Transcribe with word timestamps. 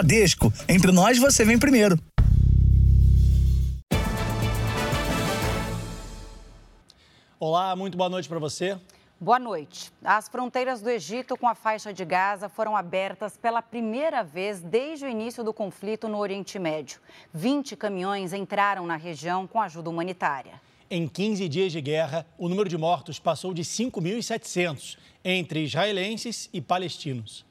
Bradesco. 0.00 0.50
Entre 0.66 0.90
nós, 0.90 1.18
você 1.18 1.44
vem 1.44 1.58
primeiro. 1.58 1.98
Olá, 7.38 7.76
muito 7.76 7.98
boa 7.98 8.08
noite 8.08 8.28
para 8.28 8.38
você. 8.38 8.78
Boa 9.20 9.38
noite. 9.38 9.92
As 10.02 10.28
fronteiras 10.28 10.80
do 10.80 10.88
Egito 10.88 11.36
com 11.36 11.46
a 11.46 11.54
faixa 11.54 11.92
de 11.92 12.02
Gaza 12.06 12.48
foram 12.48 12.74
abertas 12.74 13.36
pela 13.36 13.60
primeira 13.60 14.24
vez 14.24 14.62
desde 14.62 15.04
o 15.04 15.08
início 15.08 15.44
do 15.44 15.52
conflito 15.52 16.08
no 16.08 16.18
Oriente 16.18 16.58
Médio. 16.58 16.98
20 17.34 17.76
caminhões 17.76 18.32
entraram 18.32 18.86
na 18.86 18.96
região 18.96 19.46
com 19.46 19.60
ajuda 19.60 19.90
humanitária. 19.90 20.60
Em 20.90 21.06
15 21.06 21.46
dias 21.46 21.72
de 21.72 21.80
guerra, 21.82 22.26
o 22.38 22.48
número 22.48 22.70
de 22.70 22.78
mortos 22.78 23.18
passou 23.18 23.52
de 23.52 23.62
5.700 23.62 24.96
entre 25.22 25.62
israelenses 25.64 26.48
e 26.54 26.60
palestinos. 26.60 27.44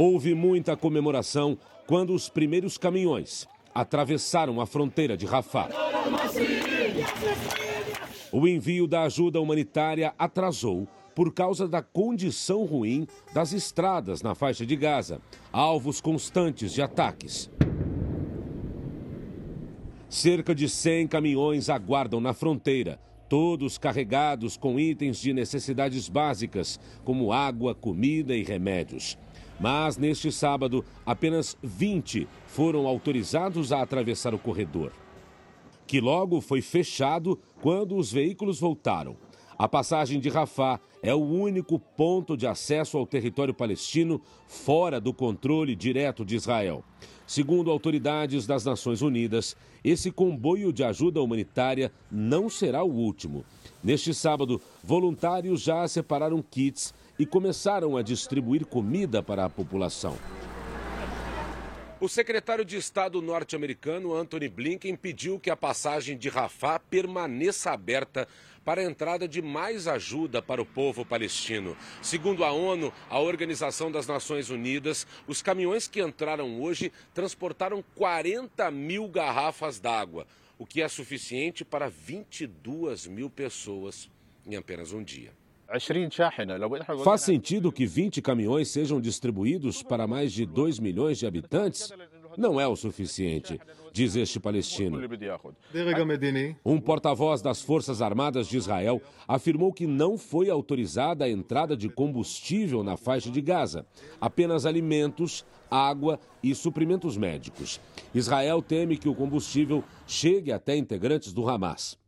Houve 0.00 0.32
muita 0.32 0.76
comemoração 0.76 1.58
quando 1.84 2.14
os 2.14 2.28
primeiros 2.28 2.78
caminhões 2.78 3.48
atravessaram 3.74 4.60
a 4.60 4.64
fronteira 4.64 5.16
de 5.16 5.26
Rafah. 5.26 5.70
O 8.30 8.46
envio 8.46 8.86
da 8.86 9.02
ajuda 9.02 9.40
humanitária 9.40 10.14
atrasou 10.16 10.86
por 11.16 11.34
causa 11.34 11.66
da 11.66 11.82
condição 11.82 12.64
ruim 12.64 13.08
das 13.34 13.52
estradas 13.52 14.22
na 14.22 14.36
faixa 14.36 14.64
de 14.64 14.76
Gaza, 14.76 15.20
alvos 15.52 16.00
constantes 16.00 16.72
de 16.72 16.80
ataques. 16.80 17.50
Cerca 20.08 20.54
de 20.54 20.68
100 20.68 21.08
caminhões 21.08 21.68
aguardam 21.68 22.20
na 22.20 22.32
fronteira, 22.32 23.00
todos 23.28 23.76
carregados 23.76 24.56
com 24.56 24.78
itens 24.78 25.18
de 25.18 25.32
necessidades 25.32 26.08
básicas, 26.08 26.78
como 27.04 27.32
água, 27.32 27.74
comida 27.74 28.36
e 28.36 28.44
remédios. 28.44 29.18
Mas 29.58 29.96
neste 29.96 30.30
sábado, 30.30 30.84
apenas 31.04 31.56
20 31.62 32.28
foram 32.46 32.86
autorizados 32.86 33.72
a 33.72 33.82
atravessar 33.82 34.32
o 34.34 34.38
corredor, 34.38 34.92
que 35.86 36.00
logo 36.00 36.40
foi 36.40 36.62
fechado 36.62 37.38
quando 37.60 37.96
os 37.96 38.12
veículos 38.12 38.60
voltaram. 38.60 39.16
A 39.58 39.66
passagem 39.66 40.20
de 40.20 40.28
Rafah 40.28 40.78
é 41.02 41.12
o 41.12 41.18
único 41.18 41.80
ponto 41.80 42.36
de 42.36 42.46
acesso 42.46 42.96
ao 42.96 43.04
território 43.04 43.52
palestino 43.52 44.20
fora 44.46 45.00
do 45.00 45.12
controle 45.12 45.74
direto 45.74 46.24
de 46.24 46.36
Israel. 46.36 46.84
Segundo 47.26 47.70
autoridades 47.70 48.46
das 48.46 48.64
Nações 48.64 49.02
Unidas, 49.02 49.56
esse 49.82 50.12
comboio 50.12 50.72
de 50.72 50.84
ajuda 50.84 51.20
humanitária 51.20 51.92
não 52.08 52.48
será 52.48 52.84
o 52.84 52.90
último. 52.90 53.44
Neste 53.82 54.14
sábado, 54.14 54.60
voluntários 54.82 55.60
já 55.60 55.86
separaram 55.88 56.40
kits 56.40 56.94
e 57.18 57.26
começaram 57.26 57.96
a 57.96 58.02
distribuir 58.02 58.64
comida 58.64 59.22
para 59.22 59.44
a 59.44 59.50
população. 59.50 60.16
O 62.00 62.08
secretário 62.08 62.64
de 62.64 62.76
Estado 62.76 63.20
norte-americano 63.20 64.14
Anthony 64.14 64.48
Blinken 64.48 64.94
pediu 64.94 65.40
que 65.40 65.50
a 65.50 65.56
passagem 65.56 66.16
de 66.16 66.28
Rafah 66.28 66.78
permaneça 66.78 67.72
aberta 67.72 68.28
para 68.64 68.82
a 68.82 68.84
entrada 68.84 69.26
de 69.26 69.42
mais 69.42 69.88
ajuda 69.88 70.40
para 70.40 70.62
o 70.62 70.66
povo 70.66 71.04
palestino. 71.04 71.76
Segundo 72.00 72.44
a 72.44 72.52
ONU, 72.52 72.92
a 73.10 73.18
Organização 73.18 73.90
das 73.90 74.06
Nações 74.06 74.48
Unidas, 74.48 75.08
os 75.26 75.42
caminhões 75.42 75.88
que 75.88 76.00
entraram 76.00 76.60
hoje 76.60 76.92
transportaram 77.12 77.82
40 77.96 78.70
mil 78.70 79.08
garrafas 79.08 79.80
d'água, 79.80 80.24
o 80.56 80.64
que 80.64 80.80
é 80.80 80.86
suficiente 80.86 81.64
para 81.64 81.88
22 81.88 83.08
mil 83.08 83.28
pessoas 83.28 84.08
em 84.46 84.54
apenas 84.54 84.92
um 84.92 85.02
dia. 85.02 85.37
Faz 87.04 87.20
sentido 87.20 87.70
que 87.70 87.84
20 87.84 88.22
caminhões 88.22 88.68
sejam 88.68 88.98
distribuídos 88.98 89.82
para 89.82 90.06
mais 90.06 90.32
de 90.32 90.46
2 90.46 90.78
milhões 90.78 91.18
de 91.18 91.26
habitantes? 91.26 91.92
Não 92.38 92.58
é 92.58 92.66
o 92.66 92.74
suficiente, 92.74 93.60
diz 93.92 94.16
este 94.16 94.40
palestino. 94.40 94.98
Um 96.64 96.80
porta-voz 96.80 97.42
das 97.42 97.60
Forças 97.60 98.00
Armadas 98.00 98.46
de 98.46 98.56
Israel 98.56 99.02
afirmou 99.26 99.70
que 99.70 99.86
não 99.86 100.16
foi 100.16 100.48
autorizada 100.48 101.26
a 101.26 101.28
entrada 101.28 101.76
de 101.76 101.90
combustível 101.90 102.82
na 102.82 102.96
faixa 102.96 103.30
de 103.30 103.42
Gaza, 103.42 103.84
apenas 104.18 104.64
alimentos, 104.64 105.44
água 105.70 106.18
e 106.42 106.54
suprimentos 106.54 107.16
médicos. 107.18 107.78
Israel 108.14 108.62
teme 108.62 108.96
que 108.96 109.08
o 109.08 109.14
combustível 109.14 109.84
chegue 110.06 110.50
até 110.50 110.76
integrantes 110.76 111.30
do 111.32 111.46
Hamas. 111.46 111.98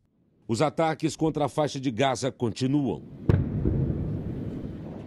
Os 0.49 0.63
ataques 0.63 1.15
contra 1.15 1.45
a 1.45 1.49
faixa 1.49 1.79
de 1.79 1.91
Gaza 1.91 2.33
continuam. 2.33 3.03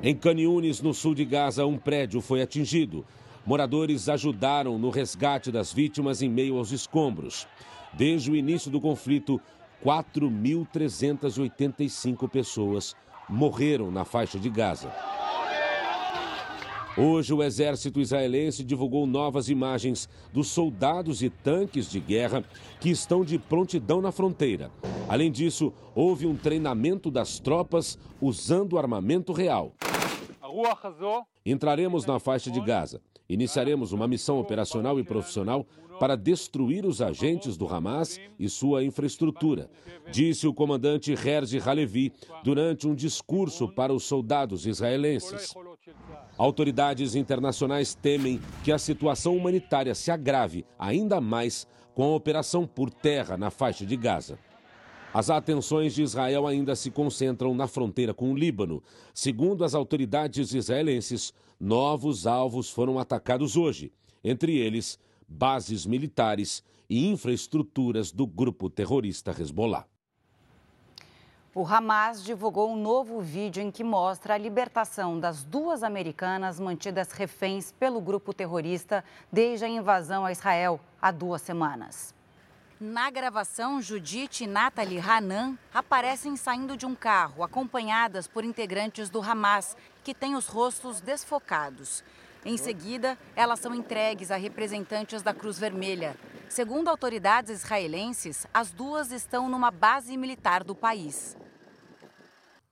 Em 0.05 0.13
Caniunes, 0.13 0.81
no 0.81 0.93
sul 0.93 1.15
de 1.15 1.23
Gaza, 1.23 1.65
um 1.65 1.77
prédio 1.77 2.19
foi 2.19 2.41
atingido. 2.41 3.05
Moradores 3.45 4.09
ajudaram 4.09 4.77
no 4.77 4.89
resgate 4.89 5.49
das 5.49 5.71
vítimas 5.71 6.21
em 6.21 6.27
meio 6.27 6.57
aos 6.57 6.73
escombros. 6.73 7.47
Desde 7.93 8.29
o 8.29 8.35
início 8.35 8.69
do 8.69 8.81
conflito, 8.81 9.39
4.385 9.81 12.29
pessoas 12.29 12.97
morreram 13.29 13.89
na 13.89 14.03
faixa 14.03 14.37
de 14.37 14.49
Gaza. 14.49 14.91
Hoje, 16.97 17.33
o 17.33 17.41
exército 17.41 18.01
israelense 18.01 18.61
divulgou 18.61 19.07
novas 19.07 19.47
imagens 19.47 20.09
dos 20.33 20.49
soldados 20.49 21.23
e 21.23 21.29
tanques 21.29 21.89
de 21.89 22.01
guerra 22.01 22.43
que 22.81 22.89
estão 22.89 23.23
de 23.23 23.39
prontidão 23.39 24.01
na 24.01 24.11
fronteira. 24.11 24.69
Além 25.07 25.31
disso, 25.31 25.71
houve 25.95 26.27
um 26.27 26.35
treinamento 26.35 27.09
das 27.09 27.39
tropas 27.39 27.97
usando 28.21 28.77
armamento 28.77 29.31
real. 29.31 29.73
Entraremos 31.45 32.05
na 32.05 32.19
faixa 32.19 32.51
de 32.51 32.61
Gaza. 32.61 33.01
Iniciaremos 33.27 33.91
uma 33.91 34.07
missão 34.07 34.39
operacional 34.39 34.99
e 34.99 35.03
profissional 35.03 35.65
para 35.99 36.15
destruir 36.15 36.85
os 36.85 37.01
agentes 37.01 37.55
do 37.55 37.67
Hamas 37.67 38.19
e 38.37 38.49
sua 38.49 38.83
infraestrutura, 38.83 39.69
disse 40.11 40.47
o 40.47 40.53
comandante 40.53 41.13
Herzi 41.13 41.59
Halevi 41.59 42.11
durante 42.43 42.87
um 42.87 42.95
discurso 42.95 43.67
para 43.67 43.93
os 43.93 44.03
soldados 44.03 44.65
israelenses. 44.65 45.53
Autoridades 46.37 47.15
internacionais 47.15 47.93
temem 47.95 48.41
que 48.63 48.71
a 48.71 48.77
situação 48.77 49.37
humanitária 49.37 49.95
se 49.95 50.11
agrave 50.11 50.65
ainda 50.77 51.21
mais 51.21 51.67
com 51.93 52.03
a 52.03 52.15
operação 52.15 52.65
por 52.65 52.89
terra 52.89 53.37
na 53.37 53.51
faixa 53.51 53.85
de 53.85 53.95
Gaza. 53.95 54.37
As 55.13 55.29
atenções 55.29 55.93
de 55.93 56.01
Israel 56.01 56.47
ainda 56.47 56.75
se 56.75 56.89
concentram 56.89 57.53
na 57.53 57.67
fronteira 57.67 58.15
com 58.15 58.31
o 58.31 58.35
Líbano. 58.35 58.81
Segundo 59.13 59.63
as 59.63 59.75
autoridades 59.75 60.55
israelenses, 60.55 61.31
novos 61.59 62.25
alvos 62.25 62.71
foram 62.71 62.97
atacados 62.97 63.55
hoje, 63.55 63.93
entre 64.23 64.57
eles 64.57 64.97
bases 65.27 65.85
militares 65.85 66.63
e 66.89 67.07
infraestruturas 67.07 68.11
do 68.11 68.25
grupo 68.25 68.71
terrorista 68.71 69.29
Hezbollah. 69.39 69.85
O 71.53 71.63
Hamas 71.63 72.23
divulgou 72.23 72.71
um 72.71 72.75
novo 72.75 73.21
vídeo 73.21 73.61
em 73.61 73.69
que 73.69 73.83
mostra 73.83 74.33
a 74.33 74.37
libertação 74.39 75.19
das 75.19 75.43
duas 75.43 75.83
americanas 75.83 76.59
mantidas 76.59 77.11
reféns 77.11 77.71
pelo 77.71 78.01
grupo 78.01 78.33
terrorista 78.33 79.03
desde 79.31 79.63
a 79.63 79.69
invasão 79.69 80.25
a 80.25 80.31
Israel 80.31 80.79
há 80.99 81.11
duas 81.11 81.43
semanas. 81.43 82.15
Na 82.85 83.09
gravação, 83.09 83.81
Judite 83.81 84.43
e 84.43 84.47
Natalie 84.47 84.99
Hanan 84.99 85.57
aparecem 85.73 86.35
saindo 86.35 86.75
de 86.75 86.85
um 86.85 86.93
carro, 86.93 87.41
acompanhadas 87.41 88.27
por 88.27 88.43
integrantes 88.43 89.09
do 89.09 89.21
Hamas, 89.21 89.77
que 90.03 90.13
têm 90.13 90.35
os 90.35 90.47
rostos 90.47 90.99
desfocados. 90.99 92.03
Em 92.43 92.57
seguida, 92.57 93.17
elas 93.37 93.59
são 93.59 93.73
entregues 93.73 94.31
a 94.31 94.35
representantes 94.35 95.21
da 95.21 95.33
Cruz 95.33 95.57
Vermelha. 95.57 96.17
Segundo 96.49 96.89
autoridades 96.89 97.51
israelenses, 97.51 98.45
as 98.53 98.69
duas 98.69 99.13
estão 99.13 99.47
numa 99.47 99.71
base 99.71 100.17
militar 100.17 100.61
do 100.61 100.75
país. 100.75 101.37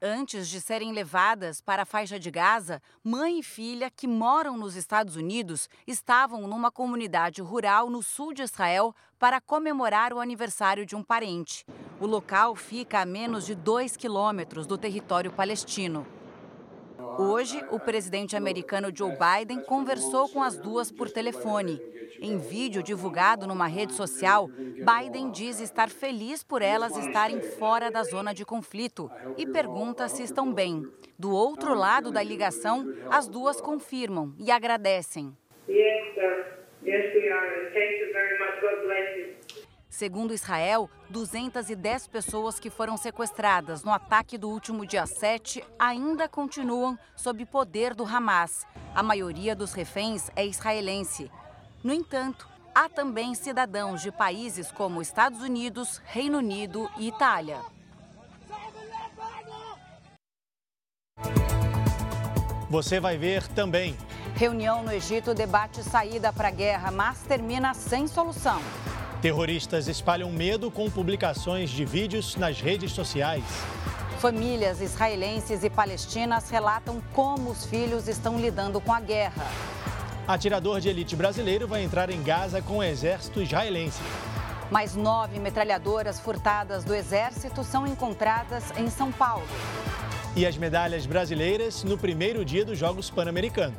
Antes 0.03 0.50
de 0.50 0.59
serem 0.59 0.92
levadas 0.94 1.62
para 1.62 1.83
a 1.83 1.86
faixa 1.86 2.19
de 2.19 2.31
Gaza, 2.31 2.81
mãe 3.03 3.38
e 3.38 3.44
filha 3.44 3.88
que 3.88 4.07
moram 4.07 4.57
nos 4.57 4.75
Estados 4.75 5.15
Unidos 5.15 5.69
estavam 5.86 6.48
numa 6.48 6.71
comunidade 6.71 7.39
rural 7.39 7.88
no 7.88 8.01
sul 8.01 8.33
de 8.33 8.42
Israel 8.42 8.95
para 9.19 9.39
comemorar 9.39 10.12
o 10.12 10.19
aniversário 10.19 10.88
de 10.88 10.95
um 10.95 11.03
parente. 11.03 11.63
O 12.00 12.07
local 12.07 12.56
fica 12.56 13.01
a 13.01 13.06
menos 13.06 13.45
de 13.45 13.53
dois 13.53 13.95
quilômetros 13.95 14.65
do 14.65 14.75
território 14.75 15.31
palestino. 15.31 16.03
Hoje, 17.17 17.63
o 17.69 17.79
presidente 17.79 18.35
americano 18.35 18.89
Joe 18.93 19.11
Biden 19.11 19.61
conversou 19.61 20.29
com 20.29 20.41
as 20.41 20.57
duas 20.57 20.91
por 20.91 21.09
telefone. 21.09 21.81
Em 22.19 22.37
vídeo 22.37 22.83
divulgado 22.83 23.47
numa 23.47 23.67
rede 23.67 23.93
social, 23.93 24.47
Biden 24.47 25.31
diz 25.31 25.59
estar 25.59 25.89
feliz 25.89 26.43
por 26.43 26.61
elas 26.61 26.95
estarem 26.97 27.41
fora 27.41 27.89
da 27.89 28.03
zona 28.03 28.33
de 28.33 28.45
conflito 28.45 29.09
e 29.37 29.45
pergunta 29.45 30.07
se 30.07 30.23
estão 30.23 30.53
bem. 30.53 30.87
Do 31.17 31.31
outro 31.31 31.73
lado 31.73 32.11
da 32.11 32.21
ligação, 32.21 32.93
as 33.09 33.27
duas 33.27 33.59
confirmam 33.59 34.33
e 34.37 34.51
agradecem. 34.51 35.35
Segundo 39.91 40.33
Israel, 40.33 40.89
210 41.09 42.07
pessoas 42.07 42.57
que 42.57 42.69
foram 42.69 42.95
sequestradas 42.95 43.83
no 43.83 43.91
ataque 43.91 44.38
do 44.38 44.47
último 44.47 44.85
dia 44.85 45.05
7 45.05 45.61
ainda 45.77 46.29
continuam 46.29 46.97
sob 47.13 47.45
poder 47.45 47.93
do 47.93 48.05
Hamas. 48.05 48.65
A 48.95 49.03
maioria 49.03 49.53
dos 49.53 49.73
reféns 49.73 50.31
é 50.33 50.45
israelense. 50.45 51.29
No 51.83 51.91
entanto, 51.91 52.47
há 52.73 52.88
também 52.88 53.35
cidadãos 53.35 54.01
de 54.01 54.13
países 54.13 54.71
como 54.71 55.01
Estados 55.01 55.41
Unidos, 55.41 56.01
Reino 56.05 56.38
Unido 56.38 56.89
e 56.97 57.09
Itália. 57.09 57.59
Você 62.69 63.01
vai 63.01 63.17
ver 63.17 63.45
também. 63.49 63.97
Reunião 64.38 64.83
no 64.83 64.93
Egito 64.93 65.33
debate 65.33 65.83
saída 65.83 66.31
para 66.31 66.47
a 66.47 66.51
guerra, 66.51 66.91
mas 66.91 67.21
termina 67.23 67.73
sem 67.73 68.07
solução. 68.07 68.61
Terroristas 69.21 69.88
espalham 69.88 70.31
medo 70.31 70.71
com 70.71 70.89
publicações 70.89 71.69
de 71.69 71.85
vídeos 71.85 72.35
nas 72.38 72.59
redes 72.59 72.91
sociais. 72.91 73.44
Famílias 74.18 74.81
israelenses 74.81 75.63
e 75.63 75.69
palestinas 75.69 76.50
relatam 76.50 77.00
como 77.13 77.51
os 77.51 77.63
filhos 77.63 78.07
estão 78.07 78.39
lidando 78.39 78.81
com 78.81 78.91
a 78.91 79.00
guerra. 79.00 79.45
Atirador 80.27 80.79
de 80.79 80.89
elite 80.89 81.15
brasileiro 81.15 81.68
vai 81.68 81.83
entrar 81.83 82.09
em 82.09 82.21
Gaza 82.23 82.63
com 82.63 82.77
o 82.77 82.83
exército 82.83 83.41
israelense. 83.41 84.01
Mais 84.71 84.95
nove 84.95 85.39
metralhadoras 85.39 86.19
furtadas 86.19 86.83
do 86.83 86.95
exército 86.95 87.63
são 87.63 87.85
encontradas 87.85 88.63
em 88.75 88.89
São 88.89 89.12
Paulo. 89.12 89.45
E 90.35 90.47
as 90.47 90.57
medalhas 90.57 91.06
brasileiras 91.06 91.83
no 91.83 91.95
primeiro 91.95 92.44
dia 92.44 92.65
dos 92.65 92.79
Jogos 92.79 93.09
Pan-Americanos. 93.12 93.77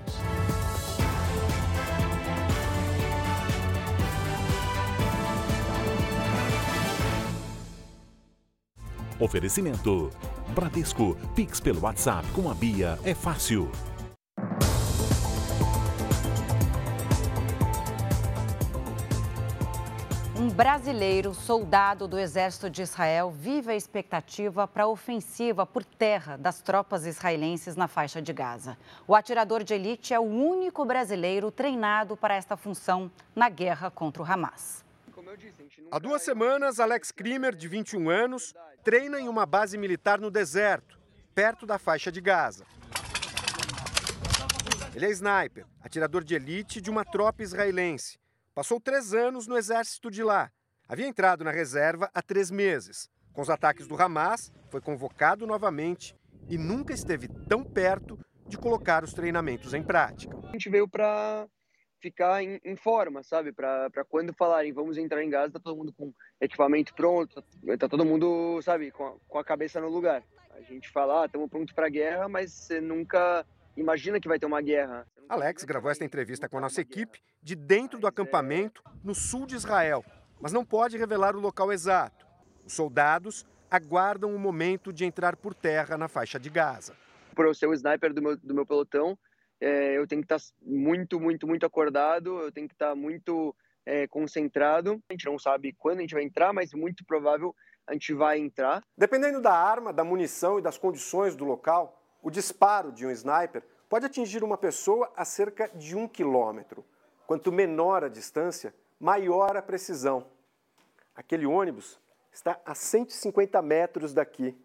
Oferecimento. 9.23 10.11
Bradesco. 10.49 11.17
Pix 11.33 11.61
pelo 11.61 11.83
WhatsApp 11.83 12.27
com 12.33 12.51
a 12.51 12.55
Bia 12.55 12.99
é 13.05 13.15
fácil. 13.15 13.71
Um 20.37 20.49
brasileiro, 20.49 21.33
soldado 21.35 22.09
do 22.09 22.19
exército 22.19 22.69
de 22.69 22.83
Israel, 22.83 23.31
vive 23.31 23.71
a 23.71 23.77
expectativa 23.77 24.67
para 24.67 24.83
a 24.83 24.89
ofensiva 24.89 25.65
por 25.65 25.85
terra 25.85 26.37
das 26.37 26.61
tropas 26.61 27.07
israelenses 27.07 27.77
na 27.77 27.87
faixa 27.87 28.21
de 28.21 28.33
Gaza. 28.33 28.77
O 29.07 29.15
atirador 29.15 29.63
de 29.63 29.73
elite 29.73 30.13
é 30.13 30.19
o 30.19 30.25
único 30.25 30.85
brasileiro 30.85 31.53
treinado 31.53 32.17
para 32.17 32.35
esta 32.35 32.57
função 32.57 33.09
na 33.37 33.49
guerra 33.49 33.89
contra 33.89 34.21
o 34.21 34.27
Hamas. 34.27 34.82
Há 35.91 35.99
duas 35.99 36.23
semanas, 36.23 36.79
Alex 36.81 37.11
Krimer, 37.11 37.55
de 37.55 37.69
21 37.69 38.11
anos, 38.11 38.55
treina 38.85 39.21
em 39.21 39.29
uma 39.29 39.47
base 39.47 39.79
militar 39.79 40.21
no 40.21 40.31
deserto, 40.31 40.99
perto 41.35 41.65
da 41.67 41.79
faixa 41.79 42.13
de 42.13 42.21
Gaza. 42.21 42.67
Ele 44.95 45.07
é 45.07 45.11
sniper, 45.11 45.65
atirador 45.81 46.23
de 46.23 46.35
elite 46.35 46.81
de 46.81 46.91
uma 46.91 47.05
tropa 47.05 47.43
israelense. 47.43 48.19
Passou 48.55 48.79
três 48.79 49.15
anos 49.15 49.47
no 49.47 49.57
exército 49.57 50.11
de 50.11 50.23
lá. 50.23 50.51
Havia 50.87 51.07
entrado 51.07 51.43
na 51.43 51.51
reserva 51.51 52.11
há 52.13 52.21
três 52.21 52.51
meses. 52.51 53.09
Com 53.33 53.41
os 53.41 53.49
ataques 53.49 53.87
do 53.87 54.01
Hamas, 54.01 54.53
foi 54.71 54.81
convocado 54.83 55.47
novamente 55.47 56.15
e 56.49 56.59
nunca 56.59 56.93
esteve 56.93 57.29
tão 57.49 57.65
perto 57.65 58.19
de 58.47 58.59
colocar 58.59 59.03
os 59.03 59.15
treinamentos 59.15 59.73
em 59.73 59.83
prática. 59.83 60.37
A 60.43 60.53
gente 60.53 60.69
veio 60.69 60.87
para 60.87 61.47
ficar 62.03 62.43
em, 62.43 62.61
em, 62.65 62.75
forma, 62.75 63.23
sabe? 63.23 63.53
Para 63.53 64.05
quando 64.09 64.35
falarem 64.35 64.73
vamos 64.73 64.99
entrar 64.99 65.23
em 65.23 65.31
Gaza, 65.31 65.53
tá 65.53 65.61
todo 65.61 65.77
mundo 65.77 65.93
com 65.93 66.13
equipamento 66.41 66.93
pronto, 66.95 67.43
tá, 67.79 67.89
todo 67.89 68.05
mundo, 68.05 68.61
sabe, 68.61 68.91
com 68.91 69.07
a, 69.07 69.15
com 69.29 69.39
a, 69.39 69.45
cabeça 69.45 69.81
no 69.81 69.89
lugar. 69.89 70.23
A 70.51 70.61
gente 70.61 70.91
fala, 70.91 71.23
ah, 71.23 71.27
estamos 71.27 71.49
prontos 71.49 71.73
para 71.73 71.87
a 71.87 71.91
guerra, 71.91 72.29
mas 72.29 72.53
você 72.53 72.81
nunca 72.81 73.47
imagina 73.77 74.21
que 74.21 74.29
vai 74.29 74.39
ter 74.39 74.47
uma 74.47 74.61
guerra. 74.61 75.07
Alex 75.29 75.65
gravou 75.65 75.91
esta 75.91 76.05
entrevista 76.05 76.49
com 76.49 76.59
a 76.59 76.61
nossa 76.61 76.81
equipe 76.81 77.23
de 77.41 77.55
dentro 77.55 77.99
do 77.99 78.07
acampamento 78.07 78.83
no 79.03 79.15
sul 79.15 79.47
de 79.47 79.55
Israel, 79.55 80.05
mas 80.41 80.53
não 80.53 80.65
pode 80.65 80.99
revelar 80.99 81.37
o 81.37 81.41
local 81.41 81.73
exato. 81.73 82.27
Os 82.67 82.73
soldados 82.73 83.47
aguardam 83.71 84.35
o 84.35 84.39
momento 84.39 84.93
de 84.93 85.05
entrar 85.05 85.37
por 85.37 85.55
terra 85.55 85.97
na 85.97 86.09
faixa 86.09 86.39
de 86.39 86.51
Gaza. 86.51 86.95
Por 87.35 87.47
eu 87.47 87.55
ser 87.55 87.67
o 87.67 87.73
sniper 87.73 88.13
do 88.13 88.21
meu, 88.21 88.37
do 88.37 88.55
meu 88.55 88.67
pelotão, 88.67 89.17
é, 89.63 89.97
eu 89.97 90.09
tenho 90.09 90.21
que 90.21 90.35
estar 90.35 90.45
muito, 90.61 91.21
muito, 91.21 91.47
muito 91.47 91.65
acordado, 91.65 92.41
eu 92.41 92.51
tenho 92.51 92.67
que 92.67 92.75
estar 92.75 92.97
muito 92.97 93.55
é, 93.87 94.09
concentrado. 94.09 95.01
A 95.09 95.13
gente 95.13 95.25
não 95.25 95.39
sabe 95.39 95.73
quando 95.73 95.99
a 95.99 96.01
gente 96.01 96.15
vai 96.15 96.25
entrar, 96.25 96.53
mas 96.53 96.75
muito 96.75 97.05
provável 97.05 97.55
a 97.87 97.93
gente 97.93 98.13
vai 98.13 98.41
entrar. 98.41 98.83
Dependendo 98.99 99.41
da 99.41 99.55
arma, 99.55 99.93
da 99.93 100.03
munição 100.03 100.59
e 100.59 100.63
das 100.63 100.77
condições 100.77 101.37
do 101.37 101.45
local, 101.45 102.03
o 102.21 102.29
disparo 102.29 102.91
de 102.91 103.07
um 103.07 103.11
sniper 103.13 103.63
pode 103.89 104.05
atingir 104.05 104.43
uma 104.43 104.59
pessoa 104.59 105.13
a 105.17 105.25
cerca 105.25 105.69
de 105.69 105.95
um 105.95 106.09
quilômetro. 106.09 106.85
Quanto 107.25 107.53
menor 107.53 108.03
a 108.03 108.09
distância, 108.09 108.75
maior 108.99 109.57
a 109.57 109.63
precisão. 109.63 110.27
Aquele 111.15 111.47
ônibus 111.47 112.01
está 112.33 112.59
a 112.67 112.75
150 112.75 113.63
metros 113.63 114.13
daqui. 114.13 114.57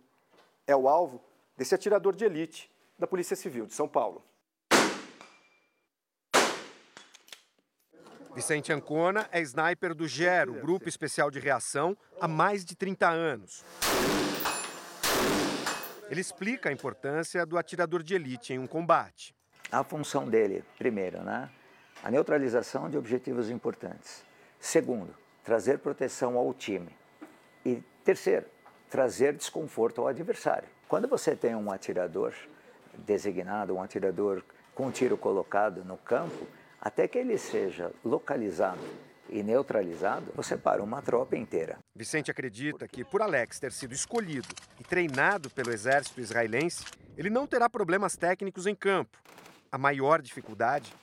É 0.65 0.75
o 0.75 0.89
alvo 0.89 1.23
desse 1.55 1.75
atirador 1.75 2.15
de 2.15 2.25
elite 2.25 2.71
da 2.97 3.05
Polícia 3.05 3.35
Civil 3.35 3.67
de 3.67 3.75
São 3.75 3.87
Paulo. 3.87 4.23
Vicente 8.37 8.71
Ancona 8.71 9.27
é 9.31 9.41
sniper 9.41 9.95
do 9.95 10.07
GERO, 10.07 10.61
Grupo 10.61 10.87
Especial 10.87 11.31
de 11.31 11.39
Reação, 11.39 11.97
há 12.21 12.27
mais 12.27 12.63
de 12.63 12.75
30 12.75 13.09
anos. 13.09 13.65
Ele 16.07 16.21
explica 16.21 16.69
a 16.69 16.71
importância 16.71 17.43
do 17.47 17.57
atirador 17.57 18.03
de 18.03 18.13
elite 18.13 18.53
em 18.53 18.59
um 18.59 18.67
combate. 18.67 19.35
A 19.71 19.83
função 19.83 20.29
dele, 20.29 20.63
primeiro, 20.77 21.23
né? 21.23 21.49
a 22.03 22.11
neutralização 22.11 22.91
de 22.91 22.95
objetivos 22.95 23.49
importantes. 23.49 24.23
Segundo, 24.59 25.15
trazer 25.43 25.79
proteção 25.79 26.37
ao 26.37 26.53
time. 26.53 26.95
E 27.65 27.81
terceiro, 28.03 28.45
trazer 28.87 29.33
desconforto 29.33 30.01
ao 30.01 30.09
adversário. 30.09 30.69
Quando 30.87 31.07
você 31.07 31.35
tem 31.35 31.55
um 31.55 31.71
atirador 31.71 32.35
designado, 32.99 33.73
um 33.73 33.81
atirador 33.81 34.43
com 34.75 34.91
tiro 34.91 35.17
colocado 35.17 35.83
no 35.83 35.97
campo, 35.97 36.45
até 36.87 37.05
que 37.05 37.17
ele 37.17 37.37
seja 37.37 37.91
localizado 38.03 38.79
e 39.29 39.43
neutralizado, 39.43 40.31
você 40.33 40.55
para 40.55 40.81
uma 40.81 41.01
tropa 41.01 41.35
inteira. 41.35 41.77
Vicente 41.93 42.31
acredita 42.31 42.87
que, 42.87 43.03
por 43.03 43.21
Alex 43.21 43.59
ter 43.59 43.73
sido 43.73 43.93
escolhido 43.93 44.47
e 44.79 44.85
treinado 44.85 45.49
pelo 45.49 45.73
exército 45.73 46.21
israelense, 46.21 46.85
ele 47.17 47.29
não 47.29 47.45
terá 47.45 47.69
problemas 47.69 48.15
técnicos 48.15 48.65
em 48.65 48.73
campo. 48.73 49.17
A 49.69 49.77
maior 49.77 50.21
dificuldade 50.21 50.93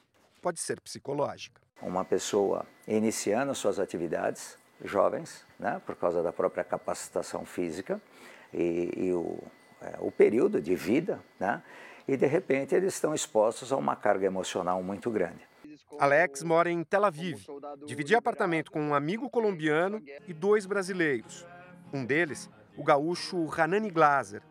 pode 0.40 0.58
ser 0.58 0.80
psicológica. 0.80 1.60
Uma 1.82 2.02
pessoa 2.02 2.64
iniciando 2.88 3.54
suas 3.54 3.78
atividades, 3.78 4.56
jovens, 4.82 5.44
né, 5.58 5.82
por 5.84 5.96
causa 5.96 6.22
da 6.22 6.32
própria 6.32 6.64
capacitação 6.64 7.44
física 7.44 8.00
e, 8.54 8.90
e 8.96 9.12
o, 9.12 9.38
é, 9.82 9.96
o 9.98 10.10
período 10.10 10.62
de 10.62 10.74
vida, 10.74 11.20
né, 11.38 11.62
e 12.08 12.16
de 12.16 12.26
repente 12.26 12.74
eles 12.74 12.94
estão 12.94 13.14
expostos 13.14 13.70
a 13.70 13.76
uma 13.76 13.94
carga 13.94 14.24
emocional 14.24 14.82
muito 14.82 15.10
grande. 15.10 15.46
Alex 15.98 16.42
mora 16.42 16.70
em 16.70 16.82
Tel 16.82 17.04
Aviv. 17.04 17.46
Dividia 17.86 18.18
apartamento 18.18 18.70
com 18.70 18.80
um 18.80 18.94
amigo 18.94 19.30
colombiano 19.30 20.02
e 20.26 20.32
dois 20.32 20.66
brasileiros. 20.66 21.46
Um 21.92 22.04
deles, 22.04 22.50
o 22.76 22.82
gaúcho 22.82 23.48
Hanani 23.56 23.90
Glaser, 23.90 24.42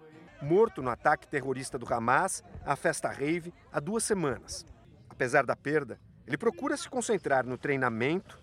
morto 0.42 0.82
no 0.82 0.90
ataque 0.90 1.28
terrorista 1.28 1.78
do 1.78 1.92
Hamas 1.92 2.44
à 2.66 2.76
festa 2.76 3.10
rave 3.10 3.54
há 3.72 3.80
duas 3.80 4.04
semanas. 4.04 4.66
Apesar 5.10 5.46
da 5.46 5.56
perda, 5.56 6.00
ele 6.26 6.38
procura 6.38 6.78
se 6.78 6.90
concentrar 6.90 7.46
no 7.46 7.58
treinamento 7.58 8.40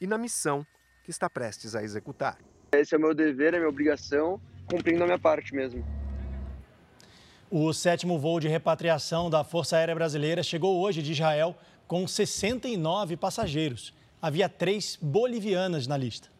e 0.00 0.06
na 0.06 0.16
missão 0.16 0.64
que 1.02 1.10
está 1.10 1.28
prestes 1.28 1.74
a 1.74 1.82
executar. 1.82 2.38
Esse 2.72 2.94
é 2.94 2.98
o 2.98 3.00
meu 3.00 3.14
dever, 3.14 3.54
é 3.54 3.58
minha 3.58 3.68
obrigação, 3.68 4.40
cumprindo 4.70 5.02
a 5.02 5.06
minha 5.06 5.18
parte 5.18 5.54
mesmo. 5.54 5.84
O 7.50 7.72
sétimo 7.72 8.18
voo 8.18 8.40
de 8.40 8.48
repatriação 8.48 9.30
da 9.30 9.44
Força 9.44 9.76
Aérea 9.76 9.94
Brasileira 9.94 10.42
chegou 10.42 10.80
hoje 10.80 11.02
de 11.02 11.12
Israel 11.12 11.56
com 11.86 12.06
69 12.06 13.16
passageiros. 13.16 13.92
Havia 14.20 14.48
três 14.48 14.98
bolivianas 15.00 15.86
na 15.86 15.96
lista. 15.96 16.32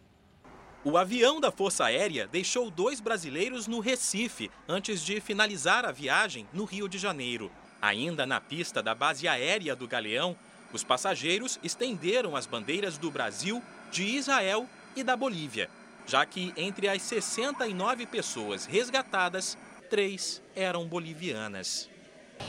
O 0.85 0.99
avião 0.99 1.41
da 1.41 1.51
Força 1.51 1.87
Aérea 1.87 2.27
deixou 2.27 2.71
dois 2.71 3.01
brasileiros 3.01 3.67
no 3.67 3.81
Recife 3.81 4.51
antes 4.69 5.03
de 5.03 5.19
finalizar 5.21 5.85
a 5.85 5.93
viagem 5.93 6.47
no 6.53 6.65
Rio 6.65 6.89
de 6.89 6.99
Janeiro. 6.99 7.51
Ainda 7.81 8.27
na 8.27 8.41
pista 8.41 8.83
da 8.83 8.95
base 8.95 9.27
aérea 9.27 9.75
do 9.75 9.89
Galeão, 9.89 10.37
os 10.75 10.85
passageiros 10.85 11.59
estenderam 11.63 12.37
as 12.37 12.47
bandeiras 12.47 12.99
do 12.99 13.11
Brasil, 13.11 13.63
de 13.91 14.05
Israel 14.05 14.69
e 14.97 15.03
da 15.03 15.17
Bolívia, 15.17 15.71
já 16.07 16.27
que 16.27 16.53
entre 16.57 16.89
as 16.89 17.01
69 17.01 18.07
pessoas 18.07 18.67
resgatadas, 18.67 19.57
três 19.89 20.43
eram 20.55 20.87
bolivianas. 20.87 21.89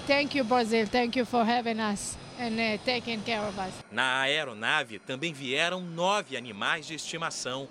Thank 0.08 0.38
you, 0.38 0.44
Brazil. 0.44 0.88
Thank 0.88 1.18
you 1.18 1.26
for 1.26 1.44
having 1.44 1.80
us 1.80 2.18
and 2.40 2.60
uh, 2.60 2.78
taking 2.86 3.22
care 3.22 3.42
of 3.42 3.58
us. 3.60 3.74
Na 3.92 4.22
aeronave 4.22 5.00
também 5.00 5.34
vieram 5.34 5.82
nove 5.82 6.38
animais 6.38 6.86
de 6.86 6.96
estimação. 6.96 7.68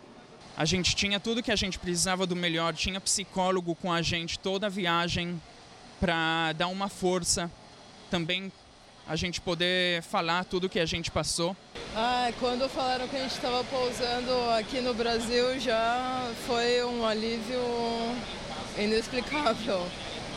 A 0.56 0.64
gente 0.64 0.94
tinha 0.94 1.18
tudo 1.18 1.42
que 1.42 1.50
a 1.50 1.56
gente 1.56 1.78
precisava 1.78 2.26
do 2.26 2.36
melhor, 2.36 2.74
tinha 2.74 3.00
psicólogo 3.00 3.74
com 3.74 3.92
a 3.92 4.00
gente 4.02 4.38
toda 4.38 4.66
a 4.66 4.70
viagem 4.70 5.40
para 6.00 6.52
dar 6.52 6.68
uma 6.68 6.88
força, 6.88 7.50
também 8.10 8.52
a 9.06 9.16
gente 9.16 9.40
poder 9.40 10.02
falar 10.02 10.44
tudo 10.44 10.68
que 10.68 10.78
a 10.78 10.86
gente 10.86 11.10
passou. 11.10 11.56
Ah, 11.94 12.30
quando 12.40 12.68
falaram 12.68 13.06
que 13.08 13.16
a 13.16 13.20
gente 13.20 13.32
estava 13.32 13.62
pousando 13.64 14.32
aqui 14.56 14.80
no 14.80 14.94
Brasil 14.94 15.58
já 15.60 16.30
foi 16.46 16.84
um 16.84 17.04
alívio 17.04 17.60
inexplicável. 18.78 19.86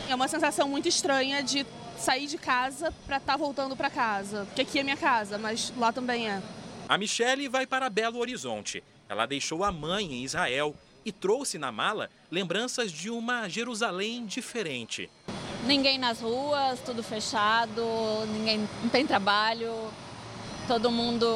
É 0.08 0.14
uma 0.14 0.28
sensação 0.28 0.68
muito 0.68 0.88
estranha 0.88 1.42
de 1.42 1.64
sair 1.98 2.26
de 2.26 2.38
casa 2.38 2.92
para 3.06 3.18
estar 3.18 3.32
tá 3.32 3.36
voltando 3.36 3.76
para 3.76 3.90
casa, 3.90 4.44
porque 4.46 4.62
aqui 4.62 4.78
é 4.78 4.82
minha 4.82 4.96
casa, 4.96 5.38
mas 5.38 5.72
lá 5.76 5.92
também 5.92 6.28
é. 6.28 6.42
A 6.88 6.96
Michelle 6.96 7.48
vai 7.48 7.66
para 7.66 7.90
Belo 7.90 8.18
Horizonte. 8.18 8.82
Ela 9.08 9.26
deixou 9.26 9.64
a 9.64 9.72
mãe 9.72 10.12
em 10.12 10.24
Israel 10.24 10.74
e 11.04 11.12
trouxe 11.12 11.58
na 11.58 11.72
mala 11.72 12.10
lembranças 12.30 12.92
de 12.92 13.10
uma 13.10 13.48
Jerusalém 13.48 14.26
diferente. 14.26 15.10
Ninguém 15.64 15.98
nas 15.98 16.20
ruas, 16.20 16.80
tudo 16.80 17.02
fechado, 17.02 17.82
ninguém 18.32 18.68
não 18.82 18.88
tem 18.88 19.06
trabalho, 19.06 19.90
todo 20.66 20.90
mundo 20.90 21.26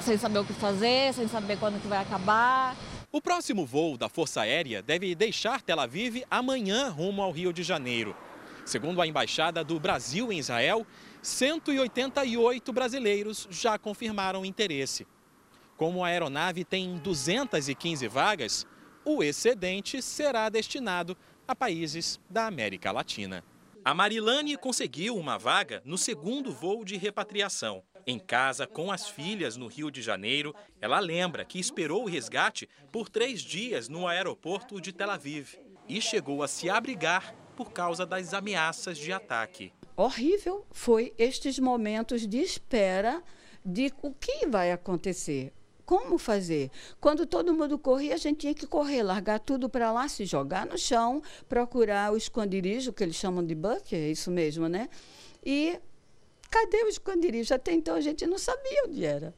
sem 0.00 0.16
saber 0.16 0.38
o 0.40 0.44
que 0.44 0.52
fazer, 0.52 1.12
sem 1.14 1.28
saber 1.28 1.58
quando 1.58 1.80
que 1.80 1.88
vai 1.88 1.98
acabar. 1.98 2.76
O 3.10 3.20
próximo 3.20 3.64
voo 3.64 3.96
da 3.96 4.08
Força 4.08 4.42
Aérea 4.42 4.82
deve 4.82 5.14
deixar 5.14 5.62
Tel 5.62 5.80
Aviv 5.80 6.24
amanhã 6.30 6.88
rumo 6.88 7.22
ao 7.22 7.32
Rio 7.32 7.52
de 7.52 7.62
Janeiro. 7.62 8.14
Segundo 8.68 9.00
a 9.00 9.06
embaixada 9.06 9.64
do 9.64 9.80
Brasil 9.80 10.30
em 10.30 10.38
Israel, 10.38 10.86
188 11.22 12.70
brasileiros 12.70 13.48
já 13.50 13.78
confirmaram 13.78 14.44
interesse. 14.44 15.06
Como 15.74 16.04
a 16.04 16.08
aeronave 16.08 16.66
tem 16.66 16.98
215 16.98 18.06
vagas, 18.08 18.66
o 19.06 19.22
excedente 19.22 20.02
será 20.02 20.50
destinado 20.50 21.16
a 21.46 21.56
países 21.56 22.20
da 22.28 22.46
América 22.46 22.92
Latina. 22.92 23.42
A 23.82 23.94
Marilane 23.94 24.54
conseguiu 24.58 25.16
uma 25.16 25.38
vaga 25.38 25.80
no 25.82 25.96
segundo 25.96 26.52
voo 26.52 26.84
de 26.84 26.98
repatriação. 26.98 27.82
Em 28.06 28.18
casa, 28.18 28.66
com 28.66 28.92
as 28.92 29.08
filhas 29.08 29.56
no 29.56 29.66
Rio 29.66 29.90
de 29.90 30.02
Janeiro, 30.02 30.54
ela 30.78 31.00
lembra 31.00 31.42
que 31.42 31.58
esperou 31.58 32.02
o 32.02 32.06
resgate 32.06 32.68
por 32.92 33.08
três 33.08 33.40
dias 33.40 33.88
no 33.88 34.06
aeroporto 34.06 34.78
de 34.78 34.92
Tel 34.92 35.10
Aviv 35.10 35.54
e 35.88 36.02
chegou 36.02 36.42
a 36.42 36.48
se 36.48 36.68
abrigar 36.68 37.34
por 37.58 37.72
causa 37.72 38.06
das 38.06 38.32
ameaças 38.32 38.96
de 38.96 39.12
ataque. 39.12 39.72
Horrível 39.96 40.64
foi 40.70 41.12
estes 41.18 41.58
momentos 41.58 42.24
de 42.24 42.38
espera 42.38 43.20
de 43.64 43.92
o 44.00 44.12
que 44.12 44.46
vai 44.46 44.70
acontecer 44.70 45.52
como 45.84 46.18
fazer? 46.18 46.70
Quando 47.00 47.26
todo 47.26 47.52
mundo 47.52 47.76
corria, 47.76 48.14
a 48.14 48.16
gente 48.16 48.40
tinha 48.40 48.54
que 48.54 48.64
correr, 48.64 49.02
largar 49.02 49.40
tudo 49.40 49.68
para 49.68 49.90
lá, 49.90 50.06
se 50.06 50.24
jogar 50.24 50.66
no 50.66 50.78
chão, 50.78 51.20
procurar 51.48 52.12
o 52.12 52.16
esconderijo, 52.16 52.92
que 52.92 53.02
eles 53.02 53.16
chamam 53.16 53.44
de 53.44 53.56
bunker, 53.56 53.98
é 53.98 54.08
isso 54.08 54.30
mesmo, 54.30 54.68
né? 54.68 54.88
E 55.44 55.80
cadê 56.48 56.84
o 56.84 56.88
esconderijo? 56.88 57.52
Até 57.52 57.72
então 57.72 57.96
a 57.96 58.00
gente 58.00 58.24
não 58.24 58.38
sabia 58.38 58.84
onde 58.86 59.04
era. 59.04 59.34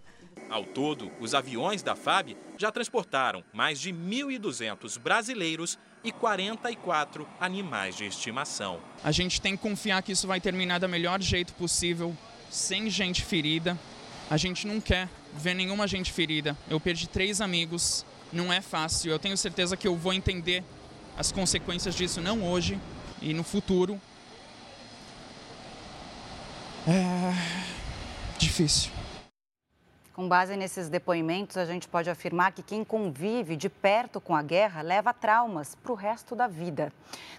Ao 0.49 0.65
todo, 0.65 1.11
os 1.21 1.35
aviões 1.35 1.83
da 1.83 1.95
FAB 1.95 2.37
já 2.59 2.71
transportaram 2.71 3.45
mais 3.53 3.81
de 3.81 3.93
1.200 3.93 4.99
brasileiros 4.99 5.79
e 6.03 6.11
44 6.13 7.27
animais 7.41 7.97
de 7.97 8.07
estimação. 8.07 8.81
A 9.05 9.13
gente 9.13 9.41
tem 9.41 9.57
que 9.57 9.63
confiar 9.63 10.03
que 10.03 10.13
isso 10.13 10.27
vai 10.27 10.41
terminar 10.41 10.79
da 10.79 10.89
melhor 10.89 11.21
jeito 11.21 11.53
possível, 11.55 12.17
sem 12.51 12.89
gente 12.89 13.23
ferida. 13.23 13.79
A 14.31 14.37
gente 14.37 14.67
não 14.67 14.81
quer 14.81 15.09
ver 15.35 15.55
nenhuma 15.55 15.87
gente 15.87 16.13
ferida. 16.13 16.57
Eu 16.69 16.81
perdi 16.81 17.09
três 17.09 17.41
amigos, 17.41 18.05
não 18.33 18.53
é 18.53 18.61
fácil. 18.61 19.11
Eu 19.11 19.19
tenho 19.19 19.37
certeza 19.37 19.77
que 19.77 19.87
eu 19.87 19.97
vou 19.97 20.13
entender 20.13 20.65
as 21.19 21.31
consequências 21.33 21.95
disso 21.95 22.21
não 22.21 22.43
hoje 22.45 22.79
e 23.21 23.35
no 23.35 23.45
futuro. 23.45 24.01
É 26.89 27.35
difícil. 28.39 29.00
Com 30.21 30.29
base 30.29 30.55
nesses 30.55 30.91
depoimentos, 30.91 31.57
a 31.57 31.65
gente 31.65 31.89
pode 31.89 32.11
afirmar 32.11 32.53
que 32.53 32.63
quem 32.63 32.85
convive 32.85 33.57
de 33.57 33.71
perto 33.71 34.21
com 34.21 34.37
a 34.37 34.43
guerra 34.43 34.83
leva 34.83 35.15
traumas 35.15 35.75
para 35.75 35.93
o 35.93 35.95
resto 35.95 36.37
da 36.37 36.47
vida. 36.47 36.93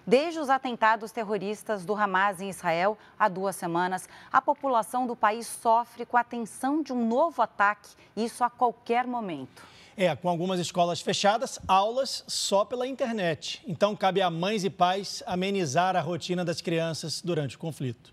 Desde 0.04 0.40
os 0.40 0.50
atentados 0.50 1.12
terroristas 1.12 1.86
do 1.86 1.94
Hamas 1.94 2.42
em 2.42 2.50
Israel 2.50 2.98
há 3.20 3.30
duas 3.30 3.56
semanas, 3.56 4.10
a 4.34 4.42
população 4.42 5.06
do 5.06 5.16
país 5.16 5.46
sofre 5.46 6.08
com 6.08 6.18
a 6.18 6.24
tensão 6.24 6.82
de 6.82 6.92
um 6.92 7.08
novo 7.08 7.44
ataque, 7.44 7.92
isso 8.18 8.44
a 8.44 8.50
qualquer 8.50 9.06
momento. 9.06 9.62
É, 9.96 10.16
com 10.16 10.28
algumas 10.28 10.60
escolas 10.60 11.02
fechadas, 11.02 11.60
aulas 11.68 12.24
só 12.28 12.66
pela 12.66 12.88
internet. 12.88 13.62
Então, 13.68 13.96
cabe 13.96 14.24
a 14.24 14.32
mães 14.32 14.64
e 14.64 14.72
pais 14.72 15.22
amenizar 15.28 15.96
a 15.96 16.02
rotina 16.02 16.44
das 16.44 16.62
crianças 16.62 17.22
durante 17.22 17.58
o 17.58 17.60
conflito. 17.60 18.12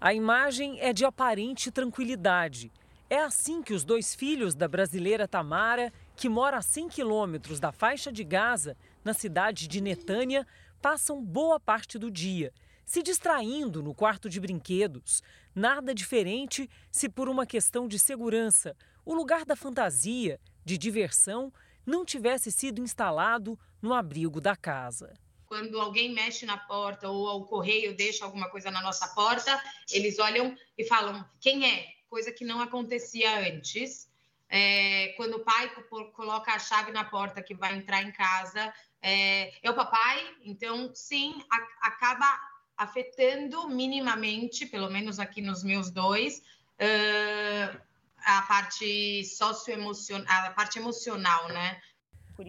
A 0.00 0.14
imagem 0.14 0.80
é 0.80 0.94
de 0.94 1.04
aparente 1.04 1.70
tranquilidade. 1.70 2.72
É 3.12 3.18
assim 3.18 3.62
que 3.62 3.74
os 3.74 3.84
dois 3.84 4.14
filhos 4.14 4.54
da 4.54 4.66
brasileira 4.66 5.28
Tamara, 5.28 5.92
que 6.16 6.30
mora 6.30 6.56
a 6.56 6.62
100 6.62 6.88
quilômetros 6.88 7.60
da 7.60 7.70
faixa 7.70 8.10
de 8.10 8.24
Gaza, 8.24 8.74
na 9.04 9.12
cidade 9.12 9.68
de 9.68 9.82
Netânia, 9.82 10.46
passam 10.80 11.22
boa 11.22 11.60
parte 11.60 11.98
do 11.98 12.10
dia, 12.10 12.54
se 12.86 13.02
distraindo 13.02 13.82
no 13.82 13.94
quarto 13.94 14.30
de 14.30 14.40
brinquedos. 14.40 15.22
Nada 15.54 15.94
diferente 15.94 16.70
se, 16.90 17.06
por 17.06 17.28
uma 17.28 17.44
questão 17.44 17.86
de 17.86 17.98
segurança, 17.98 18.74
o 19.04 19.12
lugar 19.12 19.44
da 19.44 19.54
fantasia, 19.54 20.40
de 20.64 20.78
diversão, 20.78 21.52
não 21.84 22.06
tivesse 22.06 22.50
sido 22.50 22.80
instalado 22.80 23.58
no 23.82 23.92
abrigo 23.92 24.40
da 24.40 24.56
casa. 24.56 25.12
Quando 25.44 25.78
alguém 25.78 26.14
mexe 26.14 26.46
na 26.46 26.56
porta 26.56 27.10
ou 27.10 27.42
o 27.42 27.44
correio 27.44 27.94
deixa 27.94 28.24
alguma 28.24 28.48
coisa 28.48 28.70
na 28.70 28.80
nossa 28.80 29.06
porta, 29.08 29.62
eles 29.90 30.18
olham 30.18 30.56
e 30.78 30.84
falam 30.86 31.22
quem 31.38 31.66
é, 31.66 32.01
coisa 32.12 32.30
que 32.30 32.44
não 32.44 32.60
acontecia 32.60 33.30
antes. 33.48 34.06
É, 34.46 35.14
quando 35.16 35.36
o 35.36 35.44
pai 35.44 35.72
coloca 36.12 36.52
a 36.52 36.58
chave 36.58 36.92
na 36.92 37.04
porta 37.04 37.42
que 37.42 37.54
vai 37.54 37.74
entrar 37.74 38.02
em 38.02 38.12
casa, 38.12 38.70
é, 39.00 39.50
é 39.66 39.70
o 39.70 39.74
papai, 39.74 40.18
então 40.44 40.90
sim, 40.94 41.42
a, 41.50 41.88
acaba 41.88 42.28
afetando 42.76 43.66
minimamente, 43.70 44.66
pelo 44.66 44.90
menos 44.90 45.18
aqui 45.18 45.40
nos 45.40 45.64
meus 45.64 45.90
dois, 45.90 46.42
uh, 46.78 47.80
a 48.26 48.42
parte 48.42 49.24
socioemocional, 49.24 50.46
a 50.46 50.50
parte 50.50 50.78
emocional, 50.78 51.48
né? 51.48 51.80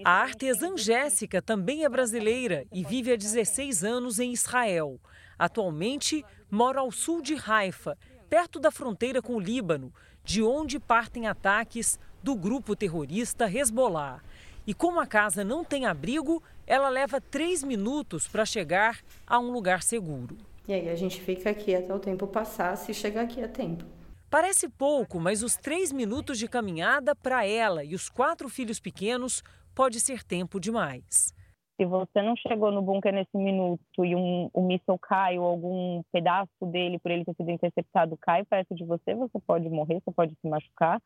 A 0.04 0.12
artesã 0.12 0.76
Jéssica 0.76 1.42
também 1.42 1.86
é 1.86 1.90
brasileira 1.90 2.66
e 2.72 2.84
vive 2.84 3.14
há 3.14 3.16
16 3.16 3.84
anos 3.84 4.20
em 4.20 4.34
Israel. 4.34 5.00
Atualmente 5.38 6.26
mora 6.50 6.80
ao 6.80 6.92
sul 6.92 7.22
de 7.22 7.36
Haifa 7.36 7.98
perto 8.24 8.60
da 8.60 8.72
fronteira 8.72 9.22
com 9.22 9.36
o 9.36 9.40
Líbano, 9.40 9.94
de 10.24 10.42
onde 10.42 10.80
partem 10.80 11.28
ataques 11.28 12.00
do 12.24 12.36
grupo 12.36 12.76
terrorista 12.76 13.50
Hezbollah. 13.50 14.22
E 14.66 14.74
como 14.74 15.00
a 15.00 15.06
casa 15.06 15.44
não 15.44 15.64
tem 15.64 15.86
abrigo, 15.86 16.42
ela 16.66 16.90
leva 16.90 17.20
três 17.20 17.64
minutos 17.64 18.28
para 18.28 18.46
chegar 18.46 19.00
a 19.28 19.38
um 19.38 19.52
lugar 19.52 19.84
seguro. 19.84 20.38
E 20.68 20.74
aí 20.74 20.90
a 20.90 20.96
gente 20.96 21.22
fica 21.22 21.50
aqui 21.50 21.76
até 21.76 21.94
o 21.94 22.00
tempo 22.00 22.26
passar, 22.26 22.76
se 22.78 22.94
chegar 22.94 23.24
aqui 23.24 23.44
a 23.44 23.48
tempo. 23.48 23.84
Parece 24.30 24.70
pouco, 24.70 25.20
mas 25.20 25.44
os 25.44 25.56
três 25.56 25.92
minutos 25.92 26.40
de 26.40 26.48
caminhada 26.48 27.14
para 27.14 27.46
ela 27.46 27.84
e 27.84 27.94
os 27.94 28.10
quatro 28.10 28.50
filhos 28.50 28.80
pequenos 28.80 29.44
pode 29.76 30.00
ser 30.00 30.24
tempo 30.24 30.60
demais. 30.60 31.34
Se 31.76 31.86
você 31.86 32.22
não 32.22 32.36
chegou 32.36 32.72
no 32.72 32.82
bunker 32.82 33.14
nesse 33.14 33.36
minuto 33.36 34.06
e 34.06 34.16
um, 34.16 34.50
um 34.54 34.68
míssil 34.68 34.98
cai 35.00 35.40
ou 35.40 35.46
algum 35.46 36.04
pedaço 36.12 36.52
dele, 36.62 37.00
por 37.00 37.12
ele 37.12 37.26
ter 37.26 37.36
sido 37.36 37.50
interceptado, 37.50 38.18
cai 38.22 38.46
perto 38.46 38.76
de 38.76 38.86
você, 38.86 39.16
você 39.16 39.40
pode 39.46 39.68
morrer, 39.70 40.02
você 40.04 40.12
pode 40.12 40.36
se 40.40 40.48
machucar. 40.48 41.02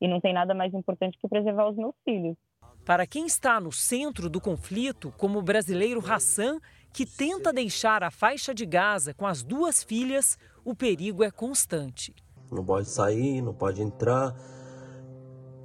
E 0.00 0.08
não 0.08 0.20
tem 0.20 0.32
nada 0.32 0.54
mais 0.54 0.72
importante 0.74 1.18
que 1.18 1.28
preservar 1.28 1.68
os 1.70 1.76
meus 1.76 1.94
filhos. 2.04 2.36
Para 2.84 3.06
quem 3.06 3.26
está 3.26 3.60
no 3.60 3.70
centro 3.70 4.28
do 4.28 4.40
conflito, 4.40 5.12
como 5.16 5.38
o 5.38 5.42
brasileiro 5.42 6.00
Hassan, 6.00 6.58
que 6.92 7.06
tenta 7.06 7.52
deixar 7.52 8.02
a 8.02 8.10
faixa 8.10 8.54
de 8.54 8.66
Gaza 8.66 9.14
com 9.14 9.26
as 9.26 9.42
duas 9.42 9.82
filhas, 9.82 10.38
o 10.64 10.74
perigo 10.74 11.22
é 11.22 11.30
constante. 11.30 12.14
Não 12.50 12.64
pode 12.64 12.88
sair, 12.88 13.40
não 13.42 13.54
pode 13.54 13.80
entrar 13.80 14.34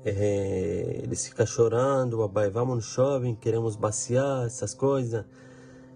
é, 0.05 1.01
eles 1.03 1.27
ficam 1.27 1.45
chorando, 1.45 2.19
papai, 2.19 2.50
vamos 2.50 2.75
no 2.75 2.81
shopping, 2.81 3.33
queremos 3.33 3.75
baciar, 3.75 4.45
essas 4.45 4.74
coisas. 4.74 5.25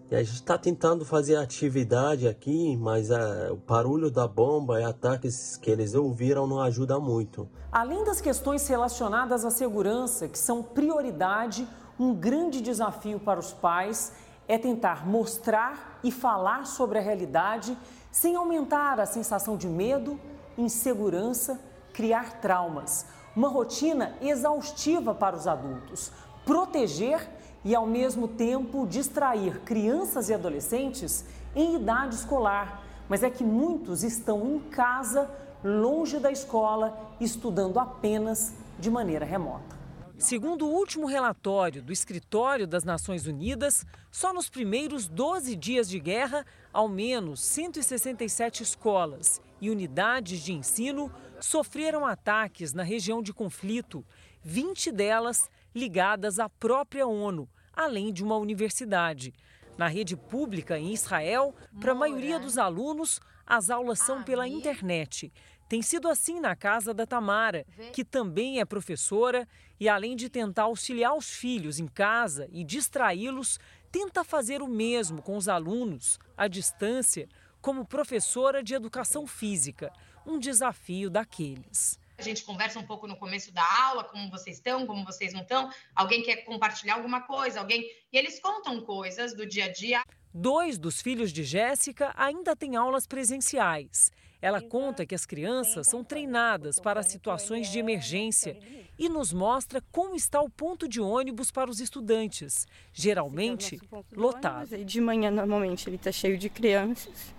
E 0.10 0.16
a 0.16 0.24
gente 0.24 0.34
está 0.34 0.58
tentando 0.58 1.06
fazer 1.06 1.36
atividade 1.36 2.28
aqui, 2.28 2.75
mas 2.75 3.12
a, 3.12 3.54
o 3.54 3.58
barulho 3.58 4.10
da 4.10 4.28
bomba 4.28 4.82
e 4.82 4.84
ataques 4.84 5.56
que 5.56 5.70
eles 5.70 5.94
ouviram 5.94 6.48
não 6.48 6.60
ajuda 6.60 7.00
muito. 7.00 7.48
Além 7.72 8.04
das 8.04 8.20
questões 8.20 8.68
relacionadas 8.68 9.46
à 9.46 9.51
segurança, 9.51 10.28
que 10.28 10.39
são 10.39 10.63
prioridade, 10.63 11.68
um 12.00 12.16
grande 12.16 12.60
desafio 12.60 13.20
para 13.20 13.39
os 13.39 13.54
pais 13.54 14.12
é 14.48 14.58
tentar 14.58 15.06
mostrar 15.06 16.00
e 16.04 16.12
falar 16.12 16.66
sobre 16.66 16.98
a 16.98 17.01
realidade 17.01 17.78
sem 18.12 18.36
aumentar 18.36 19.00
a 19.00 19.06
sensação 19.06 19.56
de 19.56 19.68
medo, 19.68 20.20
insegurança, 20.58 21.60
criar 21.94 22.42
traumas. 22.42 23.06
Uma 23.39 23.48
rotina 23.48 24.17
exaustiva 24.22 25.15
para 25.15 25.34
os 25.34 25.48
adultos. 25.48 26.12
Proteger 26.46 27.25
e, 27.63 27.74
ao 27.74 27.88
mesmo 27.88 28.27
tempo, 28.27 28.86
distrair 28.86 29.62
crianças 29.62 30.27
e 30.27 30.34
adolescentes 30.34 31.24
em 31.55 31.77
idade 31.77 32.15
escolar. 32.15 32.84
Mas 33.08 33.24
é 33.24 33.29
que 33.29 33.41
muitos 33.41 34.03
estão 34.03 34.46
em 34.46 34.60
casa, 34.60 35.31
longe 35.63 36.19
da 36.19 36.29
escola, 36.29 37.00
estudando 37.17 37.79
apenas 37.79 38.53
de 38.77 38.91
maneira 38.91 39.24
remota. 39.24 39.79
Segundo 40.20 40.68
o 40.68 40.74
último 40.74 41.08
relatório 41.08 41.82
do 41.82 41.94
Escritório 41.94 42.68
das 42.68 42.84
Nações 42.84 43.26
Unidas, 43.26 43.86
só 44.12 44.34
nos 44.34 44.50
primeiros 44.50 45.08
12 45.08 45.56
dias 45.56 45.88
de 45.88 45.98
guerra, 45.98 46.46
ao 46.74 46.90
menos 46.90 47.40
167 47.40 48.62
escolas 48.62 49.42
e 49.62 49.70
unidades 49.70 50.44
de 50.44 50.52
ensino 50.52 51.10
sofreram 51.40 52.06
ataques 52.06 52.74
na 52.74 52.84
região 52.84 53.22
de 53.22 53.32
conflito, 53.32 54.06
20 54.44 54.92
delas 54.92 55.50
ligadas 55.74 56.38
à 56.38 56.50
própria 56.50 57.08
ONU, 57.08 57.48
além 57.72 58.12
de 58.12 58.22
uma 58.22 58.36
universidade. 58.36 59.34
Na 59.78 59.88
rede 59.88 60.18
pública 60.18 60.78
em 60.78 60.92
Israel, 60.92 61.56
para 61.80 61.94
a 61.94 61.96
maioria 61.96 62.38
dos 62.38 62.58
alunos, 62.58 63.22
as 63.48 63.70
aulas 63.70 64.00
são 64.00 64.22
pela 64.22 64.46
internet. 64.46 65.32
Tem 65.70 65.84
sido 65.84 66.10
assim 66.10 66.40
na 66.40 66.56
casa 66.56 66.96
da 66.96 67.06
Tamara, 67.06 67.64
que 67.94 68.04
também 68.04 68.60
é 68.60 68.66
professora 68.66 69.48
e, 69.80 69.88
além 69.88 70.16
de 70.16 70.28
tentar 70.28 70.64
auxiliar 70.64 71.16
os 71.16 71.30
filhos 71.30 71.78
em 71.78 71.88
casa 71.88 72.50
e 72.52 72.64
distraí-los, 72.64 73.60
tenta 73.92 74.24
fazer 74.24 74.64
o 74.64 74.68
mesmo 74.68 75.22
com 75.22 75.38
os 75.38 75.48
alunos, 75.48 76.18
à 76.36 76.48
distância, 76.48 77.30
como 77.62 77.86
professora 77.86 78.64
de 78.64 78.74
educação 78.74 79.28
física. 79.28 79.94
Um 80.26 80.40
desafio 80.40 81.08
daqueles. 81.08 82.00
A 82.18 82.24
gente 82.24 82.44
conversa 82.44 82.80
um 82.80 82.88
pouco 82.88 83.06
no 83.06 83.16
começo 83.16 83.54
da 83.54 83.64
aula, 83.84 84.04
como 84.04 84.28
vocês 84.32 84.58
estão, 84.58 84.88
como 84.88 85.06
vocês 85.06 85.34
não 85.34 85.42
estão. 85.42 85.72
Alguém 85.96 86.24
quer 86.24 86.38
compartilhar 86.46 86.96
alguma 86.96 87.22
coisa, 87.22 87.60
alguém. 87.60 87.84
E 88.12 88.18
eles 88.18 88.40
contam 88.42 88.82
coisas 88.82 89.36
do 89.36 89.46
dia 89.46 89.66
a 89.66 89.72
dia. 89.72 90.02
Dois 90.34 90.80
dos 90.80 91.00
filhos 91.00 91.32
de 91.32 91.44
Jéssica 91.44 92.12
ainda 92.18 92.56
têm 92.56 92.76
aulas 92.76 93.06
presenciais. 93.06 94.12
Ela 94.41 94.62
conta 94.62 95.05
que 95.05 95.13
as 95.13 95.25
crianças 95.25 95.88
são 95.88 96.01
treinadas 96.01 96.79
para 96.79 97.03
situações 97.03 97.69
de 97.69 97.77
emergência 97.77 98.58
e 98.98 99.10
nos 99.10 99.34
mostra 99.34 99.84
como 99.91 100.15
está 100.15 100.39
o 100.39 100.50
ponto 100.50 100.88
de 100.88 101.01
ônibus 101.01 101.51
para 101.51 101.69
os 101.69 101.81
estudantes, 101.81 102.65
geralmente 102.93 103.79
lotado. 104.15 104.84
De 104.86 105.01
manhã, 105.01 105.29
normalmente, 105.29 105.89
ele 105.89 105.98
está 105.98 106.12
cheio 106.12 106.38
de 106.38 106.50
crianças. 106.50 107.36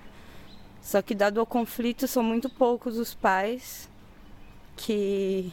Só 0.83 1.01
que, 1.01 1.15
dado 1.15 1.41
o 1.41 1.47
conflito, 1.47 2.07
são 2.07 2.23
muito 2.23 2.51
poucos 2.51 2.99
os 2.99 3.15
pais 3.15 3.91
que 4.77 5.51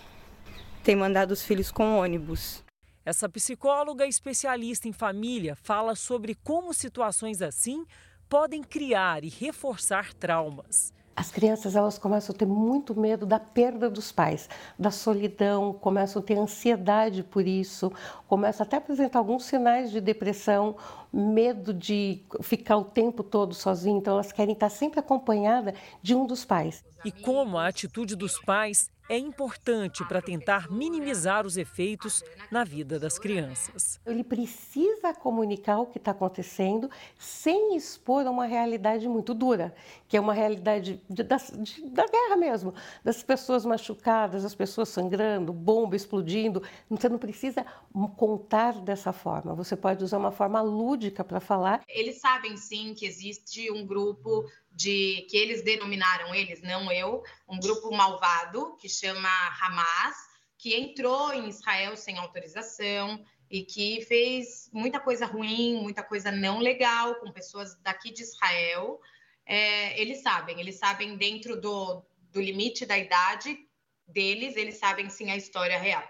têm 0.84 0.98
mandado 0.98 1.32
os 1.32 1.44
filhos 1.44 1.72
com 1.72 1.98
ônibus. 1.98 2.64
Essa 3.06 3.30
psicóloga 3.30 4.06
especialista 4.06 4.88
em 4.90 4.94
família 4.94 5.56
fala 5.56 5.96
sobre 5.96 6.36
como 6.36 6.74
situações 6.74 7.42
assim 7.42 7.86
podem 8.28 8.62
criar 8.62 9.24
e 9.24 9.30
reforçar 9.30 10.14
traumas 10.14 10.97
as 11.18 11.32
crianças 11.32 11.76
elas 11.76 11.98
começam 11.98 12.36
a 12.36 12.38
ter 12.38 12.46
muito 12.46 12.94
medo 12.94 13.26
da 13.26 13.40
perda 13.40 13.90
dos 13.90 14.12
pais, 14.12 14.48
da 14.78 14.92
solidão, 14.92 15.74
começam 15.74 16.22
a 16.22 16.26
ter 16.26 16.38
ansiedade 16.38 17.24
por 17.24 17.48
isso, 17.48 17.92
começam 18.28 18.64
até 18.64 18.76
a 18.76 18.80
apresentar 18.80 19.18
alguns 19.18 19.46
sinais 19.46 19.90
de 19.90 20.00
depressão, 20.00 20.76
medo 21.12 21.74
de 21.74 22.22
ficar 22.44 22.78
o 22.78 22.84
tempo 22.84 23.24
todo 23.24 23.56
sozinho, 23.56 23.98
então 23.98 24.14
elas 24.14 24.32
querem 24.32 24.54
estar 24.54 24.70
sempre 24.70 25.00
acompanhada 25.00 25.74
de 26.04 26.14
um 26.14 26.28
dos 26.28 26.46
pais. 26.46 26.86
E 27.04 27.12
como 27.12 27.58
a 27.58 27.68
atitude 27.68 28.16
dos 28.16 28.40
pais 28.40 28.88
é 29.10 29.18
importante 29.18 30.06
para 30.06 30.22
tentar 30.22 30.70
minimizar 30.70 31.46
os 31.46 31.58
efeitos 31.58 32.24
na 32.52 32.64
vida 32.64 33.00
das 33.00 33.18
crianças. 33.18 34.00
Ele 34.06 34.24
precisa 34.24 35.14
comunicar 35.14 35.80
o 35.80 35.86
que 35.86 35.98
está 35.98 36.12
acontecendo 36.12 36.90
sem 37.18 37.76
expor 37.76 38.26
a 38.26 38.32
uma 38.32 38.46
realidade 38.46 39.08
muito 39.08 39.34
dura, 39.34 39.74
que 40.08 40.18
é 40.18 40.20
uma 40.20 40.34
realidade 40.34 41.02
de, 41.10 41.24
da, 41.24 41.38
de, 41.38 41.90
da 41.90 42.06
guerra 42.06 42.36
mesmo, 42.36 42.74
das 43.04 43.24
pessoas 43.24 43.66
machucadas, 43.66 44.44
as 44.44 44.56
pessoas 44.56 44.90
sangrando, 44.90 45.54
bomba 45.54 45.96
explodindo. 45.96 46.62
Você 46.90 47.10
não 47.10 47.18
precisa 47.18 47.66
contar 48.16 48.74
dessa 48.82 49.14
forma, 49.14 49.56
você 49.56 49.76
pode 49.76 50.04
usar 50.04 50.18
uma 50.18 50.32
forma 50.32 50.62
lúdica 50.62 51.24
para 51.24 51.40
falar. 51.40 51.82
Eles 51.88 52.20
sabem 52.20 52.58
sim 52.58 52.94
que 52.94 53.06
existe 53.06 53.72
um 53.72 53.86
grupo 53.86 54.46
de 54.78 55.26
que 55.28 55.36
eles 55.36 55.64
denominaram 55.64 56.36
eles, 56.36 56.62
não 56.62 56.92
eu, 56.92 57.24
um 57.50 57.60
grupo 57.60 57.90
malvado 57.92 58.78
que 58.80 58.88
chama 58.88 59.28
Hamas, 59.60 60.16
que 60.56 60.76
entrou 60.76 61.34
em 61.34 61.50
Israel 61.50 61.98
sem 61.98 62.16
autorização 62.20 63.26
e 63.50 63.64
que 63.64 64.06
fez 64.06 64.70
muita 64.72 65.00
coisa 65.00 65.26
ruim, 65.26 65.82
muita 65.82 66.04
coisa 66.04 66.32
não 66.32 66.60
legal 66.60 67.16
com 67.16 67.32
pessoas 67.32 67.76
daqui 67.82 68.14
de 68.14 68.22
Israel. 68.22 69.00
É, 69.48 70.00
eles 70.00 70.22
sabem, 70.22 70.60
eles 70.60 70.78
sabem 70.78 71.18
dentro 71.18 71.60
do, 71.60 72.04
do 72.32 72.40
limite 72.40 72.86
da 72.86 73.00
idade 73.00 73.58
deles, 74.08 74.56
eles 74.56 74.78
sabem 74.78 75.10
sim 75.10 75.32
a 75.32 75.36
história 75.36 75.80
real. 75.80 76.08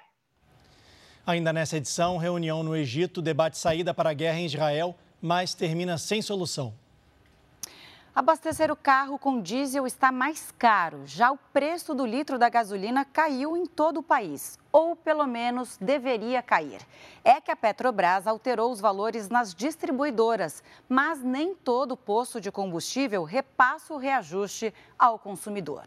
Ainda 1.26 1.54
nessa 1.54 1.78
edição, 1.78 2.18
reunião 2.18 2.64
no 2.64 2.76
Egito 2.76 3.22
debate 3.22 3.58
saída 3.58 3.94
para 3.94 4.10
a 4.10 4.14
guerra 4.14 4.40
em 4.40 4.46
Israel, 4.46 4.94
mas 5.22 5.54
termina 5.54 5.98
sem 5.98 6.22
solução. 6.22 6.74
Abastecer 8.18 8.72
o 8.72 8.76
carro 8.76 9.20
com 9.20 9.40
diesel 9.40 9.86
está 9.86 10.12
mais 10.12 10.52
caro. 10.58 11.04
Já 11.06 11.32
o 11.32 11.38
preço 11.54 11.94
do 11.94 12.04
litro 12.04 12.40
da 12.40 12.50
gasolina 12.50 13.06
caiu 13.06 13.56
em 13.56 13.68
todo 13.68 14.00
o 14.00 14.04
país, 14.04 14.58
ou 14.72 14.96
pelo 14.96 15.28
menos 15.28 15.78
deveria 15.78 16.42
cair. 16.42 16.82
É 17.24 17.40
que 17.40 17.52
a 17.52 17.56
Petrobras 17.56 18.26
alterou 18.26 18.72
os 18.72 18.82
valores 18.82 19.30
nas 19.30 19.54
distribuidoras, 19.54 20.64
mas 20.90 21.22
nem 21.22 21.54
todo 21.54 21.96
posto 21.96 22.42
de 22.42 22.52
combustível 22.52 23.24
repassa 23.24 23.94
o 23.94 23.98
reajuste 23.98 24.74
ao 24.98 25.20
consumidor. 25.20 25.84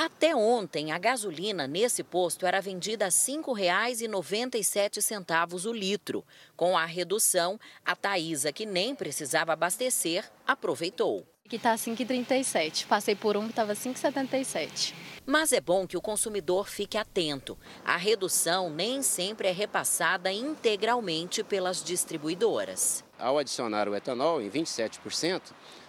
Até 0.00 0.32
ontem, 0.32 0.92
a 0.92 0.98
gasolina 0.98 1.66
nesse 1.66 2.04
posto 2.04 2.46
era 2.46 2.60
vendida 2.60 3.06
a 3.06 3.08
R$ 3.08 3.12
5,97 3.12 5.66
o 5.66 5.72
litro. 5.72 6.24
Com 6.56 6.78
a 6.78 6.84
redução, 6.84 7.58
a 7.84 7.96
Thaisa, 7.96 8.52
que 8.52 8.64
nem 8.64 8.94
precisava 8.94 9.54
abastecer, 9.54 10.24
aproveitou. 10.46 11.26
Que 11.48 11.56
está 11.56 11.74
5,37. 11.74 12.86
Passei 12.86 13.16
por 13.16 13.36
um 13.36 13.46
que 13.46 13.50
estava 13.50 13.72
5,77. 13.72 14.94
Mas 15.26 15.52
é 15.52 15.60
bom 15.60 15.84
que 15.84 15.96
o 15.96 16.00
consumidor 16.00 16.68
fique 16.68 16.96
atento. 16.96 17.58
A 17.84 17.96
redução 17.96 18.70
nem 18.70 19.02
sempre 19.02 19.48
é 19.48 19.52
repassada 19.52 20.30
integralmente 20.30 21.42
pelas 21.42 21.82
distribuidoras. 21.82 23.02
Ao 23.18 23.36
adicionar 23.36 23.88
o 23.88 23.96
etanol 23.96 24.40
em 24.40 24.48
27% 24.48 25.42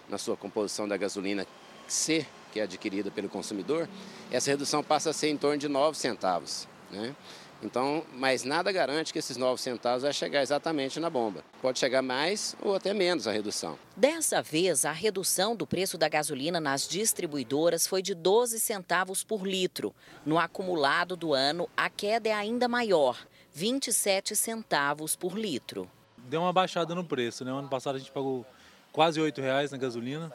na 0.08 0.18
sua 0.18 0.36
composição 0.36 0.88
da 0.88 0.96
gasolina 0.96 1.46
C 1.86 2.26
que 2.52 2.60
é 2.60 2.64
adquirida 2.64 3.10
pelo 3.10 3.28
consumidor, 3.28 3.88
essa 4.30 4.50
redução 4.50 4.82
passa 4.82 5.10
a 5.10 5.12
ser 5.12 5.28
em 5.28 5.36
torno 5.36 5.58
de 5.58 5.68
9 5.68 5.96
centavos. 5.96 6.68
Né? 6.90 7.14
Então, 7.62 8.02
mas 8.14 8.42
nada 8.42 8.72
garante 8.72 9.12
que 9.12 9.18
esses 9.18 9.36
9 9.36 9.60
centavos 9.60 10.02
vai 10.02 10.12
chegar 10.12 10.42
exatamente 10.42 10.98
na 10.98 11.10
bomba. 11.10 11.44
Pode 11.60 11.78
chegar 11.78 12.00
mais 12.00 12.56
ou 12.62 12.74
até 12.74 12.94
menos 12.94 13.26
a 13.28 13.32
redução. 13.32 13.78
Dessa 13.94 14.40
vez, 14.40 14.84
a 14.84 14.92
redução 14.92 15.54
do 15.54 15.66
preço 15.66 15.98
da 15.98 16.08
gasolina 16.08 16.58
nas 16.58 16.88
distribuidoras 16.88 17.86
foi 17.86 18.00
de 18.00 18.14
12 18.14 18.58
centavos 18.58 19.22
por 19.22 19.46
litro. 19.46 19.94
No 20.24 20.38
acumulado 20.38 21.16
do 21.16 21.34
ano, 21.34 21.68
a 21.76 21.90
queda 21.90 22.30
é 22.30 22.32
ainda 22.32 22.66
maior, 22.66 23.18
27 23.52 24.34
centavos 24.34 25.14
por 25.14 25.36
litro. 25.38 25.90
Deu 26.16 26.40
uma 26.40 26.52
baixada 26.52 26.94
no 26.94 27.04
preço, 27.04 27.44
né? 27.44 27.50
ano 27.50 27.68
passado 27.68 27.96
a 27.96 27.98
gente 27.98 28.12
pagou 28.12 28.46
quase 28.90 29.20
R$ 29.20 29.32
reais 29.36 29.70
na 29.70 29.76
gasolina. 29.76 30.32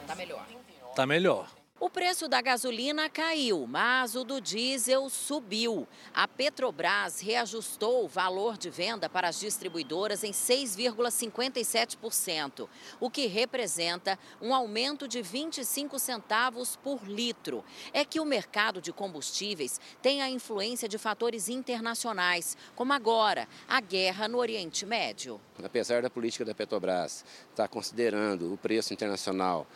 Está 0.00 0.14
melhor. 0.14 0.46
Está 0.90 1.06
melhor. 1.06 1.63
O 1.84 1.90
preço 1.90 2.26
da 2.28 2.40
gasolina 2.40 3.10
caiu, 3.10 3.66
mas 3.68 4.14
o 4.14 4.24
do 4.24 4.40
diesel 4.40 5.10
subiu. 5.10 5.86
A 6.14 6.26
Petrobras 6.26 7.20
reajustou 7.20 8.06
o 8.06 8.08
valor 8.08 8.56
de 8.56 8.70
venda 8.70 9.06
para 9.06 9.28
as 9.28 9.38
distribuidoras 9.38 10.24
em 10.24 10.30
6,57%, 10.30 12.66
o 12.98 13.10
que 13.10 13.26
representa 13.26 14.18
um 14.40 14.54
aumento 14.54 15.06
de 15.06 15.20
25 15.20 15.98
centavos 15.98 16.74
por 16.74 17.06
litro. 17.06 17.62
É 17.92 18.02
que 18.02 18.18
o 18.18 18.24
mercado 18.24 18.80
de 18.80 18.90
combustíveis 18.90 19.78
tem 20.00 20.22
a 20.22 20.30
influência 20.30 20.88
de 20.88 20.96
fatores 20.96 21.50
internacionais, 21.50 22.56
como 22.74 22.94
agora 22.94 23.46
a 23.68 23.82
guerra 23.82 24.26
no 24.26 24.38
Oriente 24.38 24.86
Médio. 24.86 25.38
Apesar 25.62 26.00
da 26.00 26.08
política 26.08 26.46
da 26.46 26.54
Petrobras 26.54 27.26
estar 27.50 27.68
considerando 27.68 28.54
o 28.54 28.56
preço 28.56 28.94
internacional 28.94 29.66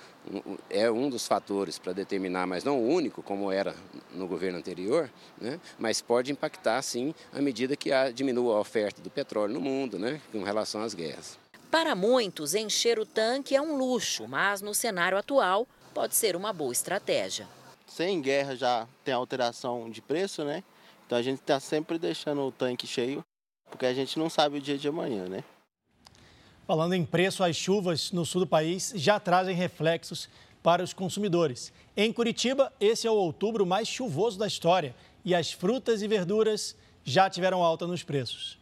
é 0.69 0.91
um 0.91 1.09
dos 1.09 1.27
fatores 1.27 1.79
para 1.79 1.93
determinar, 1.93 2.47
mas 2.47 2.65
não 2.65 2.79
o 2.79 2.89
único, 2.89 3.23
como 3.23 3.51
era 3.51 3.75
no 4.13 4.27
governo 4.27 4.59
anterior, 4.59 5.11
né? 5.41 5.61
mas 5.79 6.01
pode 6.01 6.33
impactar 6.33 6.83
sim 6.83 7.15
à 7.33 7.41
medida 7.41 7.77
que 7.77 7.91
diminua 8.15 8.57
a 8.57 8.61
oferta 8.61 9.01
do 9.01 9.11
petróleo 9.11 9.55
no 9.55 9.61
mundo, 9.61 9.99
né? 9.99 10.21
com 10.33 10.43
relação 10.43 10.83
às 10.83 10.95
guerras. 10.95 11.39
Para 11.71 11.95
muitos, 11.95 12.55
encher 12.55 12.99
o 12.99 13.05
tanque 13.05 13.55
é 13.55 13.61
um 13.61 13.77
luxo, 13.77 14.27
mas 14.27 14.63
no 14.63 14.75
cenário 14.75 15.19
atual 15.19 15.67
pode 15.93 16.15
ser 16.15 16.35
uma 16.35 16.53
boa 16.53 16.73
estratégia. 16.73 17.47
sem 17.87 18.21
guerra 18.23 18.57
já 18.57 18.89
tem 19.05 19.13
alteração 19.13 19.91
de 19.91 20.01
preço, 20.01 20.45
né? 20.45 20.63
Então 21.07 21.19
a 21.19 21.23
gente 21.23 21.41
está 21.41 21.59
sempre 21.59 21.99
deixando 21.99 22.43
o 22.43 22.53
tanque 22.53 22.87
cheio, 22.87 23.25
porque 23.71 23.87
a 23.87 23.95
gente 23.95 24.19
não 24.19 24.31
sabe 24.31 24.59
o 24.59 24.61
dia 24.61 24.79
de 24.79 24.89
amanhã, 24.89 25.27
né? 25.27 25.43
Falando 26.69 26.93
em 26.93 27.03
preço, 27.03 27.43
as 27.43 27.57
chuvas 27.57 28.13
no 28.13 28.27
sul 28.27 28.43
do 28.43 28.47
país 28.47 28.93
já 28.95 29.19
trazem 29.19 29.57
reflexos 29.57 30.29
para 30.63 30.83
os 30.83 30.93
consumidores. 30.93 31.73
Em 31.97 32.13
Curitiba, 32.13 32.71
esse 32.79 33.07
é 33.07 33.11
o 33.11 33.15
outubro 33.15 33.65
mais 33.65 33.89
chuvoso 33.89 34.39
da 34.39 34.47
história 34.47 34.95
e 35.25 35.35
as 35.35 35.51
frutas 35.51 36.03
e 36.03 36.07
verduras 36.07 36.77
já 37.03 37.31
tiveram 37.31 37.65
alta 37.65 37.87
nos 37.87 38.03
preços. 38.03 38.59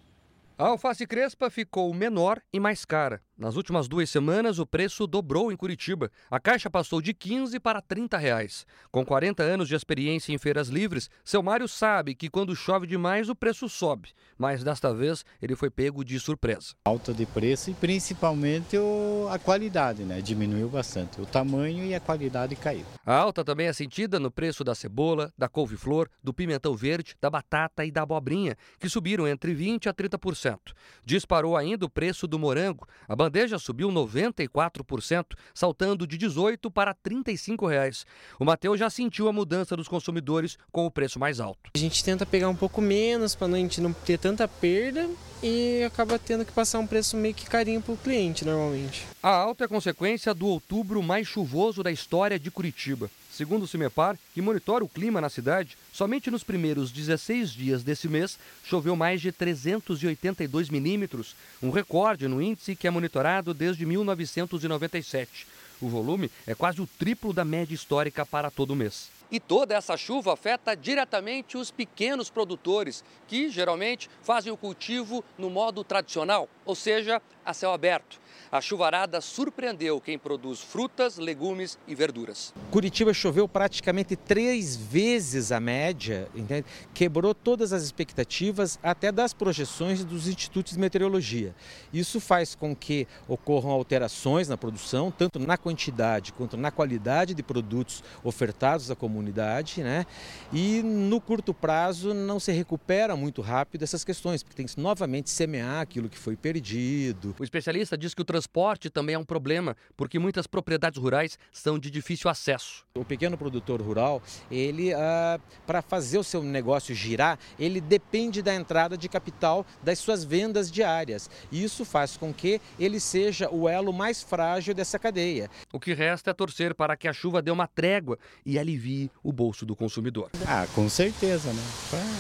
A 0.57 0.69
alface 0.69 1.05
crespa 1.05 1.51
ficou 1.51 1.93
menor 1.93 2.41
e 2.53 2.61
mais 2.61 2.85
cara. 2.85 3.21
Nas 3.39 3.55
últimas 3.55 3.87
duas 3.87 4.09
semanas, 4.09 4.59
o 4.59 4.65
preço 4.65 5.07
dobrou 5.07 5.53
em 5.53 5.57
Curitiba. 5.57 6.11
A 6.31 6.41
caixa 6.41 6.71
passou 6.71 7.03
de 7.03 7.13
15 7.13 7.61
para 7.61 7.83
30 7.83 8.17
reais. 8.17 8.67
Com 8.91 9.05
40 9.05 9.43
anos 9.43 9.69
de 9.69 9.75
experiência 9.75 10.33
em 10.33 10.39
feiras 10.39 10.69
livres, 10.69 11.11
seu 11.23 11.43
Mário 11.43 11.69
sabe 11.69 12.15
que 12.15 12.31
quando 12.31 12.57
chove 12.57 12.87
demais 12.87 13.29
o 13.29 13.35
preço 13.35 13.69
sobe. 13.69 14.15
Mas 14.39 14.65
desta 14.65 14.95
vez 14.95 15.23
ele 15.43 15.55
foi 15.55 15.69
pego 15.69 16.03
de 16.03 16.19
surpresa. 16.19 16.75
Alta 16.87 17.13
de 17.13 17.27
preço 17.27 17.71
e 17.71 17.75
principalmente 17.75 18.79
o, 18.79 19.29
a 19.31 19.39
qualidade, 19.39 20.03
né? 20.03 20.23
Diminuiu 20.23 20.71
bastante. 20.71 21.21
O 21.21 21.27
tamanho 21.27 21.85
e 21.85 21.95
a 21.95 22.01
qualidade 22.01 22.57
caiu. 22.57 22.87
A 23.05 23.15
alta 23.15 23.45
também 23.45 23.67
é 23.67 23.73
sentida 23.75 24.19
no 24.19 24.31
preço 24.31 24.65
da 24.65 24.75
cebola, 24.75 25.31
da 25.37 25.47
couve-flor, 25.47 26.09
do 26.25 26.33
pimentão 26.33 26.75
verde, 26.75 27.15
da 27.21 27.29
batata 27.29 27.85
e 27.85 27.91
da 27.91 28.01
abobrinha, 28.01 28.57
que 28.81 28.89
subiram 28.89 29.29
entre 29.29 29.55
20% 29.55 29.89
a 29.89 29.93
30%. 29.93 30.59
Disparou 31.05 31.55
ainda 31.55 31.85
o 31.85 31.91
preço 31.91 32.27
do 32.27 32.39
morango. 32.39 32.89
A 33.07 33.26
bandeja 33.27 33.59
subiu 33.59 33.89
94%, 33.89 35.25
saltando 35.53 36.07
de 36.07 36.17
18 36.17 36.71
para 36.71 36.95
35 36.95 37.67
reais. 37.67 38.07
O 38.39 38.45
Mateus 38.45 38.79
já 38.79 38.89
sentiu 38.89 39.29
a 39.29 39.33
mudança 39.33 39.77
dos 39.77 39.89
consumidores 39.89 40.57
com 40.71 40.87
o 40.87 40.91
preço 40.91 41.19
mais 41.19 41.41
alto. 41.41 41.71
A 41.75 41.79
gente 41.79 42.05
tenta 42.05 42.25
pegar 42.25 42.49
um 42.49 42.55
pouco 42.55 42.81
menos 42.81 43.35
para 43.35 43.49
a 43.49 43.57
gente 43.57 43.81
não 43.81 43.93
ter 43.93 44.19
tanta 44.19 44.47
perda 44.47 45.09
e 45.43 45.83
acaba 45.85 46.19
tendo 46.19 46.45
que 46.45 46.53
passar 46.53 46.79
um 46.79 46.87
preço 46.87 47.17
meio 47.17 47.35
que 47.35 47.47
carinho 47.47 47.83
para 47.83 47.95
o 47.95 47.97
cliente 47.97 48.45
normalmente. 48.45 49.05
A 49.21 49.31
alta 49.31 49.65
é 49.65 49.69
consequência 49.69 50.33
do 50.33 50.47
outubro 50.47 51.03
mais 51.03 51.27
chuvoso 51.27 51.83
da 51.83 51.91
história 51.91 52.39
de 52.39 52.51
Curitiba. 52.51 53.11
Segundo 53.37 53.65
o 53.65 53.67
CIMEPAR, 53.67 54.19
que 54.33 54.41
monitora 54.41 54.83
o 54.83 54.89
clima 54.89 55.21
na 55.21 55.29
cidade, 55.29 55.77
somente 55.93 56.31
nos 56.31 56.43
primeiros 56.43 56.91
16 56.91 57.51
dias 57.51 57.83
desse 57.85 58.09
mês 58.09 58.39
choveu 58.65 58.97
mais 58.97 59.21
de 59.21 59.31
382 59.31 60.71
milímetros, 60.71 61.37
um 61.63 61.69
recorde 61.69 62.29
no 62.29 62.41
índice 62.41 62.75
que 62.75 62.87
é 62.87 62.91
monitorado 62.91 63.53
desde 63.53 63.85
1997. 63.85 65.47
O 65.83 65.87
volume 65.87 66.31
é 66.47 66.55
quase 66.55 66.81
o 66.81 66.87
triplo 66.87 67.35
da 67.35 67.45
média 67.45 67.75
histórica 67.75 68.25
para 68.25 68.51
todo 68.51 68.75
mês. 68.75 69.11
E 69.31 69.39
toda 69.39 69.75
essa 69.75 69.99
chuva 69.99 70.33
afeta 70.33 70.75
diretamente 70.75 71.59
os 71.59 71.71
pequenos 71.71 72.31
produtores, 72.31 73.05
que 73.29 73.51
geralmente 73.51 74.09
fazem 74.23 74.51
o 74.51 74.57
cultivo 74.57 75.23
no 75.37 75.51
modo 75.51 75.85
tradicional, 75.85 76.49
ou 76.65 76.75
seja, 76.75 77.21
a 77.45 77.53
céu 77.53 77.73
aberto. 77.73 78.19
A 78.51 78.61
chuvarada 78.61 79.21
surpreendeu 79.21 80.01
quem 80.01 80.19
produz 80.19 80.61
frutas, 80.61 81.19
legumes 81.19 81.79
e 81.87 81.95
verduras. 81.95 82.53
Curitiba 82.71 83.13
choveu 83.13 83.49
praticamente 83.49 84.17
três 84.17 84.77
vezes 84.77 85.53
a 85.53 85.61
média, 85.61 86.29
entende? 86.35 86.67
quebrou 86.95 87.35
todas 87.35 87.73
as 87.73 87.83
expectativas, 87.83 88.79
até 88.83 89.11
das 89.13 89.33
projeções 89.33 90.05
dos 90.05 90.29
institutos 90.29 90.73
de 90.73 90.79
meteorologia. 90.79 91.55
Isso 91.93 92.21
faz 92.21 92.55
com 92.55 92.75
que 92.75 93.07
ocorram 93.29 93.71
alterações 93.71 94.49
na 94.49 94.57
produção, 94.57 95.11
tanto 95.11 95.39
na 95.39 95.57
quantidade 95.57 96.33
quanto 96.33 96.57
na 96.57 96.71
qualidade 96.71 97.35
de 97.35 97.43
produtos 97.43 98.03
ofertados 98.23 98.91
à 98.91 98.97
comunidade, 98.97 99.83
né? 99.83 100.07
E 100.53 100.83
no 100.83 101.21
curto 101.21 101.53
prazo 101.53 102.15
não 102.15 102.39
se 102.41 102.53
recupera 102.53 103.17
muito 103.17 103.43
rápido 103.43 103.83
essas 103.83 104.05
questões, 104.05 104.43
porque 104.43 104.57
tem 104.57 104.67
que 104.67 104.81
novamente 104.81 105.31
semear 105.31 105.81
aquilo 105.81 106.09
que 106.09 106.19
foi 106.19 106.37
perdido. 106.37 107.35
O 107.39 107.45
especialista 107.45 107.97
diz 107.97 108.15
que 108.15 108.23
o 108.23 108.25
transporte 108.27 108.91
também 108.91 109.15
é 109.15 109.19
um 109.19 109.25
problema, 109.25 109.75
porque 109.97 110.19
muitas 110.19 110.47
propriedades 110.47 111.01
rurais 111.01 111.39
são 111.51 111.79
de 111.79 111.91
difícil 111.91 112.29
acesso. 112.29 112.85
O 112.95 113.05
pequeno 113.05 113.39
produtor 113.39 113.81
rural, 113.81 114.23
ele 114.51 114.93
ah, 114.93 115.41
para 115.67 115.81
fazer 115.81 116.19
o 116.19 116.25
seu 116.25 116.43
negócio 116.43 116.95
girar, 116.95 117.39
ele 117.59 117.81
depende 117.81 118.43
da 118.43 118.55
entrada 118.55 118.99
de 118.99 119.09
capital 119.09 119.65
das 119.83 119.99
suas 119.99 120.25
vendas 120.25 120.71
diárias. 120.71 121.31
E 121.51 121.63
isso 121.65 121.85
faz 121.85 122.17
com 122.17 122.35
que 122.35 122.61
ele 122.79 123.01
seja 123.01 123.49
o 123.51 123.69
elo 123.69 123.93
mais 123.93 124.23
frágil 124.23 124.75
dessa 124.75 124.99
cadeia. 124.99 125.49
O 125.73 125.81
que 125.81 125.95
resta 125.95 126.31
é 126.31 126.35
torcer 126.35 126.75
para 126.75 126.97
que 126.97 127.09
a 127.09 127.13
chuva 127.13 127.41
dê 127.41 127.51
uma 127.51 127.67
trégua 127.67 128.19
e 128.45 128.59
alivie 128.59 129.11
o 129.23 129.33
bolso 129.33 129.65
do 129.65 129.77
consumidor. 129.77 130.31
Ah, 130.47 130.67
com 130.75 130.89
certeza, 130.89 131.53
né? 131.53 131.63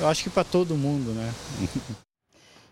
Eu 0.01 0.09
acho 0.09 0.23
que 0.23 0.31
para 0.31 0.45
todo 0.45 0.77
mundo, 0.77 1.12
né? 1.12 1.35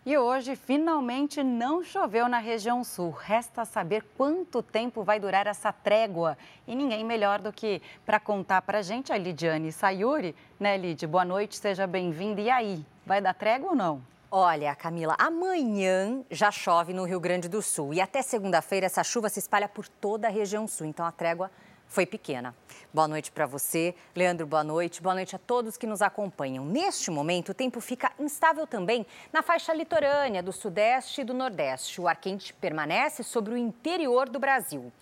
E 0.06 0.18
hoje, 0.18 0.54
finalmente, 0.54 1.42
não 1.42 1.82
choveu 1.82 2.28
na 2.28 2.36
região 2.36 2.84
sul. 2.84 3.08
Resta 3.08 3.64
saber 3.64 4.04
quanto 4.18 4.62
tempo 4.62 5.02
vai 5.02 5.18
durar 5.18 5.46
essa 5.46 5.72
trégua. 5.72 6.36
E 6.66 6.74
ninguém 6.76 7.02
melhor 7.02 7.40
do 7.40 7.50
que 7.50 7.80
para 8.04 8.20
contar 8.20 8.60
para 8.60 8.80
a 8.80 8.82
gente 8.82 9.14
a 9.14 9.16
Lidiane 9.16 9.72
Sayuri. 9.72 10.36
Né, 10.60 10.76
Lid? 10.76 11.06
Boa 11.06 11.24
noite, 11.24 11.56
seja 11.56 11.86
bem-vinda. 11.86 12.42
E 12.42 12.50
aí, 12.50 12.84
vai 13.06 13.22
dar 13.22 13.32
trégua 13.32 13.70
ou 13.70 13.74
não? 13.74 14.02
Olha, 14.30 14.74
Camila, 14.74 15.16
amanhã 15.18 16.22
já 16.30 16.50
chove 16.50 16.92
no 16.92 17.04
Rio 17.04 17.18
Grande 17.18 17.48
do 17.48 17.62
Sul. 17.62 17.94
E 17.94 18.00
até 18.02 18.20
segunda-feira 18.20 18.84
essa 18.84 19.02
chuva 19.02 19.30
se 19.30 19.38
espalha 19.38 19.70
por 19.70 19.88
toda 19.88 20.28
a 20.28 20.30
região 20.30 20.68
sul. 20.68 20.86
Então 20.86 21.06
a 21.06 21.12
trégua 21.12 21.50
foi 21.88 22.06
pequena. 22.06 22.54
Boa 22.92 23.08
noite 23.08 23.32
para 23.32 23.46
você, 23.46 23.94
Leandro, 24.14 24.46
boa 24.46 24.62
noite. 24.62 25.02
Boa 25.02 25.14
noite 25.14 25.34
a 25.34 25.38
todos 25.38 25.76
que 25.76 25.86
nos 25.86 26.00
acompanham. 26.00 26.64
Neste 26.64 27.10
momento, 27.10 27.48
o 27.48 27.54
tempo 27.54 27.80
fica 27.80 28.12
instável 28.18 28.66
também 28.66 29.04
na 29.32 29.42
faixa 29.42 29.74
litorânea 29.74 30.42
do 30.42 30.52
Sudeste 30.52 31.20
e 31.20 31.24
do 31.24 31.34
Nordeste. 31.34 32.00
O 32.00 32.06
ar 32.06 32.16
quente 32.16 32.52
permanece 32.54 33.24
sobre 33.24 33.54
o 33.54 33.56
interior 33.56 34.28
do 34.28 34.38
Brasil. 34.38 34.92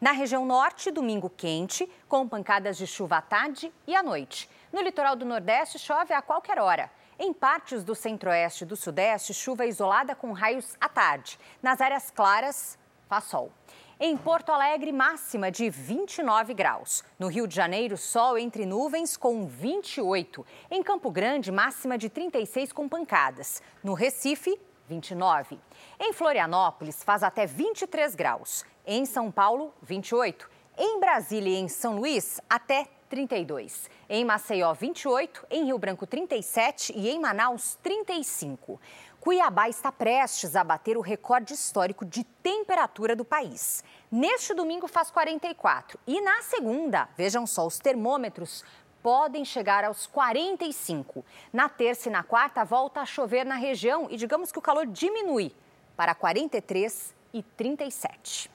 Na 0.00 0.12
região 0.12 0.46
norte, 0.46 0.90
domingo 0.90 1.28
quente, 1.28 1.90
com 2.08 2.26
pancadas 2.26 2.76
de 2.76 2.86
chuva 2.86 3.16
à 3.16 3.20
tarde 3.20 3.72
e 3.86 3.94
à 3.94 4.02
noite. 4.02 4.48
No 4.72 4.80
litoral 4.80 5.14
do 5.14 5.26
Nordeste, 5.26 5.78
chove 5.78 6.14
a 6.14 6.22
qualquer 6.22 6.58
hora. 6.58 6.90
Em 7.18 7.34
partes 7.34 7.84
do 7.84 7.94
centro-oeste 7.94 8.64
e 8.64 8.66
do 8.66 8.76
sudeste, 8.76 9.34
chuva 9.34 9.66
isolada 9.66 10.14
com 10.14 10.32
raios 10.32 10.74
à 10.80 10.88
tarde. 10.88 11.38
Nas 11.62 11.80
áreas 11.80 12.10
claras, 12.10 12.78
faz 13.08 13.24
sol. 13.24 13.52
Em 14.02 14.16
Porto 14.16 14.50
Alegre, 14.50 14.92
máxima 14.92 15.50
de 15.50 15.68
29 15.68 16.54
graus. 16.54 17.04
No 17.18 17.28
Rio 17.28 17.46
de 17.46 17.54
Janeiro, 17.54 17.98
sol 17.98 18.38
entre 18.38 18.64
nuvens 18.64 19.14
com 19.14 19.46
28. 19.46 20.46
Em 20.70 20.82
Campo 20.82 21.10
Grande, 21.10 21.52
máxima 21.52 21.98
de 21.98 22.08
36 22.08 22.72
com 22.72 22.88
pancadas. 22.88 23.62
No 23.84 23.92
Recife, 23.92 24.58
29. 24.88 25.58
Em 26.00 26.14
Florianópolis, 26.14 27.04
faz 27.04 27.22
até 27.22 27.44
23 27.44 28.14
graus. 28.14 28.64
Em 28.86 29.04
São 29.04 29.30
Paulo, 29.30 29.74
28. 29.82 30.48
Em 30.78 30.98
Brasília 30.98 31.58
e 31.58 31.60
em 31.60 31.68
São 31.68 31.96
Luís, 31.96 32.40
até 32.48 32.86
32. 33.10 33.90
Em 34.08 34.24
Maceió, 34.24 34.72
28. 34.72 35.46
Em 35.50 35.66
Rio 35.66 35.78
Branco, 35.78 36.06
37. 36.06 36.94
E 36.96 37.10
em 37.10 37.20
Manaus, 37.20 37.76
35. 37.82 38.80
Cuiabá 39.20 39.68
está 39.68 39.92
prestes 39.92 40.56
a 40.56 40.64
bater 40.64 40.96
o 40.96 41.02
recorde 41.02 41.52
histórico 41.52 42.06
de 42.06 42.24
temperatura 42.24 43.14
do 43.14 43.22
país. 43.22 43.84
Neste 44.10 44.54
domingo 44.54 44.88
faz 44.88 45.10
44 45.10 46.00
e 46.06 46.22
na 46.22 46.40
segunda, 46.40 47.06
vejam 47.18 47.46
só, 47.46 47.66
os 47.66 47.78
termômetros 47.78 48.64
podem 49.02 49.44
chegar 49.44 49.84
aos 49.84 50.06
45. 50.06 51.22
Na 51.52 51.68
terça 51.68 52.08
e 52.08 52.12
na 52.12 52.22
quarta 52.22 52.64
volta 52.64 53.02
a 53.02 53.06
chover 53.06 53.44
na 53.44 53.56
região 53.56 54.08
e 54.10 54.16
digamos 54.16 54.50
que 54.50 54.58
o 54.58 54.62
calor 54.62 54.86
diminui 54.86 55.52
para 55.94 56.14
43 56.14 57.14
e 57.34 57.42
37. 57.42 58.50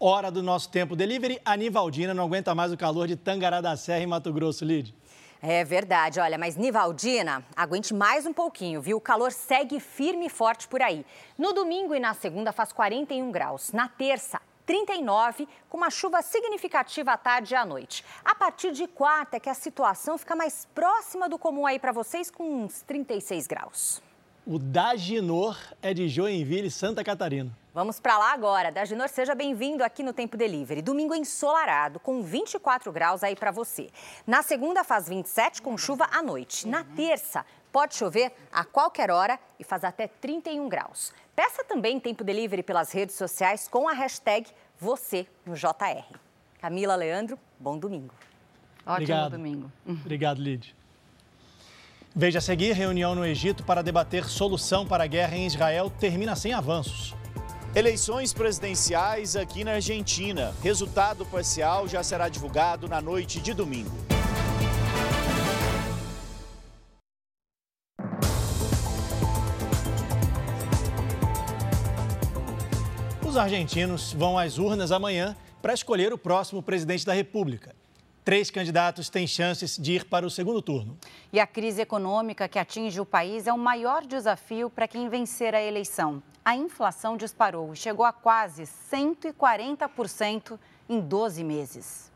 Hora 0.00 0.30
do 0.30 0.42
nosso 0.42 0.70
tempo 0.70 0.96
delivery. 0.96 1.38
A 1.44 1.54
Nivaldina 1.54 2.14
não 2.14 2.24
aguenta 2.24 2.54
mais 2.54 2.72
o 2.72 2.78
calor 2.78 3.06
de 3.06 3.14
Tangará 3.14 3.60
da 3.60 3.76
Serra 3.76 4.00
em 4.00 4.06
Mato 4.06 4.32
Grosso, 4.32 4.64
Lid. 4.64 4.94
É 5.44 5.64
verdade, 5.64 6.20
olha, 6.20 6.38
mas 6.38 6.54
Nivaldina, 6.54 7.44
aguente 7.56 7.92
mais 7.92 8.24
um 8.24 8.32
pouquinho, 8.32 8.80
viu? 8.80 8.98
O 8.98 9.00
calor 9.00 9.32
segue 9.32 9.80
firme 9.80 10.26
e 10.26 10.30
forte 10.30 10.68
por 10.68 10.80
aí. 10.80 11.04
No 11.36 11.52
domingo 11.52 11.96
e 11.96 11.98
na 11.98 12.14
segunda 12.14 12.52
faz 12.52 12.72
41 12.72 13.32
graus. 13.32 13.72
Na 13.72 13.88
terça, 13.88 14.40
39, 14.64 15.48
com 15.68 15.78
uma 15.78 15.90
chuva 15.90 16.22
significativa 16.22 17.10
à 17.10 17.16
tarde 17.16 17.54
e 17.54 17.56
à 17.56 17.66
noite. 17.66 18.04
A 18.24 18.36
partir 18.36 18.70
de 18.70 18.86
quarta 18.86 19.36
é 19.36 19.40
que 19.40 19.50
a 19.50 19.54
situação 19.54 20.16
fica 20.16 20.36
mais 20.36 20.64
próxima 20.72 21.28
do 21.28 21.36
comum 21.36 21.66
aí 21.66 21.80
para 21.80 21.90
vocês, 21.90 22.30
com 22.30 22.62
uns 22.62 22.82
36 22.82 23.48
graus. 23.48 24.11
O 24.44 24.58
Daginor 24.58 25.56
é 25.80 25.94
de 25.94 26.08
Joinville, 26.08 26.68
Santa 26.68 27.04
Catarina. 27.04 27.56
Vamos 27.72 28.00
para 28.00 28.18
lá 28.18 28.32
agora. 28.32 28.72
Daginor, 28.72 29.08
seja 29.08 29.36
bem-vindo 29.36 29.84
aqui 29.84 30.02
no 30.02 30.12
Tempo 30.12 30.36
Delivery. 30.36 30.82
Domingo 30.82 31.14
ensolarado, 31.14 32.00
com 32.00 32.20
24 32.22 32.90
graus 32.90 33.22
aí 33.22 33.36
para 33.36 33.52
você. 33.52 33.88
Na 34.26 34.42
segunda 34.42 34.82
faz 34.82 35.08
27, 35.08 35.62
com 35.62 35.78
chuva 35.78 36.08
à 36.10 36.20
noite. 36.20 36.66
Na 36.66 36.82
terça, 36.82 37.46
pode 37.70 37.94
chover 37.94 38.32
a 38.50 38.64
qualquer 38.64 39.12
hora 39.12 39.38
e 39.60 39.64
faz 39.64 39.84
até 39.84 40.08
31 40.08 40.68
graus. 40.68 41.12
Peça 41.36 41.62
também 41.62 42.00
Tempo 42.00 42.24
Delivery 42.24 42.64
pelas 42.64 42.90
redes 42.90 43.14
sociais 43.14 43.68
com 43.68 43.88
a 43.88 43.92
hashtag 43.92 44.48
você 44.76 45.24
no 45.46 45.54
JR. 45.54 46.18
Camila 46.60 46.96
Leandro, 46.96 47.38
bom 47.60 47.78
domingo. 47.78 48.12
Ótimo 48.80 48.92
Obrigado. 48.94 49.30
domingo. 49.30 49.72
Obrigado, 49.86 50.42
Lid. 50.42 50.74
Veja 52.14 52.40
a 52.40 52.42
seguir, 52.42 52.74
reunião 52.74 53.14
no 53.14 53.24
Egito 53.24 53.64
para 53.64 53.80
debater 53.80 54.26
solução 54.26 54.86
para 54.86 55.04
a 55.04 55.06
guerra 55.06 55.34
em 55.34 55.46
Israel 55.46 55.88
termina 55.88 56.36
sem 56.36 56.52
avanços. 56.52 57.14
Eleições 57.74 58.34
presidenciais 58.34 59.34
aqui 59.34 59.64
na 59.64 59.72
Argentina. 59.72 60.54
Resultado 60.62 61.24
parcial 61.24 61.88
já 61.88 62.02
será 62.02 62.28
divulgado 62.28 62.86
na 62.86 63.00
noite 63.00 63.40
de 63.40 63.54
domingo. 63.54 63.90
Os 73.26 73.38
argentinos 73.38 74.12
vão 74.12 74.38
às 74.38 74.58
urnas 74.58 74.92
amanhã 74.92 75.34
para 75.62 75.72
escolher 75.72 76.12
o 76.12 76.18
próximo 76.18 76.62
presidente 76.62 77.06
da 77.06 77.14
República. 77.14 77.74
Três 78.24 78.52
candidatos 78.52 79.08
têm 79.08 79.26
chances 79.26 79.76
de 79.76 79.94
ir 79.94 80.04
para 80.04 80.24
o 80.24 80.30
segundo 80.30 80.62
turno. 80.62 80.96
E 81.32 81.40
a 81.40 81.46
crise 81.46 81.82
econômica 81.82 82.46
que 82.46 82.58
atinge 82.58 83.00
o 83.00 83.06
país 83.06 83.48
é 83.48 83.52
o 83.52 83.58
maior 83.58 84.06
desafio 84.06 84.70
para 84.70 84.86
quem 84.86 85.08
vencer 85.08 85.56
a 85.56 85.60
eleição. 85.60 86.22
A 86.44 86.54
inflação 86.54 87.16
disparou 87.16 87.72
e 87.72 87.76
chegou 87.76 88.06
a 88.06 88.12
quase 88.12 88.62
140% 88.62 90.56
em 90.88 91.00
12 91.00 91.42
meses. 91.42 92.12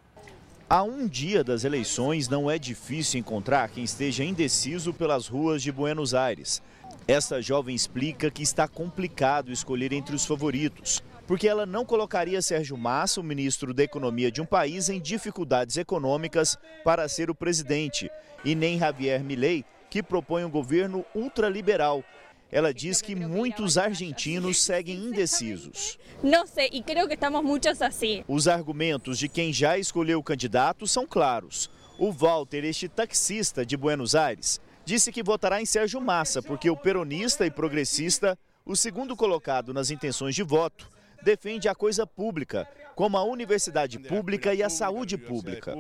A 0.71 0.85
um 0.85 1.09
dia 1.09 1.43
das 1.43 1.65
eleições, 1.65 2.29
não 2.29 2.49
é 2.49 2.57
difícil 2.57 3.19
encontrar 3.19 3.69
quem 3.69 3.83
esteja 3.83 4.23
indeciso 4.23 4.95
pelas 4.95 5.27
ruas 5.27 5.61
de 5.61 5.73
Buenos 5.73 6.15
Aires. 6.15 6.63
Essa 7.09 7.43
jovem 7.43 7.75
explica 7.75 8.31
que 8.31 8.43
está 8.43 8.69
complicado 8.69 9.51
escolher 9.51 9.93
entre 9.93 10.15
os 10.15 10.25
favoritos, 10.25 11.03
porque 11.27 11.49
ela 11.49 11.67
não 11.67 11.85
colocaria 11.85 12.41
Sérgio 12.41 12.77
Massa, 12.77 13.21
o 13.21 13.25
ministro 13.25 13.75
da 13.75 13.83
Economia 13.83 14.31
de 14.31 14.41
um 14.41 14.47
país 14.47 14.89
em 14.89 15.01
dificuldades 15.01 15.77
econômicas, 15.77 16.57
para 16.85 17.09
ser 17.09 17.31
o 17.31 17.35
presidente, 17.35 18.11
e 18.45 18.55
nem 18.55 18.79
Javier 18.79 19.23
Milei, 19.23 19.65
que 19.91 20.03
propõe 20.03 20.45
um 20.45 20.51
governo 20.51 21.05
ultraliberal. 21.15 22.05
Ela 22.51 22.73
diz 22.73 23.03
que 23.03 23.17
muitos 23.17 23.77
argentinos 23.77 24.63
seguem 24.63 24.97
indecisos. 24.97 25.99
Não 26.23 26.47
sei, 26.47 26.71
e 26.73 26.81
creio 26.81 27.09
que 27.09 27.15
estamos 27.15 27.43
muitos 27.43 27.83
assim. 27.83 28.23
Os 28.29 28.47
argumentos 28.47 29.19
de 29.19 29.29
quem 29.29 29.53
já 29.53 29.77
escolheu 29.77 30.21
o 30.21 30.23
candidato 30.23 30.87
são 30.87 31.07
claros. 31.07 31.69
O 31.99 32.13
Walter, 32.13 32.65
este 32.65 32.89
taxista 32.89 33.67
de 33.67 33.77
Buenos 33.77 34.15
Aires, 34.15 34.61
disse 34.85 35.11
que 35.11 35.25
votará 35.25 35.61
em 35.61 35.67
Sérgio 35.67 36.01
Massa, 36.01 36.41
porque 36.41 36.71
o 36.71 36.77
peronista 36.77 37.45
e 37.45 37.51
progressista, 37.51 38.39
o 38.65 38.77
segundo 38.77 39.17
colocado 39.17 39.75
nas 39.75 39.91
intenções 39.91 40.35
de 40.35 40.45
voto, 40.45 40.89
defende 41.27 41.69
a 41.69 41.75
coisa 41.75 42.07
pública, 42.07 42.69
como 42.95 43.19
a 43.19 43.25
universidade 43.25 43.99
pública 43.99 44.55
e 44.55 44.63
a 44.63 44.71
saúde 44.71 45.19
pública. 45.19 45.75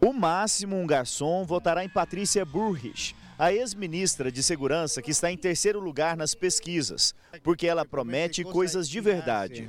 O 0.00 0.12
máximo, 0.12 0.76
um 0.76 0.86
garçom 0.86 1.44
votará 1.44 1.84
em 1.84 1.88
Patrícia 1.88 2.44
Burrich, 2.44 3.16
a 3.36 3.52
ex-ministra 3.52 4.30
de 4.30 4.44
Segurança 4.44 5.02
que 5.02 5.10
está 5.10 5.28
em 5.28 5.36
terceiro 5.36 5.80
lugar 5.80 6.16
nas 6.16 6.36
pesquisas, 6.36 7.16
porque 7.42 7.66
ela 7.66 7.84
promete 7.84 8.44
coisas 8.44 8.88
de 8.88 9.00
verdade. 9.00 9.62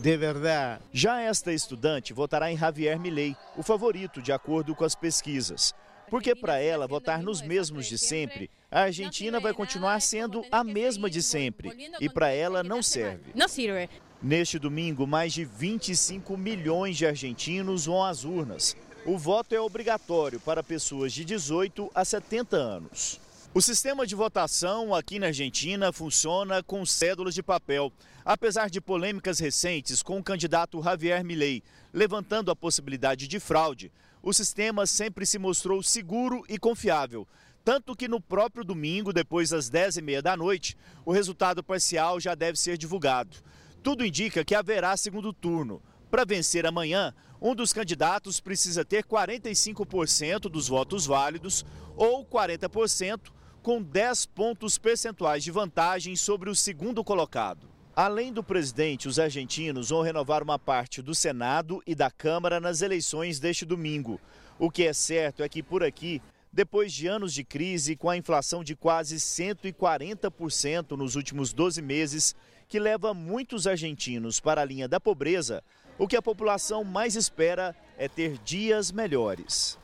De 0.00 0.16
verdade. 0.16 0.82
Já 0.90 1.20
esta 1.20 1.52
estudante 1.52 2.14
votará 2.14 2.50
em 2.50 2.56
Javier 2.56 2.98
Milei, 2.98 3.36
o 3.58 3.62
favorito 3.62 4.22
de 4.22 4.32
acordo 4.32 4.74
com 4.74 4.84
as 4.84 4.94
pesquisas. 4.94 5.74
Porque 6.14 6.32
para 6.32 6.60
ela 6.60 6.86
votar 6.86 7.24
nos 7.24 7.42
mesmos 7.42 7.86
de 7.88 7.98
sempre, 7.98 8.48
a 8.70 8.82
Argentina 8.82 9.40
vai 9.40 9.52
continuar 9.52 10.00
sendo 10.00 10.44
a 10.48 10.62
mesma 10.62 11.10
de 11.10 11.20
sempre 11.20 11.90
e 12.00 12.08
para 12.08 12.30
ela 12.30 12.62
não 12.62 12.84
serve. 12.84 13.32
Não 13.34 13.48
serve. 13.48 13.90
Neste 14.22 14.56
domingo, 14.56 15.08
mais 15.08 15.32
de 15.32 15.44
25 15.44 16.36
milhões 16.36 16.96
de 16.96 17.04
argentinos 17.04 17.86
vão 17.86 18.04
às 18.04 18.22
urnas. 18.22 18.76
O 19.04 19.18
voto 19.18 19.56
é 19.56 19.60
obrigatório 19.60 20.38
para 20.38 20.62
pessoas 20.62 21.12
de 21.12 21.24
18 21.24 21.90
a 21.92 22.04
70 22.04 22.56
anos. 22.56 23.20
O 23.52 23.60
sistema 23.60 24.06
de 24.06 24.14
votação 24.14 24.94
aqui 24.94 25.18
na 25.18 25.26
Argentina 25.26 25.92
funciona 25.92 26.62
com 26.62 26.86
cédulas 26.86 27.34
de 27.34 27.42
papel. 27.42 27.92
Apesar 28.24 28.70
de 28.70 28.80
polêmicas 28.80 29.40
recentes 29.40 30.00
com 30.00 30.20
o 30.20 30.22
candidato 30.22 30.80
Javier 30.80 31.24
Milei 31.24 31.60
levantando 31.92 32.52
a 32.52 32.56
possibilidade 32.56 33.26
de 33.26 33.40
fraude, 33.40 33.90
o 34.24 34.32
sistema 34.32 34.86
sempre 34.86 35.26
se 35.26 35.38
mostrou 35.38 35.82
seguro 35.82 36.44
e 36.48 36.58
confiável. 36.58 37.28
Tanto 37.62 37.94
que 37.94 38.08
no 38.08 38.18
próprio 38.18 38.64
domingo, 38.64 39.12
depois 39.12 39.50
das 39.50 39.70
10h30 39.70 40.22
da 40.22 40.34
noite, 40.34 40.76
o 41.04 41.12
resultado 41.12 41.62
parcial 41.62 42.18
já 42.18 42.34
deve 42.34 42.58
ser 42.58 42.78
divulgado. 42.78 43.36
Tudo 43.82 44.04
indica 44.04 44.42
que 44.42 44.54
haverá 44.54 44.96
segundo 44.96 45.30
turno. 45.30 45.82
Para 46.10 46.24
vencer 46.24 46.64
amanhã, 46.64 47.14
um 47.40 47.54
dos 47.54 47.70
candidatos 47.74 48.40
precisa 48.40 48.82
ter 48.82 49.04
45% 49.04 50.48
dos 50.48 50.68
votos 50.68 51.04
válidos 51.04 51.66
ou 51.94 52.24
40%, 52.24 53.30
com 53.62 53.82
10 53.82 54.26
pontos 54.26 54.78
percentuais 54.78 55.44
de 55.44 55.50
vantagem 55.50 56.16
sobre 56.16 56.48
o 56.48 56.54
segundo 56.54 57.04
colocado. 57.04 57.73
Além 57.96 58.32
do 58.32 58.42
presidente, 58.42 59.06
os 59.06 59.20
argentinos 59.20 59.90
vão 59.90 60.02
renovar 60.02 60.42
uma 60.42 60.58
parte 60.58 61.00
do 61.00 61.14
Senado 61.14 61.80
e 61.86 61.94
da 61.94 62.10
Câmara 62.10 62.58
nas 62.58 62.82
eleições 62.82 63.38
deste 63.38 63.64
domingo. 63.64 64.20
O 64.58 64.68
que 64.68 64.84
é 64.84 64.92
certo 64.92 65.44
é 65.44 65.48
que 65.48 65.62
por 65.62 65.84
aqui, 65.84 66.20
depois 66.52 66.92
de 66.92 67.06
anos 67.06 67.32
de 67.32 67.44
crise, 67.44 67.94
com 67.94 68.10
a 68.10 68.16
inflação 68.16 68.64
de 68.64 68.74
quase 68.74 69.16
140% 69.16 70.96
nos 70.96 71.14
últimos 71.14 71.52
12 71.52 71.80
meses, 71.82 72.34
que 72.68 72.80
leva 72.80 73.14
muitos 73.14 73.64
argentinos 73.64 74.40
para 74.40 74.62
a 74.62 74.64
linha 74.64 74.88
da 74.88 74.98
pobreza, 74.98 75.62
o 75.96 76.08
que 76.08 76.16
a 76.16 76.22
população 76.22 76.82
mais 76.82 77.14
espera 77.14 77.76
é 77.96 78.08
ter 78.08 78.38
dias 78.38 78.90
melhores. 78.90 79.78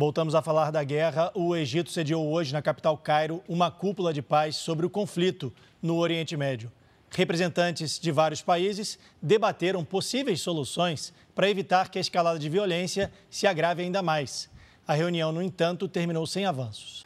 Voltamos 0.00 0.36
a 0.36 0.40
falar 0.40 0.70
da 0.70 0.84
guerra. 0.84 1.32
O 1.34 1.56
Egito 1.56 1.90
sediou 1.90 2.30
hoje 2.30 2.52
na 2.52 2.62
capital 2.62 2.96
Cairo 2.96 3.42
uma 3.48 3.68
cúpula 3.68 4.12
de 4.12 4.22
paz 4.22 4.54
sobre 4.54 4.86
o 4.86 4.90
conflito 4.90 5.52
no 5.82 5.96
Oriente 5.96 6.36
Médio. 6.36 6.70
Representantes 7.10 7.98
de 7.98 8.12
vários 8.12 8.40
países 8.40 8.96
debateram 9.20 9.84
possíveis 9.84 10.40
soluções 10.40 11.12
para 11.34 11.50
evitar 11.50 11.90
que 11.90 11.98
a 11.98 12.00
escalada 12.00 12.38
de 12.38 12.48
violência 12.48 13.10
se 13.28 13.44
agrave 13.44 13.82
ainda 13.82 14.00
mais. 14.00 14.48
A 14.86 14.94
reunião, 14.94 15.32
no 15.32 15.42
entanto, 15.42 15.88
terminou 15.88 16.28
sem 16.28 16.46
avanços. 16.46 17.02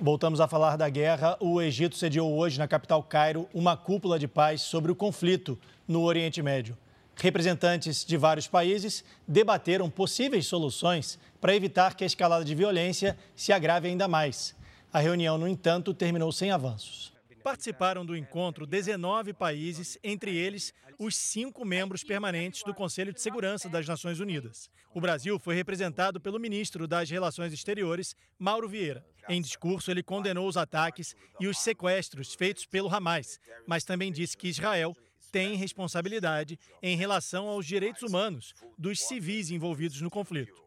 Voltamos 0.00 0.40
a 0.40 0.48
falar 0.48 0.76
da 0.76 0.88
guerra. 0.88 1.36
O 1.38 1.62
Egito 1.62 1.94
sediou 1.94 2.36
hoje 2.36 2.58
na 2.58 2.66
capital 2.66 3.00
Cairo 3.04 3.48
uma 3.54 3.76
cúpula 3.76 4.18
de 4.18 4.26
paz 4.26 4.62
sobre 4.62 4.90
o 4.90 4.96
conflito 4.96 5.56
no 5.86 6.02
Oriente 6.02 6.42
Médio. 6.42 6.76
Representantes 7.20 8.02
de 8.02 8.16
vários 8.16 8.48
países 8.48 9.04
debateram 9.28 9.90
possíveis 9.90 10.46
soluções 10.46 11.18
para 11.38 11.54
evitar 11.54 11.94
que 11.94 12.02
a 12.02 12.06
escalada 12.06 12.42
de 12.42 12.54
violência 12.54 13.16
se 13.36 13.52
agrave 13.52 13.88
ainda 13.88 14.08
mais. 14.08 14.56
A 14.90 15.00
reunião, 15.00 15.36
no 15.36 15.46
entanto, 15.46 15.92
terminou 15.92 16.32
sem 16.32 16.50
avanços. 16.50 17.12
Participaram 17.44 18.06
do 18.06 18.16
encontro 18.16 18.66
19 18.66 19.34
países, 19.34 19.98
entre 20.02 20.34
eles 20.34 20.72
os 20.98 21.14
cinco 21.14 21.62
membros 21.62 22.02
permanentes 22.02 22.62
do 22.62 22.74
Conselho 22.74 23.12
de 23.12 23.20
Segurança 23.20 23.68
das 23.68 23.86
Nações 23.86 24.18
Unidas. 24.18 24.70
O 24.94 25.00
Brasil 25.00 25.38
foi 25.38 25.54
representado 25.54 26.20
pelo 26.20 26.40
ministro 26.40 26.88
das 26.88 27.10
Relações 27.10 27.52
Exteriores, 27.52 28.16
Mauro 28.38 28.68
Vieira. 28.68 29.04
Em 29.28 29.42
discurso, 29.42 29.90
ele 29.90 30.02
condenou 30.02 30.48
os 30.48 30.56
ataques 30.56 31.14
e 31.38 31.46
os 31.46 31.58
sequestros 31.58 32.34
feitos 32.34 32.64
pelo 32.64 32.92
Hamas, 32.94 33.38
mas 33.66 33.84
também 33.84 34.10
disse 34.10 34.36
que 34.36 34.48
Israel 34.48 34.96
tem 35.30 35.56
responsabilidade 35.56 36.58
em 36.82 36.96
relação 36.96 37.48
aos 37.48 37.66
direitos 37.66 38.02
humanos 38.02 38.54
dos 38.76 39.00
civis 39.06 39.50
envolvidos 39.50 40.00
no 40.00 40.10
conflito. 40.10 40.60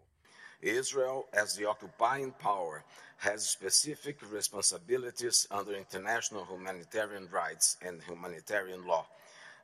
Israel, 0.61 1.27
as 1.33 1.55
the 1.55 1.65
occupying 1.65 2.31
power, 2.31 2.83
has 3.17 3.43
specific 3.43 4.17
responsibilities 4.31 5.45
under 5.51 5.75
international 5.77 6.45
humanitarian 6.45 7.27
rights 7.31 7.77
and 7.81 8.01
humanitarian 8.01 8.85
law. 8.85 9.05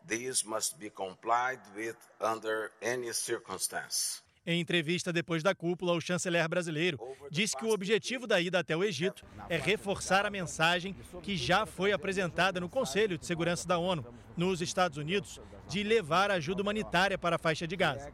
These 0.06 0.46
must 0.46 0.80
be 0.80 0.90
complied 0.90 1.60
with 1.76 1.98
under 2.22 2.72
any 2.82 3.12
circumstance. 3.14 4.22
Em 4.46 4.60
entrevista 4.60 5.12
depois 5.12 5.44
da 5.44 5.54
cúpula, 5.54 5.94
o 5.94 6.02
chanceler 6.02 6.48
brasileiro 6.48 6.98
disse 7.30 7.56
que 7.56 7.66
o 7.66 7.74
objetivo 7.74 8.26
da 8.26 8.40
ida 8.40 8.60
até 8.60 8.76
o 8.76 8.84
Egito 8.84 9.26
é 9.50 9.58
reforçar 9.58 10.26
a 10.26 10.30
mensagem 10.30 10.96
que 11.22 11.36
já 11.36 11.66
foi 11.66 11.92
apresentada 11.92 12.60
no 12.60 12.70
Conselho 12.70 13.18
de 13.18 13.26
Segurança 13.26 13.68
da 13.68 13.78
ONU, 13.78 14.06
nos 14.38 14.62
Estados 14.62 14.98
Unidos, 14.98 15.40
de 15.68 15.84
levar 15.84 16.32
ajuda 16.32 16.62
humanitária 16.62 17.18
para 17.18 17.36
a 17.36 17.40
faixa 17.40 17.68
de 17.68 17.76
Gaza. 17.76 18.12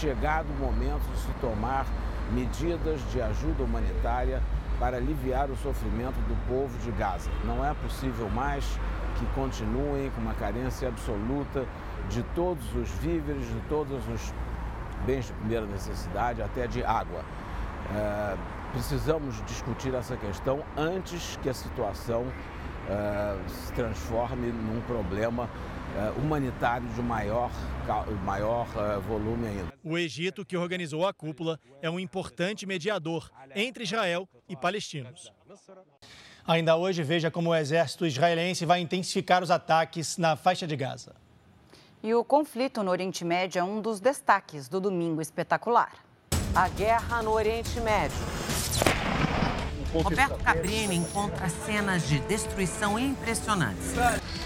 Chegado 0.00 0.48
o 0.50 0.56
momento 0.56 1.08
de 1.12 1.20
se 1.20 1.32
tomar 1.40 1.86
medidas 2.32 3.00
de 3.12 3.20
ajuda 3.20 3.62
humanitária 3.62 4.42
para 4.80 4.96
aliviar 4.96 5.50
o 5.50 5.56
sofrimento 5.56 6.16
do 6.26 6.48
povo 6.48 6.76
de 6.78 6.90
Gaza. 6.98 7.30
Não 7.44 7.64
é 7.64 7.72
possível 7.74 8.28
mais 8.30 8.64
que 9.18 9.26
continuem 9.34 10.10
com 10.10 10.20
uma 10.20 10.34
carência 10.34 10.88
absoluta 10.88 11.66
de 12.10 12.22
todos 12.34 12.64
os 12.74 12.90
víveres, 12.98 13.46
de 13.46 13.60
todos 13.68 14.06
os 14.08 14.34
bens 15.06 15.26
de 15.26 15.32
primeira 15.32 15.64
necessidade, 15.66 16.42
até 16.42 16.66
de 16.66 16.84
água. 16.84 17.24
É, 17.94 18.36
precisamos 18.72 19.42
discutir 19.46 19.94
essa 19.94 20.16
questão 20.16 20.62
antes 20.76 21.38
que 21.42 21.48
a 21.48 21.54
situação 21.54 22.24
uh, 22.24 23.48
se 23.48 23.72
transforme 23.72 24.48
num 24.52 24.80
problema 24.82 25.44
uh, 25.44 26.20
humanitário 26.20 26.86
de 26.88 27.02
maior, 27.02 27.50
maior 28.24 28.66
uh, 28.68 29.00
volume 29.00 29.48
ainda. 29.48 29.72
O 29.82 29.96
Egito, 29.96 30.44
que 30.44 30.56
organizou 30.56 31.06
a 31.06 31.14
cúpula, 31.14 31.58
é 31.80 31.88
um 31.88 31.98
importante 31.98 32.66
mediador 32.66 33.30
entre 33.54 33.84
Israel 33.84 34.28
e 34.48 34.56
palestinos. 34.56 35.32
Ainda 36.46 36.76
hoje, 36.76 37.02
veja 37.02 37.30
como 37.30 37.50
o 37.50 37.54
exército 37.54 38.06
israelense 38.06 38.64
vai 38.64 38.80
intensificar 38.80 39.42
os 39.42 39.50
ataques 39.50 40.16
na 40.16 40.36
faixa 40.36 40.66
de 40.66 40.76
Gaza. 40.76 41.14
E 42.02 42.14
o 42.14 42.22
conflito 42.22 42.82
no 42.82 42.90
Oriente 42.90 43.24
Médio 43.24 43.58
é 43.58 43.64
um 43.64 43.80
dos 43.80 44.00
destaques 44.00 44.68
do 44.68 44.80
Domingo 44.80 45.20
Espetacular. 45.20 45.92
A 46.54 46.68
guerra 46.68 47.22
no 47.22 47.32
Oriente 47.32 47.80
Médio. 47.80 48.16
Roberto 49.92 50.36
Cabrini 50.44 50.96
encontra 50.96 51.48
cenas 51.48 52.06
de 52.06 52.18
destruição 52.20 52.98
impressionantes. 52.98 53.94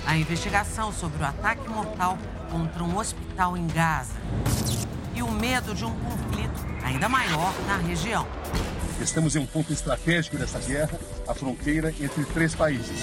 A 0.06 0.16
investigação 0.16 0.92
sobre 0.92 1.22
o 1.22 1.26
ataque 1.26 1.68
mortal 1.68 2.16
contra 2.50 2.84
um 2.84 2.96
hospital 2.96 3.56
em 3.56 3.66
Gaza. 3.66 4.14
E 5.14 5.22
o 5.22 5.30
medo 5.30 5.74
de 5.74 5.84
um 5.84 5.94
conflito 6.00 6.66
ainda 6.84 7.08
maior 7.08 7.52
na 7.66 7.76
região. 7.76 8.26
Estamos 9.00 9.34
em 9.34 9.40
um 9.40 9.46
ponto 9.46 9.72
estratégico 9.72 10.36
dessa 10.38 10.60
guerra, 10.60 10.98
a 11.26 11.34
fronteira 11.34 11.92
entre 12.00 12.24
três 12.26 12.54
países. 12.54 13.02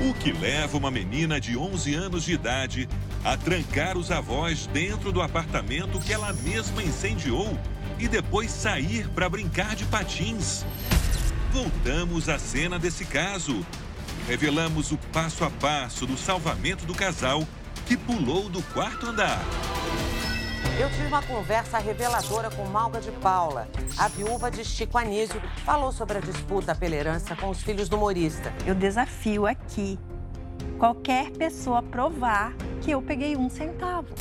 O 0.00 0.14
que 0.14 0.30
leva 0.30 0.76
uma 0.76 0.90
menina 0.90 1.40
de 1.40 1.56
11 1.56 1.94
anos 1.94 2.22
de 2.24 2.32
idade 2.34 2.88
a 3.26 3.36
trancar 3.36 3.98
os 3.98 4.12
avós 4.12 4.68
dentro 4.68 5.10
do 5.10 5.20
apartamento 5.20 5.98
que 5.98 6.12
ela 6.12 6.32
mesma 6.32 6.80
incendiou 6.80 7.58
e 7.98 8.06
depois 8.06 8.52
sair 8.52 9.08
para 9.08 9.28
brincar 9.28 9.74
de 9.74 9.84
patins. 9.86 10.64
Voltamos 11.50 12.28
à 12.28 12.38
cena 12.38 12.78
desse 12.78 13.04
caso. 13.04 13.66
Revelamos 14.28 14.92
o 14.92 14.98
passo 15.12 15.42
a 15.42 15.50
passo 15.50 16.06
do 16.06 16.16
salvamento 16.16 16.86
do 16.86 16.94
casal 16.94 17.42
que 17.84 17.96
pulou 17.96 18.48
do 18.48 18.62
quarto 18.62 19.08
andar. 19.08 19.40
Eu 20.78 20.88
tive 20.90 21.08
uma 21.08 21.22
conversa 21.22 21.78
reveladora 21.78 22.48
com 22.50 22.64
Malga 22.66 23.00
de 23.00 23.10
Paula. 23.10 23.68
A 23.98 24.06
viúva 24.06 24.52
de 24.52 24.64
Chico 24.64 24.98
Anísio 24.98 25.42
falou 25.64 25.90
sobre 25.90 26.18
a 26.18 26.20
disputa 26.20 26.76
pela 26.76 26.94
herança 26.94 27.34
com 27.34 27.50
os 27.50 27.60
filhos 27.60 27.88
do 27.88 27.96
humorista. 27.96 28.54
Eu 28.64 28.74
desafio 28.76 29.48
aqui 29.48 29.98
qualquer 30.78 31.32
pessoa 31.32 31.82
provar 31.82 32.52
que 32.86 32.92
eu 32.92 33.02
peguei 33.02 33.36
um 33.36 33.50
centavo. 33.50 34.14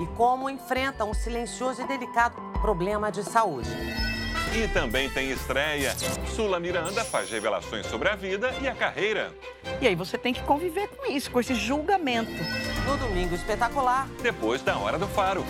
E 0.00 0.06
como 0.16 0.48
enfrenta 0.48 1.04
um 1.04 1.12
silencioso 1.12 1.82
e 1.82 1.86
delicado 1.88 2.36
problema 2.60 3.10
de 3.10 3.24
saúde. 3.24 3.68
E 4.54 4.68
também 4.68 5.10
tem 5.10 5.32
estreia. 5.32 5.92
Sula 6.28 6.60
Miranda 6.60 7.04
faz 7.04 7.28
revelações 7.28 7.84
sobre 7.86 8.08
a 8.08 8.14
vida 8.14 8.54
e 8.62 8.68
a 8.68 8.76
carreira. 8.76 9.34
E 9.80 9.88
aí 9.88 9.96
você 9.96 10.16
tem 10.16 10.32
que 10.32 10.40
conviver 10.42 10.86
com 10.86 11.10
isso, 11.10 11.32
com 11.32 11.40
esse 11.40 11.56
julgamento. 11.56 12.30
No 12.86 12.96
Domingo 12.96 13.34
Espetacular. 13.34 14.06
Depois 14.22 14.62
da 14.62 14.78
Hora 14.78 15.00
do 15.00 15.08
Faro. 15.08 15.44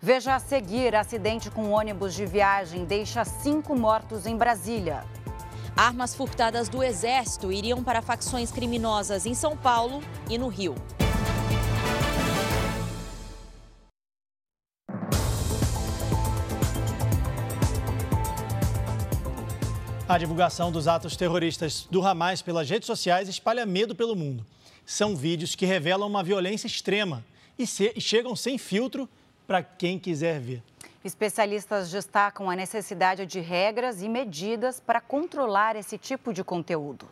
Veja 0.00 0.36
a 0.36 0.38
seguir: 0.38 0.94
acidente 0.94 1.50
com 1.50 1.70
ônibus 1.70 2.14
de 2.14 2.24
viagem 2.24 2.84
deixa 2.84 3.24
cinco 3.24 3.74
mortos 3.74 4.26
em 4.26 4.36
Brasília. 4.36 5.02
Armas 5.76 6.14
furtadas 6.14 6.68
do 6.68 6.82
Exército 6.82 7.50
iriam 7.50 7.82
para 7.82 8.02
facções 8.02 8.52
criminosas 8.52 9.24
em 9.24 9.32
São 9.32 9.56
Paulo 9.56 10.02
e 10.28 10.36
no 10.36 10.48
Rio. 10.48 10.74
A 20.06 20.18
divulgação 20.18 20.70
dos 20.70 20.86
atos 20.86 21.16
terroristas 21.16 21.88
do 21.90 22.06
Hamas 22.06 22.42
pelas 22.42 22.68
redes 22.68 22.86
sociais 22.86 23.30
espalha 23.30 23.64
medo 23.64 23.94
pelo 23.94 24.14
mundo. 24.14 24.44
São 24.84 25.16
vídeos 25.16 25.54
que 25.54 25.64
revelam 25.64 26.06
uma 26.06 26.22
violência 26.22 26.66
extrema 26.66 27.24
e, 27.58 27.66
se, 27.66 27.90
e 27.96 28.00
chegam 28.00 28.36
sem 28.36 28.58
filtro 28.58 29.08
para 29.46 29.62
quem 29.62 29.98
quiser 29.98 30.38
ver. 30.38 30.62
Especialistas 31.04 31.90
destacam 31.90 32.48
a 32.48 32.54
necessidade 32.54 33.26
de 33.26 33.40
regras 33.40 34.02
e 34.02 34.08
medidas 34.08 34.78
para 34.78 35.00
controlar 35.00 35.74
esse 35.74 35.98
tipo 35.98 36.32
de 36.32 36.44
conteúdo. 36.44 37.08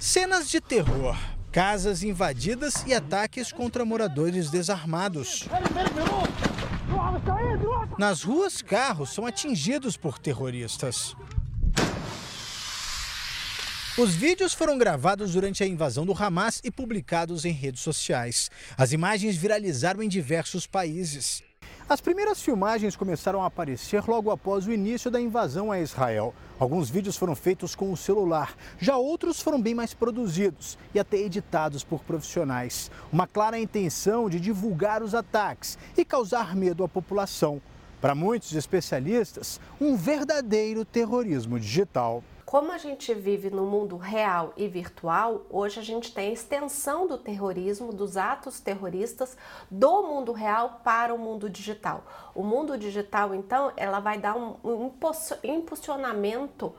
Cenas 0.00 0.50
de 0.50 0.60
terror, 0.60 1.16
casas 1.52 2.02
invadidas 2.02 2.84
e 2.86 2.92
ataques 2.92 3.52
contra 3.52 3.84
moradores 3.84 4.50
desarmados. 4.50 5.48
Nas 7.96 8.22
ruas, 8.22 8.60
carros 8.60 9.14
são 9.14 9.24
atingidos 9.24 9.96
por 9.96 10.18
terroristas. 10.18 11.14
Os 13.98 14.14
vídeos 14.14 14.54
foram 14.54 14.78
gravados 14.78 15.34
durante 15.34 15.62
a 15.62 15.66
invasão 15.66 16.06
do 16.06 16.14
Hamas 16.14 16.62
e 16.64 16.70
publicados 16.70 17.44
em 17.44 17.52
redes 17.52 17.82
sociais. 17.82 18.50
As 18.74 18.90
imagens 18.90 19.36
viralizaram 19.36 20.02
em 20.02 20.08
diversos 20.08 20.66
países. 20.66 21.42
As 21.86 22.00
primeiras 22.00 22.40
filmagens 22.40 22.96
começaram 22.96 23.42
a 23.42 23.46
aparecer 23.46 24.02
logo 24.08 24.30
após 24.30 24.66
o 24.66 24.72
início 24.72 25.10
da 25.10 25.20
invasão 25.20 25.70
a 25.70 25.78
Israel. 25.78 26.34
Alguns 26.58 26.88
vídeos 26.88 27.18
foram 27.18 27.36
feitos 27.36 27.74
com 27.74 27.92
o 27.92 27.96
celular, 27.96 28.56
já 28.78 28.96
outros 28.96 29.42
foram 29.42 29.60
bem 29.60 29.74
mais 29.74 29.92
produzidos 29.92 30.78
e 30.94 30.98
até 30.98 31.18
editados 31.18 31.84
por 31.84 32.02
profissionais. 32.02 32.90
Uma 33.12 33.26
clara 33.26 33.60
intenção 33.60 34.30
de 34.30 34.40
divulgar 34.40 35.02
os 35.02 35.14
ataques 35.14 35.76
e 35.98 36.02
causar 36.02 36.56
medo 36.56 36.82
à 36.82 36.88
população. 36.88 37.60
Para 38.00 38.14
muitos 38.14 38.54
especialistas, 38.54 39.60
um 39.78 39.96
verdadeiro 39.96 40.82
terrorismo 40.82 41.60
digital. 41.60 42.24
Como 42.44 42.72
a 42.72 42.78
gente 42.78 43.14
vive 43.14 43.50
no 43.50 43.64
mundo 43.64 43.96
real 43.96 44.52
e 44.56 44.66
virtual, 44.66 45.46
hoje 45.48 45.78
a 45.78 45.82
gente 45.82 46.12
tem 46.12 46.30
a 46.30 46.32
extensão 46.32 47.06
do 47.06 47.16
terrorismo, 47.16 47.92
dos 47.92 48.16
atos 48.16 48.58
terroristas 48.58 49.36
do 49.70 50.02
mundo 50.02 50.32
real 50.32 50.80
para 50.82 51.14
o 51.14 51.18
mundo 51.18 51.48
digital. 51.48 52.04
O 52.34 52.42
mundo 52.42 52.76
digital, 52.76 53.34
então, 53.34 53.72
ela 53.76 54.00
vai 54.00 54.18
dar 54.18 54.36
um, 54.36 54.56
impulsionamento 55.44 56.74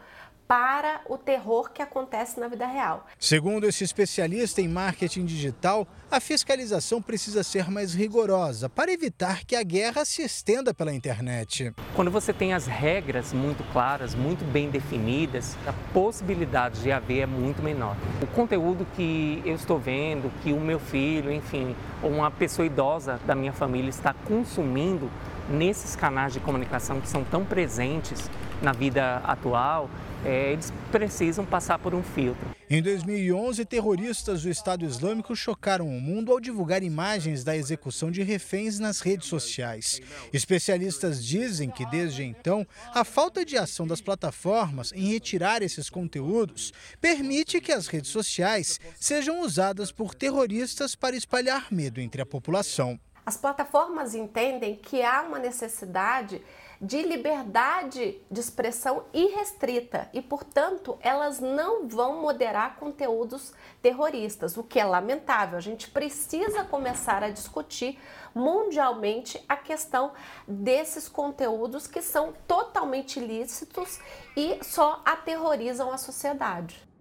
para 0.53 1.01
o 1.09 1.17
terror 1.17 1.71
que 1.71 1.81
acontece 1.81 2.39
na 2.39 2.47
vida 2.47 2.67
real. 2.67 3.07
Segundo 3.17 3.65
esse 3.65 3.83
especialista 3.83 4.61
em 4.61 4.67
marketing 4.67 5.25
digital, 5.25 5.87
a 6.11 6.19
fiscalização 6.19 7.01
precisa 7.01 7.41
ser 7.41 7.71
mais 7.71 7.95
rigorosa 7.95 8.69
para 8.69 8.91
evitar 8.91 9.45
que 9.45 9.55
a 9.55 9.63
guerra 9.63 10.05
se 10.05 10.21
estenda 10.21 10.71
pela 10.71 10.93
internet. 10.93 11.73
Quando 11.95 12.11
você 12.11 12.31
tem 12.31 12.53
as 12.53 12.67
regras 12.67 13.33
muito 13.33 13.63
claras, 13.73 14.13
muito 14.13 14.45
bem 14.45 14.69
definidas, 14.69 15.57
a 15.65 15.73
possibilidade 15.91 16.83
de 16.83 16.91
haver 16.91 17.21
é 17.21 17.25
muito 17.25 17.63
menor. 17.63 17.97
O 18.21 18.27
conteúdo 18.27 18.85
que 18.95 19.41
eu 19.43 19.55
estou 19.55 19.79
vendo, 19.79 20.31
que 20.43 20.53
o 20.53 20.59
meu 20.59 20.79
filho, 20.79 21.31
enfim, 21.31 21.75
ou 22.03 22.11
uma 22.11 22.29
pessoa 22.29 22.63
idosa 22.63 23.19
da 23.25 23.33
minha 23.33 23.53
família 23.53 23.89
está 23.89 24.13
consumindo 24.13 25.09
nesses 25.49 25.95
canais 25.95 26.31
de 26.31 26.39
comunicação 26.39 27.01
que 27.01 27.09
são 27.09 27.23
tão 27.23 27.43
presentes 27.43 28.29
na 28.61 28.71
vida 28.71 29.17
atual, 29.25 29.89
é, 30.25 30.53
eles 30.53 30.71
precisam 30.91 31.45
passar 31.45 31.79
por 31.79 31.93
um 31.93 32.03
filtro. 32.03 32.53
Em 32.69 32.81
2011, 32.81 33.65
terroristas 33.65 34.43
do 34.43 34.49
Estado 34.49 34.86
Islâmico 34.86 35.36
chocaram 35.36 35.88
o 35.88 36.01
mundo 36.01 36.31
ao 36.31 36.39
divulgar 36.39 36.81
imagens 36.81 37.43
da 37.43 37.55
execução 37.55 38.09
de 38.09 38.23
reféns 38.23 38.79
nas 38.79 38.99
redes 38.99 39.27
sociais. 39.27 40.01
Especialistas 40.31 41.23
dizem 41.23 41.69
que, 41.69 41.86
desde 41.86 42.23
então, 42.23 42.65
a 42.93 43.03
falta 43.03 43.45
de 43.45 43.57
ação 43.57 43.86
das 43.86 44.01
plataformas 44.01 44.91
em 44.93 45.12
retirar 45.12 45.62
esses 45.62 45.89
conteúdos 45.89 46.73
permite 46.99 47.62
que 47.62 47.71
as 47.71 47.88
redes 47.88 48.09
sociais 48.09 48.80
sejam 48.99 49.41
usadas 49.41 49.91
por 49.91 50.15
terroristas 50.15 50.95
para 50.95 51.15
espalhar 51.15 51.67
medo 51.71 51.99
entre 51.99 52.21
a 52.21 52.26
população. 52.26 52.99
As 53.26 53.38
plataformas 53.38 54.13
entendem 54.13 54.76
que 54.76 55.01
há 55.01 55.21
uma 55.21 55.39
necessidade 55.39 56.41
de 56.84 57.01
liberdade 57.01 58.21
de 58.29 58.39
expressão 58.41 59.05
irrestrita 59.13 60.09
e, 60.11 60.21
portanto, 60.21 60.97
elas 60.99 61.39
não 61.39 61.88
vão 61.88 62.21
moderar 62.21 62.75
conteúdos 62.75 63.53
terroristas, 63.81 64.57
o 64.57 64.63
que 64.63 64.81
é 64.81 64.84
lamentável. 64.84 65.57
A 65.57 65.61
gente 65.61 65.89
precisa 65.89 66.65
começar 66.65 67.23
a 67.23 67.29
discutir 67.29 67.97
mundialmente 68.36 69.41
a 69.47 69.55
questão 69.55 70.11
desses 70.45 71.07
conteúdos 71.07 71.88
que 71.88 72.01
são 72.01 72.34
totalmente 72.45 73.17
ilícitos 73.17 73.99
e 74.36 74.59
só 74.61 75.01
aterrorizam 75.05 75.89
a 75.89 75.97
sociedade. 75.97 76.92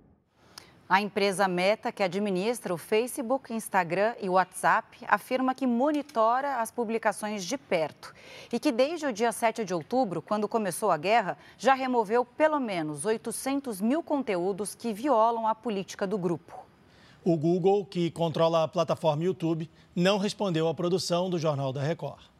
A 0.92 1.00
empresa 1.00 1.48
Meta, 1.48 1.90
que 1.90 2.02
administra 2.02 2.74
o 2.74 2.76
Facebook, 2.76 3.50
Instagram 3.50 4.12
e 4.20 4.28
WhatsApp, 4.28 4.98
afirma 5.08 5.54
que 5.54 5.66
monitora 5.66 6.56
as 6.56 6.70
publicações 6.70 7.46
de 7.46 7.56
perto 7.56 8.14
e 8.52 8.60
que 8.60 8.70
desde 8.70 9.06
o 9.06 9.12
dia 9.12 9.32
7 9.32 9.64
de 9.64 9.72
outubro, 9.72 10.20
quando 10.20 10.46
começou 10.46 10.90
a 10.90 10.98
guerra, 10.98 11.38
já 11.56 11.72
removeu 11.72 12.26
pelo 12.26 12.60
menos 12.60 13.06
800 13.06 13.80
mil 13.80 14.02
conteúdos 14.02 14.74
que 14.74 14.92
violam 14.92 15.48
a 15.48 15.54
política 15.54 16.06
do 16.06 16.18
grupo. 16.18 16.62
O 17.24 17.38
Google, 17.38 17.86
que 17.86 18.10
controla 18.10 18.64
a 18.64 18.68
plataforma 18.68 19.24
YouTube, 19.24 19.70
não 19.96 20.18
respondeu 20.18 20.68
à 20.68 20.74
produção 20.74 21.30
do 21.30 21.38
Jornal 21.38 21.72
da 21.72 21.80
Record. 21.80 22.31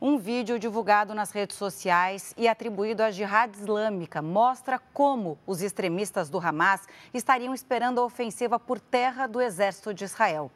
Um 0.00 0.16
vídeo 0.16 0.60
divulgado 0.60 1.12
nas 1.12 1.32
redes 1.32 1.56
sociais 1.56 2.32
e 2.36 2.46
atribuído 2.46 3.02
à 3.02 3.10
Jihad 3.10 3.52
Islâmica 3.52 4.22
mostra 4.22 4.78
como 4.78 5.36
os 5.44 5.60
extremistas 5.60 6.30
do 6.30 6.38
Hamas 6.38 6.82
estariam 7.12 7.52
esperando 7.52 8.00
a 8.00 8.04
ofensiva 8.04 8.60
por 8.60 8.78
terra 8.78 9.26
do 9.26 9.40
exército 9.40 9.92
de 9.92 10.04
Israel. 10.04 10.52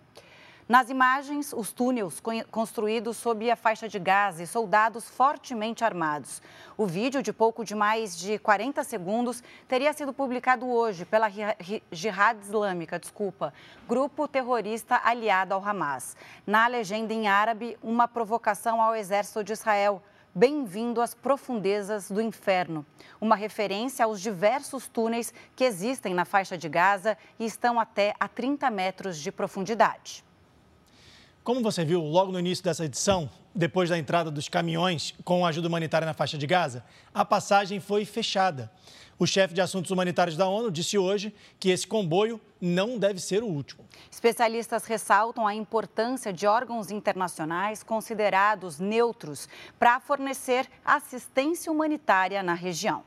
Nas 0.69 0.89
imagens, 0.89 1.53
os 1.53 1.73
túneis 1.73 2.23
construídos 2.49 3.17
sob 3.17 3.51
a 3.51 3.57
faixa 3.57 3.89
de 3.89 3.99
gás 3.99 4.39
e 4.39 4.47
soldados 4.47 5.09
fortemente 5.09 5.85
armados. 5.85 6.41
O 6.77 6.87
vídeo, 6.87 7.21
de 7.21 7.33
pouco 7.33 7.65
de 7.65 7.75
mais 7.75 8.17
de 8.17 8.39
40 8.39 8.85
segundos, 8.85 9.43
teria 9.67 9.93
sido 9.93 10.13
publicado 10.13 10.71
hoje 10.71 11.05
pela 11.05 11.29
Jihad 11.91 12.41
Islâmica, 12.41 12.97
desculpa, 12.97 13.53
grupo 13.89 14.29
terrorista 14.29 15.01
aliado 15.03 15.53
ao 15.53 15.69
Hamas. 15.69 16.17
Na 16.47 16.69
legenda 16.69 17.13
em 17.13 17.27
árabe, 17.27 17.77
uma 17.83 18.07
provocação 18.07 18.81
ao 18.81 18.95
exército 18.95 19.43
de 19.43 19.55
Israel. 19.55 20.01
Bem-vindo 20.33 21.01
às 21.01 21.13
profundezas 21.13 22.09
do 22.09 22.21
inferno. 22.21 22.87
Uma 23.21 23.35
referência 23.35 24.05
aos 24.05 24.21
diversos 24.21 24.87
túneis 24.87 25.35
que 25.57 25.65
existem 25.65 26.15
na 26.15 26.25
faixa 26.25 26.57
de 26.57 26.69
Gaza 26.69 27.19
e 27.37 27.45
estão 27.45 27.81
até 27.81 28.15
a 28.19 28.29
30 28.29 28.71
metros 28.71 29.19
de 29.19 29.33
profundidade. 29.33 30.25
Como 31.45 31.61
você 31.61 31.85
viu 31.85 32.01
logo 32.01 32.31
no 32.31 32.39
início 32.39 32.63
dessa 32.63 32.85
edição, 32.85 33.29
depois 33.53 33.91
da 33.91 33.99
entrada 33.99 34.31
dos 34.31 34.49
caminhões 34.49 35.13
com 35.25 35.45
ajuda 35.45 35.67
humanitária 35.67 36.07
na 36.07 36.15
faixa 36.15 36.39
de 36.39 36.47
Gaza, 36.47 36.85
a 37.13 37.25
passagem 37.25 37.81
foi 37.81 38.05
fechada. 38.05 38.71
O 39.19 39.27
chefe 39.27 39.53
de 39.53 39.61
assuntos 39.61 39.91
humanitários 39.91 40.37
da 40.37 40.47
ONU 40.47 40.71
disse 40.71 40.97
hoje 40.97 41.35
que 41.59 41.71
esse 41.71 41.85
comboio 41.85 42.41
não 42.61 42.97
deve 42.97 43.19
ser 43.19 43.43
o 43.43 43.49
último. 43.49 43.85
Especialistas 44.09 44.85
ressaltam 44.85 45.45
a 45.45 45.53
importância 45.53 46.33
de 46.33 46.47
órgãos 46.47 46.93
internacionais 46.93 47.83
considerados 47.83 48.79
neutros 48.79 49.49
para 49.81 49.99
fornecer 49.99 50.69
assistência 50.85 51.73
humanitária 51.73 52.41
na 52.41 52.55
região. 52.55 53.03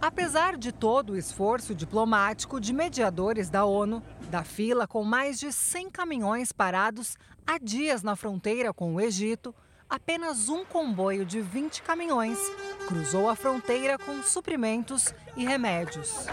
Apesar 0.00 0.56
de 0.56 0.72
todo 0.72 1.12
o 1.12 1.16
esforço 1.16 1.74
diplomático 1.74 2.60
de 2.60 2.72
mediadores 2.72 3.48
da 3.48 3.64
ONU, 3.64 4.02
da 4.30 4.44
fila 4.44 4.86
com 4.86 5.02
mais 5.02 5.38
de 5.38 5.50
100 5.50 5.90
caminhões 5.90 6.52
parados 6.52 7.16
há 7.46 7.58
dias 7.58 8.02
na 8.02 8.14
fronteira 8.14 8.72
com 8.72 8.94
o 8.94 9.00
Egito, 9.00 9.54
apenas 9.88 10.48
um 10.48 10.64
comboio 10.64 11.24
de 11.24 11.40
20 11.40 11.82
caminhões 11.82 12.38
cruzou 12.86 13.28
a 13.28 13.34
fronteira 13.34 13.98
com 13.98 14.22
suprimentos 14.22 15.14
e 15.36 15.44
remédios. 15.44 16.26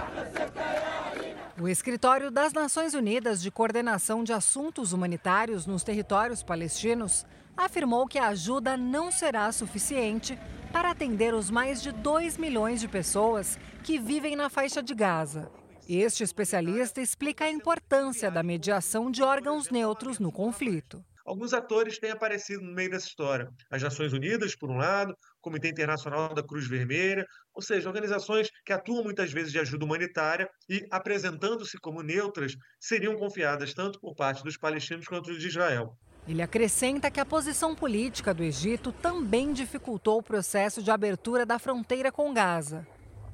O 1.60 1.68
Escritório 1.68 2.30
das 2.30 2.52
Nações 2.52 2.94
Unidas 2.94 3.42
de 3.42 3.50
Coordenação 3.50 4.24
de 4.24 4.34
Assuntos 4.34 4.92
Humanitários 4.92 5.66
nos 5.66 5.84
Territórios 5.84 6.44
Palestinos 6.44 7.26
afirmou 7.56 8.08
que 8.08 8.18
a 8.18 8.28
ajuda 8.28 8.76
não 8.76 9.12
será 9.12 9.52
suficiente 9.52 10.38
para 10.74 10.90
atender 10.90 11.36
os 11.36 11.52
mais 11.52 11.84
de 11.84 11.92
2 11.92 12.40
milhões 12.40 12.82
de 12.82 12.88
pessoas 12.88 13.60
que 13.84 14.00
vivem 14.00 14.36
na 14.36 14.50
faixa 14.50 14.82
de 14.82 14.96
Gaza. 14.96 15.52
Este 15.88 16.24
especialista 16.24 17.00
explica 17.00 17.46
a 17.46 17.52
importância 17.52 18.32
da 18.32 18.42
mediação 18.42 19.12
de 19.12 19.22
órgãos 19.22 19.70
neutros 19.70 20.18
no 20.18 20.32
conflito. 20.32 21.06
Alguns 21.26 21.54
atores 21.54 22.00
têm 22.00 22.10
aparecido 22.10 22.64
no 22.64 22.74
meio 22.74 22.90
dessa 22.90 23.08
história. 23.08 23.50
As 23.70 23.82
Nações 23.82 24.12
Unidas, 24.14 24.56
por 24.56 24.70
um 24.70 24.78
lado, 24.78 25.12
o 25.12 25.42
Comitê 25.42 25.70
Internacional 25.70 26.34
da 26.34 26.44
Cruz 26.44 26.68
Vermelha, 26.68 27.26
ou 27.54 27.62
seja, 27.62 27.88
organizações 27.88 28.50
que 28.66 28.74
atuam 28.74 29.04
muitas 29.04 29.32
vezes 29.32 29.52
de 29.52 29.60
ajuda 29.60 29.86
humanitária 29.86 30.50
e, 30.68 30.86
apresentando-se 30.92 31.78
como 31.78 32.02
neutras, 32.02 32.56
seriam 32.80 33.16
confiadas 33.16 33.74
tanto 33.74 34.00
por 34.02 34.16
parte 34.16 34.44
dos 34.44 34.58
palestinos 34.58 35.06
quanto 35.06 35.38
de 35.38 35.48
Israel. 35.48 35.96
Ele 36.28 36.42
acrescenta 36.42 37.12
que 37.12 37.20
a 37.20 37.26
posição 37.26 37.76
política 37.76 38.34
do 38.34 38.44
Egito 38.44 38.92
também 38.94 39.52
dificultou 39.52 40.20
o 40.20 40.24
processo 40.24 40.82
de 40.82 40.90
abertura 40.90 41.46
da 41.46 41.60
fronteira 41.60 42.12
com 42.12 42.34
Gaza. 42.34 42.88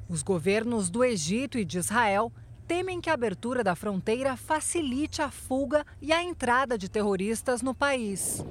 Os 0.09 0.23
governos 0.23 0.89
do 0.89 1.03
Egito 1.03 1.59
e 1.59 1.63
de 1.63 1.77
Israel 1.77 2.31
temem 2.67 2.99
que 2.99 3.09
a 3.09 3.13
abertura 3.13 3.63
da 3.63 3.75
fronteira 3.75 4.35
facilite 4.35 5.21
a 5.21 5.29
fuga 5.29 5.85
e 6.01 6.11
a 6.11 6.23
entrada 6.23 6.77
de 6.77 6.89
terroristas 6.89 7.61
no 7.61 7.75
país. 7.75 8.43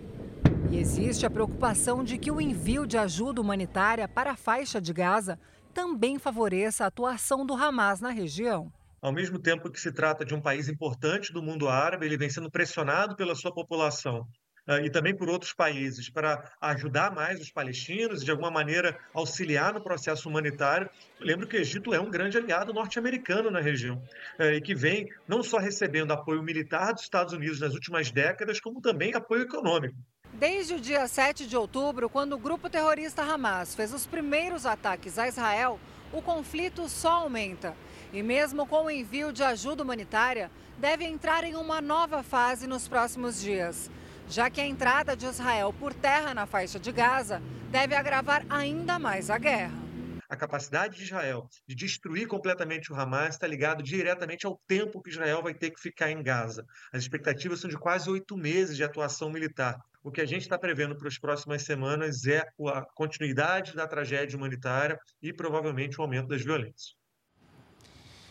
E 0.71 0.77
existe 0.77 1.27
a 1.27 1.31
preocupação 1.31 2.05
de 2.05 2.17
que 2.17 2.31
o 2.31 2.41
envio 2.41 2.87
de 2.87 2.97
ajuda 2.97 3.41
humanitária 3.41 4.07
para 4.07 4.33
a 4.33 4.37
faixa 4.37 4.81
de 4.81 4.93
Gaza 4.93 5.39
também 5.75 6.19
favoreça 6.19 6.85
a 6.85 6.89
atuação 6.89 7.45
do 7.45 7.55
Hamas 7.55 8.01
na 8.01 8.11
região. 8.11 8.73
Ao 9.01 9.13
mesmo 9.13 9.39
tempo 9.39 9.71
que 9.71 9.81
se 9.81 9.93
trata 9.93 10.25
de 10.25 10.35
um 10.35 10.41
país 10.41 10.69
importante 10.69 11.33
do 11.33 11.43
mundo 11.43 11.69
árabe, 11.69 12.05
ele 12.05 12.17
vem 12.17 12.29
sendo 12.29 12.51
pressionado 12.51 13.15
pela 13.15 13.35
sua 13.35 13.55
população 13.55 14.27
uh, 14.69 14.85
e 14.85 14.91
também 14.91 15.17
por 15.17 15.29
outros 15.29 15.53
países 15.53 16.11
para 16.11 16.53
ajudar 16.61 17.15
mais 17.15 17.41
os 17.41 17.53
palestinos 17.53 18.23
e, 18.23 18.25
de 18.25 18.31
alguma 18.33 18.51
maneira, 18.51 18.99
auxiliar 19.15 19.73
no 19.73 19.81
processo 19.81 20.29
humanitário. 20.29 20.91
lembro 21.21 21.47
que 21.47 21.57
o 21.57 21.61
Egito 21.61 21.95
é 21.95 22.01
um 22.01 22.11
grande 22.11 22.37
aliado 22.37 22.75
norte-americano 22.75 23.53
na 23.53 23.61
região 23.61 24.03
uh, 24.39 24.43
e 24.53 24.61
que 24.61 24.75
vem 24.75 25.09
não 25.29 25.45
só 25.45 25.59
recebendo 25.59 26.13
apoio 26.13 26.43
militar 26.43 26.93
dos 26.93 27.05
Estados 27.05 27.33
Unidos 27.33 27.61
nas 27.61 27.75
últimas 27.75 28.11
décadas, 28.11 28.59
como 28.59 28.81
também 28.81 29.15
apoio 29.15 29.43
econômico. 29.43 29.97
Desde 30.33 30.75
o 30.75 30.81
dia 30.81 31.07
7 31.07 31.47
de 31.47 31.57
outubro, 31.57 32.09
quando 32.11 32.33
o 32.35 32.39
grupo 32.39 32.69
terrorista 32.69 33.23
Hamas 33.23 33.75
fez 33.75 33.95
os 33.95 34.07
primeiros 34.07 34.67
ataques 34.67 35.19
a 35.19 35.27
Israel, 35.27 35.81
o 36.13 36.21
conflito 36.21 36.89
só 36.89 37.11
aumenta 37.11 37.75
e, 38.13 38.23
mesmo 38.23 38.67
com 38.67 38.85
o 38.85 38.91
envio 38.91 39.33
de 39.33 39.43
ajuda 39.43 39.83
humanitária, 39.83 40.51
deve 40.79 41.05
entrar 41.05 41.45
em 41.45 41.55
uma 41.55 41.81
nova 41.81 42.23
fase 42.23 42.67
nos 42.67 42.87
próximos 42.87 43.41
dias, 43.41 43.91
já 44.29 44.49
que 44.49 44.61
a 44.61 44.67
entrada 44.67 45.17
de 45.17 45.27
Israel 45.27 45.75
por 45.79 45.93
terra 45.93 46.35
na 46.35 46.47
faixa 46.47 46.79
de 46.79 46.93
Gaza 46.93 47.43
deve 47.71 47.95
agravar 47.95 48.45
ainda 48.49 48.99
mais 48.99 49.31
a 49.31 49.39
guerra. 49.39 49.89
A 50.29 50.37
capacidade 50.37 50.99
de 50.99 51.05
Israel 51.05 51.49
de 51.67 51.75
destruir 51.75 52.29
completamente 52.29 52.93
o 52.93 52.95
Hamas 52.95 53.31
está 53.31 53.47
ligado 53.47 53.83
diretamente 53.83 54.47
ao 54.47 54.61
tempo 54.67 55.01
que 55.03 55.09
Israel 55.09 55.43
vai 55.43 55.55
ter 55.55 55.71
que 55.71 55.81
ficar 55.81 56.11
em 56.11 56.23
Gaza. 56.23 56.67
As 56.93 57.01
expectativas 57.01 57.61
são 57.61 57.71
de 57.71 57.79
quase 57.79 58.11
oito 58.11 58.37
meses 58.37 58.77
de 58.77 58.85
atuação 58.85 59.31
militar. 59.31 59.79
O 60.03 60.11
que 60.11 60.21
a 60.21 60.27
gente 60.27 60.43
está 60.43 60.59
prevendo 60.59 60.97
para 60.97 61.09
as 61.09 61.19
próximas 61.19 61.63
semanas 61.63 62.27
é 62.27 62.47
a 62.67 62.83
continuidade 62.95 63.75
da 63.75 63.89
tragédia 63.89 64.37
humanitária 64.37 65.01
e 65.23 65.33
provavelmente 65.33 65.99
o 65.99 66.03
aumento 66.03 66.29
das 66.29 66.45
violências. 66.45 66.98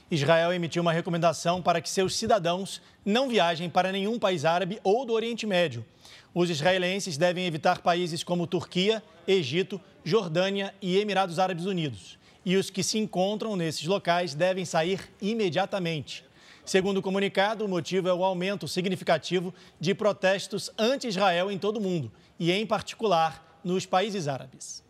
Israel 0.10 0.54
emitiu 0.54 0.82
uma 0.82 0.94
recomendação 0.94 1.62
para 1.62 1.82
que 1.82 1.90
seus 1.90 2.16
cidadãos 2.16 2.82
não 3.06 3.28
viajem 3.28 3.70
para 3.70 3.92
nenhum 3.92 4.18
país 4.18 4.46
árabe 4.46 4.80
ou 4.84 5.06
do 5.06 5.14
Oriente 5.14 5.46
Médio. 5.46 5.86
Os 6.34 6.50
israelenses 6.50 7.18
devem 7.18 7.46
evitar 7.46 7.82
países 7.82 8.24
como 8.24 8.48
Turquia, 8.48 9.04
Egito, 9.28 9.82
Jordânia 10.06 10.74
e 10.82 10.98
Emirados 10.98 11.40
Árabes 11.40 11.66
Unidos. 11.66 12.18
E 12.46 12.56
os 12.56 12.70
que 12.70 12.84
se 12.84 12.98
encontram 12.98 13.58
nesses 13.58 13.86
locais 13.86 14.34
devem 14.34 14.64
sair 14.64 15.02
imediatamente. 15.22 16.24
Segundo 16.64 16.98
o 16.98 17.02
comunicado, 17.02 17.66
o 17.66 17.68
motivo 17.68 18.08
é 18.08 18.14
o 18.14 18.24
aumento 18.24 18.68
significativo 18.68 19.54
de 19.80 19.94
protestos 19.94 20.70
anti-Israel 20.78 21.52
em 21.52 21.58
todo 21.58 21.78
o 21.78 21.82
mundo, 21.82 22.12
e 22.40 22.52
em 22.52 22.66
particular 22.66 23.60
nos 23.64 23.86
países 23.86 24.28
árabes. 24.28 24.87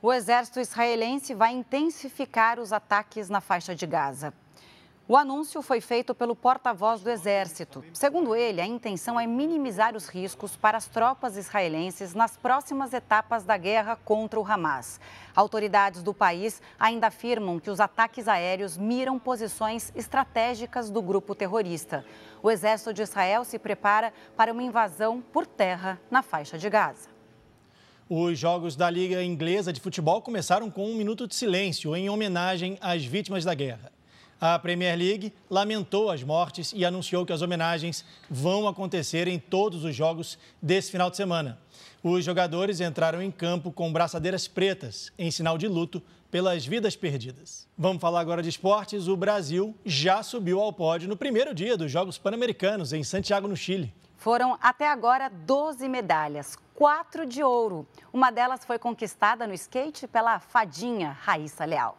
O 0.00 0.12
exército 0.12 0.60
israelense 0.60 1.34
vai 1.34 1.52
intensificar 1.52 2.60
os 2.60 2.72
ataques 2.72 3.28
na 3.28 3.40
faixa 3.40 3.74
de 3.74 3.84
Gaza. 3.84 4.32
O 5.08 5.16
anúncio 5.16 5.60
foi 5.60 5.80
feito 5.80 6.14
pelo 6.14 6.36
porta-voz 6.36 7.00
do 7.00 7.10
Exército. 7.10 7.84
Segundo 7.92 8.36
ele, 8.36 8.60
a 8.60 8.66
intenção 8.66 9.18
é 9.18 9.26
minimizar 9.26 9.96
os 9.96 10.06
riscos 10.06 10.54
para 10.54 10.78
as 10.78 10.86
tropas 10.86 11.36
israelenses 11.36 12.14
nas 12.14 12.36
próximas 12.36 12.92
etapas 12.92 13.42
da 13.42 13.56
guerra 13.56 13.98
contra 14.04 14.38
o 14.38 14.46
Hamas. 14.46 15.00
Autoridades 15.34 16.00
do 16.00 16.14
país 16.14 16.62
ainda 16.78 17.08
afirmam 17.08 17.58
que 17.58 17.70
os 17.70 17.80
ataques 17.80 18.28
aéreos 18.28 18.76
miram 18.76 19.18
posições 19.18 19.90
estratégicas 19.96 20.90
do 20.90 21.02
grupo 21.02 21.34
terrorista. 21.34 22.04
O 22.40 22.52
Exército 22.52 22.94
de 22.94 23.02
Israel 23.02 23.44
se 23.44 23.58
prepara 23.58 24.12
para 24.36 24.52
uma 24.52 24.62
invasão 24.62 25.20
por 25.20 25.44
terra 25.44 25.98
na 26.08 26.22
faixa 26.22 26.56
de 26.56 26.70
Gaza. 26.70 27.17
Os 28.10 28.38
jogos 28.38 28.74
da 28.74 28.88
Liga 28.88 29.22
Inglesa 29.22 29.70
de 29.70 29.82
Futebol 29.82 30.22
começaram 30.22 30.70
com 30.70 30.90
um 30.90 30.94
minuto 30.94 31.28
de 31.28 31.34
silêncio 31.34 31.94
em 31.94 32.08
homenagem 32.08 32.78
às 32.80 33.04
vítimas 33.04 33.44
da 33.44 33.52
guerra. 33.52 33.92
A 34.40 34.58
Premier 34.58 34.96
League 34.96 35.30
lamentou 35.50 36.10
as 36.10 36.22
mortes 36.22 36.72
e 36.74 36.86
anunciou 36.86 37.26
que 37.26 37.34
as 37.34 37.42
homenagens 37.42 38.06
vão 38.30 38.66
acontecer 38.66 39.28
em 39.28 39.38
todos 39.38 39.84
os 39.84 39.94
jogos 39.94 40.38
desse 40.62 40.90
final 40.90 41.10
de 41.10 41.18
semana. 41.18 41.58
Os 42.02 42.24
jogadores 42.24 42.80
entraram 42.80 43.20
em 43.20 43.30
campo 43.30 43.70
com 43.70 43.92
braçadeiras 43.92 44.48
pretas, 44.48 45.12
em 45.18 45.30
sinal 45.30 45.58
de 45.58 45.68
luto 45.68 46.02
pelas 46.30 46.64
vidas 46.64 46.96
perdidas. 46.96 47.68
Vamos 47.76 48.00
falar 48.00 48.20
agora 48.20 48.42
de 48.42 48.48
esportes. 48.48 49.06
O 49.06 49.18
Brasil 49.18 49.74
já 49.84 50.22
subiu 50.22 50.60
ao 50.60 50.72
pódio 50.72 51.10
no 51.10 51.16
primeiro 51.16 51.54
dia 51.54 51.76
dos 51.76 51.92
Jogos 51.92 52.16
Pan-Americanos, 52.16 52.94
em 52.94 53.04
Santiago, 53.04 53.46
no 53.46 53.56
Chile. 53.56 53.92
Foram 54.18 54.58
até 54.60 54.88
agora 54.88 55.28
12 55.28 55.88
medalhas, 55.88 56.58
quatro 56.74 57.24
de 57.24 57.40
ouro. 57.40 57.86
Uma 58.12 58.32
delas 58.32 58.64
foi 58.64 58.76
conquistada 58.76 59.46
no 59.46 59.54
skate 59.54 60.08
pela 60.08 60.40
fadinha 60.40 61.16
Raíssa 61.20 61.64
Leal. 61.64 61.96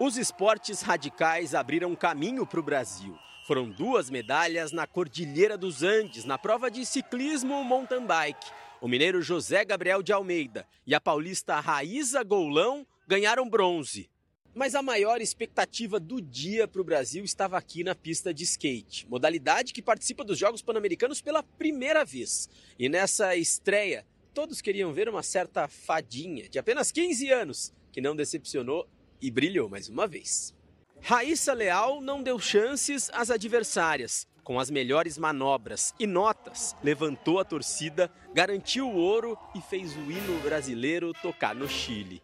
Os 0.00 0.16
esportes 0.16 0.82
radicais 0.82 1.54
abriram 1.54 1.94
caminho 1.94 2.44
para 2.44 2.58
o 2.58 2.64
Brasil. 2.64 3.16
Foram 3.46 3.70
duas 3.70 4.10
medalhas 4.10 4.72
na 4.72 4.88
Cordilheira 4.88 5.56
dos 5.56 5.84
Andes, 5.84 6.24
na 6.24 6.36
prova 6.36 6.68
de 6.68 6.84
ciclismo 6.84 7.62
mountain 7.62 8.04
bike. 8.04 8.50
O 8.80 8.88
mineiro 8.88 9.22
José 9.22 9.64
Gabriel 9.64 10.02
de 10.02 10.12
Almeida 10.12 10.66
e 10.84 10.96
a 10.96 11.00
paulista 11.00 11.60
Raíza 11.60 12.24
Goulão 12.24 12.84
ganharam 13.06 13.48
bronze. 13.48 14.10
Mas 14.58 14.74
a 14.74 14.82
maior 14.82 15.20
expectativa 15.20 16.00
do 16.00 16.20
dia 16.20 16.66
para 16.66 16.80
o 16.80 16.84
Brasil 16.84 17.22
estava 17.22 17.56
aqui 17.56 17.84
na 17.84 17.94
pista 17.94 18.34
de 18.34 18.42
skate, 18.42 19.06
modalidade 19.08 19.72
que 19.72 19.80
participa 19.80 20.24
dos 20.24 20.36
Jogos 20.36 20.62
Pan-Americanos 20.62 21.20
pela 21.20 21.44
primeira 21.44 22.04
vez. 22.04 22.50
E 22.76 22.88
nessa 22.88 23.36
estreia, 23.36 24.04
todos 24.34 24.60
queriam 24.60 24.92
ver 24.92 25.08
uma 25.08 25.22
certa 25.22 25.68
fadinha 25.68 26.48
de 26.48 26.58
apenas 26.58 26.90
15 26.90 27.30
anos, 27.30 27.72
que 27.92 28.00
não 28.00 28.16
decepcionou 28.16 28.88
e 29.22 29.30
brilhou 29.30 29.68
mais 29.68 29.88
uma 29.88 30.08
vez. 30.08 30.52
Raíssa 31.00 31.52
Leal 31.52 32.00
não 32.00 32.20
deu 32.20 32.36
chances 32.40 33.08
às 33.14 33.30
adversárias. 33.30 34.26
Com 34.42 34.58
as 34.58 34.70
melhores 34.72 35.16
manobras 35.16 35.94
e 36.00 36.06
notas, 36.06 36.74
levantou 36.82 37.38
a 37.38 37.44
torcida, 37.44 38.10
garantiu 38.34 38.88
o 38.88 38.96
ouro 38.96 39.38
e 39.54 39.60
fez 39.60 39.94
o 39.94 40.10
hino 40.10 40.40
brasileiro 40.40 41.12
tocar 41.12 41.54
no 41.54 41.68
Chile. 41.68 42.20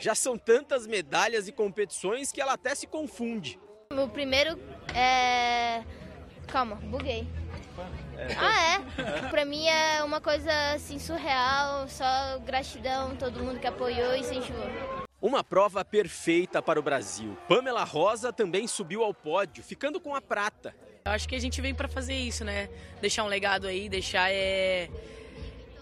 Já 0.00 0.14
são 0.14 0.38
tantas 0.38 0.86
medalhas 0.86 1.46
e 1.46 1.52
competições 1.52 2.32
que 2.32 2.40
ela 2.40 2.54
até 2.54 2.74
se 2.74 2.86
confunde. 2.86 3.60
Meu 3.92 4.08
primeiro 4.08 4.58
é. 4.94 5.84
Calma, 6.46 6.76
buguei. 6.76 7.28
Ah, 8.38 8.74
é? 8.74 9.28
Pra 9.28 9.44
mim 9.44 9.66
é 9.66 10.02
uma 10.02 10.20
coisa 10.20 10.50
assim 10.74 10.98
surreal, 10.98 11.86
só 11.88 12.38
gratidão, 12.44 13.14
todo 13.16 13.42
mundo 13.42 13.60
que 13.60 13.66
apoiou 13.66 14.14
e 14.14 14.20
incentivou. 14.20 14.66
Uma 15.20 15.44
prova 15.44 15.84
perfeita 15.84 16.62
para 16.62 16.80
o 16.80 16.82
Brasil. 16.82 17.36
Pamela 17.46 17.84
Rosa 17.84 18.32
também 18.32 18.66
subiu 18.66 19.04
ao 19.04 19.12
pódio, 19.12 19.62
ficando 19.62 20.00
com 20.00 20.14
a 20.14 20.20
prata. 20.20 20.74
Eu 21.04 21.12
acho 21.12 21.28
que 21.28 21.34
a 21.34 21.38
gente 21.38 21.60
vem 21.60 21.74
para 21.74 21.88
fazer 21.88 22.14
isso, 22.14 22.42
né? 22.42 22.70
Deixar 23.02 23.24
um 23.24 23.28
legado 23.28 23.66
aí, 23.66 23.88
deixar 23.88 24.30
é 24.32 24.88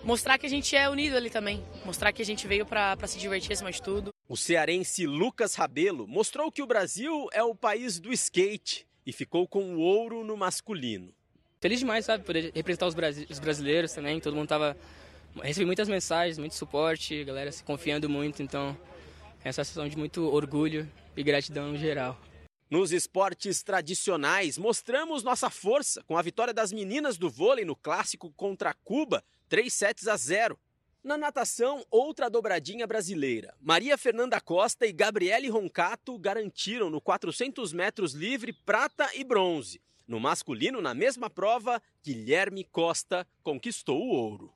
mostrar 0.02 0.38
que 0.38 0.46
a 0.46 0.48
gente 0.48 0.74
é 0.74 0.88
unido 0.88 1.16
ali 1.16 1.30
também, 1.30 1.64
mostrar 1.84 2.12
que 2.12 2.22
a 2.22 2.24
gente 2.24 2.46
veio 2.46 2.64
para 2.64 3.06
se 3.06 3.18
divertir 3.18 3.52
acima 3.52 3.70
de 3.70 3.82
tudo. 3.82 4.10
O 4.28 4.36
cearense 4.36 5.06
Lucas 5.06 5.54
Rabelo 5.54 6.06
mostrou 6.06 6.50
que 6.50 6.62
o 6.62 6.66
Brasil 6.66 7.28
é 7.32 7.42
o 7.42 7.54
país 7.54 7.98
do 7.98 8.12
skate 8.12 8.86
e 9.06 9.12
ficou 9.12 9.46
com 9.46 9.76
o 9.76 9.80
ouro 9.80 10.24
no 10.24 10.36
masculino. 10.36 11.12
Feliz 11.60 11.80
demais, 11.80 12.04
sabe, 12.04 12.24
poder 12.24 12.52
representar 12.54 12.86
os, 12.86 12.94
brasileiros 12.94 13.92
também, 13.92 14.20
todo 14.20 14.36
mundo 14.36 14.48
tava 14.48 14.76
recebi 15.42 15.66
muitas 15.66 15.88
mensagens, 15.88 16.38
muito 16.38 16.54
suporte, 16.54 17.24
galera 17.24 17.52
se 17.52 17.62
confiando 17.62 18.08
muito, 18.08 18.42
então 18.42 18.76
é 19.44 19.48
uma 19.48 19.52
sensação 19.52 19.88
de 19.88 19.96
muito 19.96 20.22
orgulho 20.22 20.90
e 21.16 21.22
gratidão 21.22 21.74
em 21.74 21.78
geral. 21.78 22.18
Nos 22.70 22.92
esportes 22.92 23.62
tradicionais, 23.62 24.58
mostramos 24.58 25.22
nossa 25.22 25.48
força 25.48 26.02
com 26.04 26.18
a 26.18 26.22
vitória 26.22 26.52
das 26.52 26.70
meninas 26.70 27.16
do 27.16 27.30
vôlei 27.30 27.64
no 27.64 27.74
clássico 27.74 28.30
contra 28.36 28.74
Cuba, 28.84 29.24
3 29.48 29.72
sets 29.72 30.06
a 30.06 30.16
0. 30.16 30.58
Na 31.02 31.16
natação, 31.16 31.84
outra 31.90 32.28
dobradinha 32.28 32.86
brasileira. 32.86 33.54
Maria 33.60 33.96
Fernanda 33.96 34.40
Costa 34.40 34.86
e 34.86 34.92
Gabriele 34.92 35.48
Roncato 35.48 36.18
garantiram 36.18 36.90
no 36.90 37.00
400 37.00 37.72
metros 37.72 38.12
livre 38.12 38.52
prata 38.52 39.08
e 39.14 39.24
bronze. 39.24 39.80
No 40.06 40.18
masculino, 40.18 40.80
na 40.80 40.94
mesma 40.94 41.30
prova, 41.30 41.80
Guilherme 42.04 42.64
Costa 42.64 43.26
conquistou 43.42 44.00
o 44.00 44.08
ouro. 44.08 44.52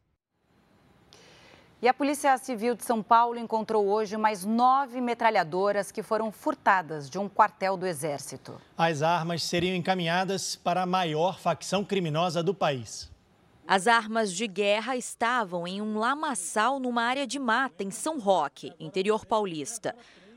E 1.83 1.89
a 1.89 1.93
Polícia 1.93 2.39
Civil 2.39 2.75
de 2.75 2.85
São 2.85 3.03
Paulo 3.03 3.39
encontrou 3.39 3.89
hoje 3.89 4.17
mais 4.17 4.45
nove 4.45 5.01
metralhadoras 5.01 5.91
que 5.91 6.03
foram 6.03 6.31
furtadas 6.31 7.11
de 7.11 7.19
um 7.19 7.29
quartel 7.29 7.77
do 7.77 7.87
Exército. 7.87 8.61
As 8.79 9.03
armas 9.03 9.43
seriam 9.43 9.75
encaminhadas 9.75 10.55
para 10.55 10.83
a 10.83 10.87
maior 10.87 11.41
facção 11.41 11.85
criminosa 11.85 12.43
do 12.43 12.55
país. 12.55 13.12
As 13.67 13.87
armas 13.87 14.33
de 14.33 14.47
guerra 14.47 14.97
estavam 14.97 15.67
em 15.67 15.81
um 15.81 15.99
lamaçal 15.99 16.81
numa 16.81 17.03
área 17.03 17.27
de 17.27 17.39
mata 17.39 17.85
em 17.85 17.91
São 17.91 18.19
Roque, 18.19 18.73
interior 18.79 19.25
paulista. 19.25 19.95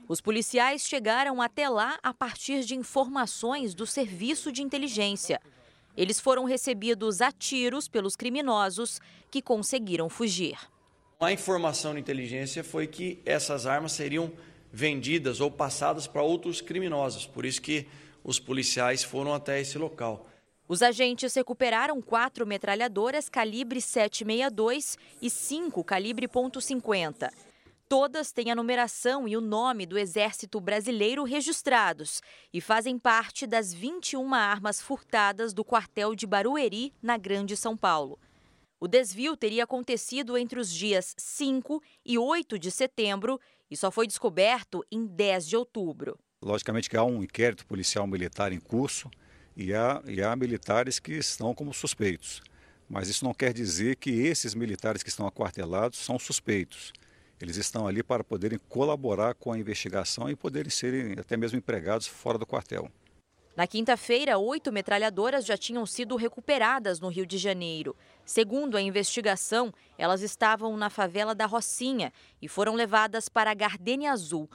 Os 0.08 0.22
policiais 0.22 0.84
chegaram 0.88 1.42
até 1.42 1.68
lá 1.68 1.98
a 2.04 2.14
partir 2.14 2.64
de 2.64 2.76
informações 2.76 3.74
do 3.74 3.88
serviço 3.88 4.52
de 4.52 4.62
inteligência. 4.62 5.42
Eles 5.98 6.20
foram 6.20 6.46
recebidos 6.46 7.20
a 7.20 7.32
tiros 7.32 7.88
pelos 7.88 8.16
criminosos 8.16 9.00
que 9.32 9.42
conseguiram 9.42 10.08
fugir. 10.08 10.58
A 11.20 11.32
informação 11.32 11.94
de 11.94 12.00
inteligência 12.00 12.64
foi 12.64 12.86
que 12.86 13.20
essas 13.26 13.66
armas 13.66 13.94
seriam 13.94 14.32
vendidas 14.72 15.40
ou 15.40 15.50
passadas 15.50 16.06
para 16.06 16.22
outros 16.22 16.62
criminosos, 16.62 17.26
por 17.26 17.46
isso 17.46 17.62
que 17.62 17.88
os 18.24 18.40
policiais 18.40 19.04
foram 19.04 19.34
até 19.34 19.60
esse 19.60 19.78
local. 19.78 20.28
Os 20.68 20.82
agentes 20.82 21.36
recuperaram 21.36 22.02
quatro 22.02 22.46
metralhadoras 22.46 23.30
calibre 23.30 23.80
762 23.80 24.98
e 25.22 25.30
cinco 25.30 25.84
calibre 25.84 26.28
.50. 26.28 27.32
Todas 27.88 28.32
têm 28.32 28.50
a 28.50 28.56
numeração 28.56 29.28
e 29.28 29.38
o 29.38 29.42
nome 29.42 29.86
do 29.86 29.96
Exército 29.96 30.60
Brasileiro 30.60 31.24
registrados 31.24 32.20
e 32.52 32.60
fazem 32.60 32.98
parte 32.98 33.46
das 33.46 33.72
21 33.72 34.34
armas 34.34 34.82
furtadas 34.82 35.54
do 35.54 35.64
quartel 35.64 36.16
de 36.16 36.26
Barueri, 36.26 36.92
na 37.00 37.16
Grande 37.16 37.56
São 37.56 37.78
Paulo. 37.78 38.18
O 38.80 38.88
desvio 38.88 39.38
teria 39.38 39.66
acontecido 39.66 40.36
entre 40.36 40.60
os 40.60 40.74
dias 40.74 41.14
5 41.16 41.80
e 42.04 42.18
8 42.18 42.58
de 42.58 42.72
setembro 42.72 43.40
e 43.70 43.78
só 43.78 43.92
foi 43.92 44.08
descoberto 44.08 44.84
em 44.92 45.06
10 45.06 45.48
de 45.48 45.56
outubro. 45.56 46.18
Logicamente 46.42 46.90
que 46.90 46.98
há 46.98 47.04
um 47.04 47.22
inquérito 47.22 47.68
policial 47.68 48.08
militar 48.08 48.52
em 48.52 48.60
curso 48.60 49.12
e 49.56 49.74
há, 49.74 50.02
e 50.06 50.22
há 50.22 50.36
militares 50.36 51.00
que 51.00 51.14
estão 51.14 51.54
como 51.54 51.74
suspeitos. 51.74 52.42
Mas 52.90 53.08
isso 53.08 53.24
não 53.26 53.34
quer 53.34 53.54
dizer 53.54 53.96
que 53.96 54.12
esses 54.12 54.54
militares 54.54 55.02
que 55.02 55.10
estão 55.10 55.26
aquartelados 55.26 56.00
são 56.00 56.20
suspeitos. 56.20 56.94
Eles 57.40 57.58
estão 57.58 57.88
ali 57.88 58.02
para 58.02 58.24
poderem 58.24 58.60
colaborar 58.70 59.34
com 59.34 59.52
a 59.52 59.58
investigação 59.58 60.30
e 60.30 60.36
poderem 60.36 60.70
serem 60.70 61.14
até 61.14 61.36
mesmo 61.36 61.58
empregados 61.58 62.08
fora 62.08 62.38
do 62.38 62.46
quartel. 62.46 62.90
Na 63.56 63.66
quinta-feira, 63.66 64.38
oito 64.38 64.70
metralhadoras 64.70 65.46
já 65.46 65.58
tinham 65.58 65.86
sido 65.86 66.18
recuperadas 66.18 67.00
no 67.00 67.08
Rio 67.08 67.26
de 67.26 67.38
Janeiro. 67.38 67.96
Segundo 68.26 68.76
a 68.76 68.82
investigação, 68.82 69.74
elas 69.98 70.22
estavam 70.22 70.76
na 70.76 70.90
favela 70.90 71.34
da 71.34 71.46
Rocinha 71.46 72.12
e 72.42 72.50
foram 72.50 72.76
levadas 72.76 73.30
para 73.30 73.52
a 73.52 73.54
Gardenia 73.54 74.12
Azul. 74.12 74.50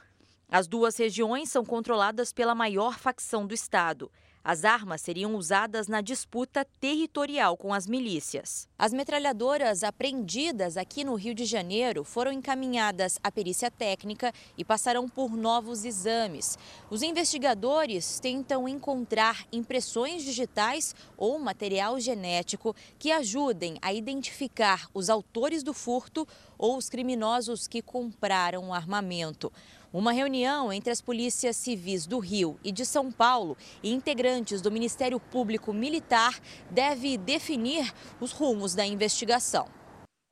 As 0.47 0.67
duas 0.67 0.97
regiões 0.97 1.49
são 1.49 1.65
controladas 1.65 2.31
pela 2.31 2.53
maior 2.53 2.99
facção 2.99 3.47
do 3.47 3.55
Estado. 3.55 4.11
As 4.43 4.65
armas 4.65 5.01
seriam 5.01 5.35
usadas 5.35 5.87
na 5.87 6.01
disputa 6.01 6.65
territorial 6.79 7.55
com 7.55 7.71
as 7.71 7.85
milícias. 7.85 8.67
As 8.75 8.91
metralhadoras 8.91 9.83
apreendidas 9.83 10.77
aqui 10.77 11.03
no 11.03 11.13
Rio 11.13 11.35
de 11.35 11.45
Janeiro 11.45 12.03
foram 12.03 12.31
encaminhadas 12.31 13.19
à 13.23 13.31
perícia 13.31 13.69
técnica 13.69 14.33
e 14.57 14.65
passarão 14.65 15.07
por 15.07 15.37
novos 15.37 15.85
exames. 15.85 16.57
Os 16.89 17.03
investigadores 17.03 18.19
tentam 18.19 18.67
encontrar 18.67 19.45
impressões 19.51 20.23
digitais 20.23 20.95
ou 21.15 21.37
material 21.37 21.99
genético 21.99 22.75
que 22.97 23.11
ajudem 23.11 23.77
a 23.79 23.93
identificar 23.93 24.89
os 24.91 25.07
autores 25.07 25.61
do 25.61 25.73
furto 25.73 26.27
ou 26.57 26.77
os 26.77 26.89
criminosos 26.89 27.67
que 27.67 27.81
compraram 27.81 28.69
o 28.69 28.73
armamento. 28.73 29.51
Uma 29.93 30.13
reunião 30.13 30.71
entre 30.71 30.89
as 30.89 31.01
polícias 31.01 31.57
civis 31.57 32.05
do 32.05 32.17
Rio 32.17 32.57
e 32.63 32.71
de 32.71 32.85
São 32.85 33.11
Paulo 33.11 33.57
e 33.83 33.91
integrantes 33.91 34.61
do 34.61 34.71
Ministério 34.71 35.19
Público 35.19 35.73
Militar 35.73 36.39
deve 36.69 37.17
definir 37.17 37.93
os 38.21 38.31
rumos 38.31 38.73
da 38.73 38.85
investigação. 38.85 39.67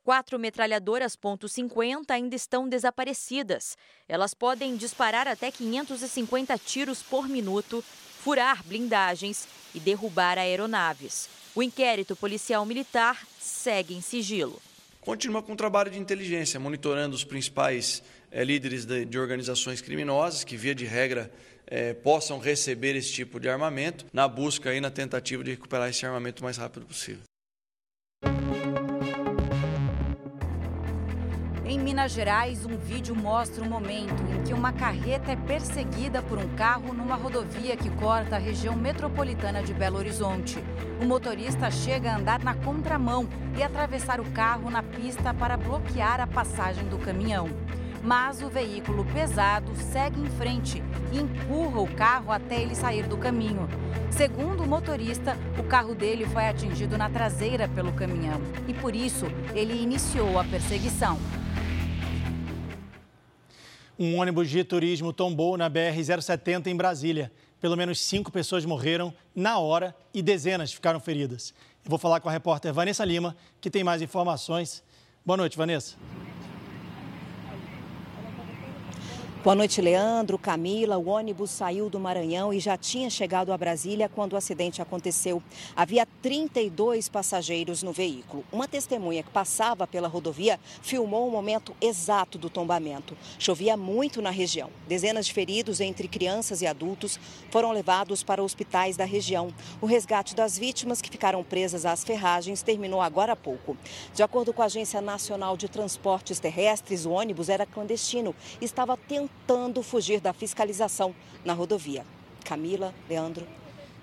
Quatro 0.02 0.40
metralhadoras 0.40 1.18
.50 1.18 2.10
ainda 2.10 2.38
estão 2.38 2.70
desaparecidas. 2.70 3.76
Elas 4.08 4.34
podem 4.34 4.78
disparar 4.78 5.28
até 5.28 5.52
550 5.52 6.58
tiros 6.58 7.04
por 7.04 7.28
minuto, 7.28 7.84
furar 8.20 8.64
blindagens 8.64 9.46
e 9.76 9.80
derrubar 9.80 10.38
aeronaves. 10.38 11.28
O 11.54 11.62
inquérito 11.62 12.16
policial 12.16 12.66
militar 12.66 13.28
segue 13.38 13.94
em 13.94 14.02
sigilo. 14.02 14.62
continua 15.02 15.44
com 15.44 15.52
o 15.52 15.58
trabalho 15.58 15.92
de 15.92 16.00
inteligência, 16.00 16.60
monitorando 16.60 17.14
os 17.14 17.26
principais 17.26 18.02
é, 18.32 18.44
líderes 18.44 18.86
de, 18.86 19.06
de, 19.06 19.18
organizações 19.20 19.82
criminosas 19.82 20.44
que, 20.44 20.58
via 20.58 20.76
de 20.76 20.86
regra, 20.86 21.32
é, 21.68 21.94
possam 21.94 22.40
receber 22.40 22.96
esse 22.96 23.12
tipo 23.12 23.40
de 23.40 23.50
armamento, 23.50 24.06
na 24.12 24.28
busca 24.28 24.74
e 24.74 24.82
na 24.82 24.90
tentativa 24.90 25.44
de 25.44 25.52
recuperar 25.52 25.90
esse 25.90 26.06
armamento 26.06 26.42
o 26.42 26.44
mais 26.44 26.58
rápido 26.58 26.86
possível. 26.86 27.22
Em 31.70 31.78
Minas 31.78 32.14
Gerais, 32.14 32.66
um 32.66 32.76
vídeo 32.80 33.16
mostra 33.16 33.64
o 33.64 33.70
momento 33.70 34.24
em 34.34 34.42
que 34.44 34.56
uma 34.56 34.74
carreta 34.74 35.32
é 35.32 35.36
perseguida 35.36 36.20
por 36.20 36.40
um 36.40 36.56
carro 36.56 36.96
numa 36.96 37.16
rodovia 37.16 37.78
que 37.78 37.92
corta 37.92 38.38
a 38.38 38.40
região 38.40 38.76
metropolitana 38.76 39.62
de 39.62 39.72
Belo 39.72 40.00
Horizonte. 40.00 40.58
O 41.00 41.06
motorista 41.06 41.70
chega 41.70 42.12
a 42.12 42.18
andar 42.18 42.44
na 42.44 42.56
contramão 42.56 43.30
e 43.56 43.62
atravessar 43.62 44.20
o 44.20 44.32
carro 44.32 44.72
na 44.72 44.82
pista 44.82 45.32
para 45.32 45.58
bloquear 45.58 46.20
a 46.20 46.26
passagem 46.26 46.86
do 46.90 46.98
caminhão. 46.98 47.48
Mas 48.02 48.42
o 48.42 48.50
veículo 48.50 49.06
pesado 49.06 49.76
segue 49.76 50.20
em 50.22 50.26
frente 50.26 50.82
e 51.12 51.20
empurra 51.20 51.82
o 51.82 51.96
carro 51.96 52.32
até 52.32 52.62
ele 52.62 52.74
sair 52.76 53.08
do 53.08 53.18
caminho. 53.18 53.68
Segundo 54.10 54.64
o 54.64 54.68
motorista, 54.68 55.38
o 55.58 55.64
carro 55.64 55.94
dele 55.94 56.26
foi 56.26 56.48
atingido 56.48 56.98
na 56.98 57.10
traseira 57.10 57.68
pelo 57.68 57.92
caminhão 57.94 58.42
e 58.68 58.74
por 58.74 58.96
isso 58.96 59.26
ele 59.54 59.74
iniciou 59.74 60.40
a 60.40 60.44
perseguição. 60.44 61.20
Um 63.98 64.18
ônibus 64.18 64.50
de 64.50 64.64
turismo 64.64 65.12
tombou 65.12 65.58
na 65.58 65.70
BR-070 65.70 66.68
em 66.68 66.76
Brasília. 66.76 67.30
Pelo 67.60 67.76
menos 67.76 68.00
cinco 68.00 68.32
pessoas 68.32 68.64
morreram 68.64 69.14
na 69.36 69.60
hora 69.60 69.94
e 70.14 70.22
dezenas 70.22 70.72
ficaram 70.72 71.02
feridas. 71.02 71.54
Eu 71.84 71.90
vou 71.90 72.00
falar 72.00 72.22
com 72.22 72.30
a 72.30 72.32
repórter 72.32 72.72
Vanessa 72.72 73.04
Lima, 73.04 73.36
que 73.60 73.70
tem 73.70 73.84
mais 73.84 74.02
informações. 74.02 74.82
Boa 75.26 75.36
noite, 75.36 75.58
Vanessa. 75.58 75.98
Boa 79.42 79.56
noite, 79.56 79.80
Leandro, 79.80 80.38
Camila. 80.38 80.98
O 80.98 81.08
ônibus 81.08 81.50
saiu 81.52 81.90
do 81.90 81.98
Maranhão 81.98 82.54
e 82.54 82.60
já 82.60 82.76
tinha 82.76 83.10
chegado 83.10 83.54
a 83.54 83.58
Brasília 83.58 84.10
quando 84.10 84.34
o 84.34 84.36
acidente 84.36 84.82
aconteceu. 84.82 85.42
Havia 85.74 86.06
32 86.22 87.08
passageiros 87.08 87.82
no 87.82 87.94
veículo. 87.94 88.44
Uma 88.52 88.68
testemunha 88.68 89.24
que 89.24 89.30
passava 89.30 89.88
pela 89.88 90.10
rodovia 90.10 90.60
filmou 90.82 91.26
o 91.26 91.32
momento 91.32 91.74
exato 91.80 92.38
do 92.38 92.50
tombamento. 92.50 93.16
Chovia 93.40 93.78
muito 93.78 94.22
na 94.22 94.30
região. 94.30 94.70
Dezenas 94.90 95.26
de 95.26 95.32
feridos, 95.32 95.80
entre 95.80 96.10
crianças 96.10 96.62
e 96.62 96.68
adultos, 96.68 97.18
foram 97.50 97.72
levados 97.72 98.22
para 98.22 98.44
hospitais 98.44 98.98
da 98.98 99.06
região. 99.06 99.54
O 99.80 99.86
resgate 99.86 100.36
das 100.36 100.58
vítimas 100.58 101.02
que 101.02 101.10
ficaram 101.10 101.46
presas 101.46 101.86
às 101.86 102.04
ferragens 102.04 102.62
terminou 102.62 103.00
agora 103.00 103.32
há 103.32 103.38
pouco. 103.38 103.78
De 104.14 104.22
acordo 104.22 104.52
com 104.52 104.62
a 104.62 104.66
Agência 104.66 105.00
Nacional 105.00 105.56
de 105.56 105.70
Transportes 105.70 106.42
Terrestres, 106.42 107.06
o 107.06 107.12
ônibus 107.12 107.48
era 107.48 107.66
clandestino 107.66 108.36
e 108.60 108.66
estava 108.66 108.98
tentando 108.98 109.29
tentando 109.50 109.82
fugir 109.82 110.20
da 110.22 110.32
fiscalização 110.32 111.16
na 111.44 111.54
rodovia. 111.54 112.06
Camila, 112.46 112.94
Leandro. 113.10 113.48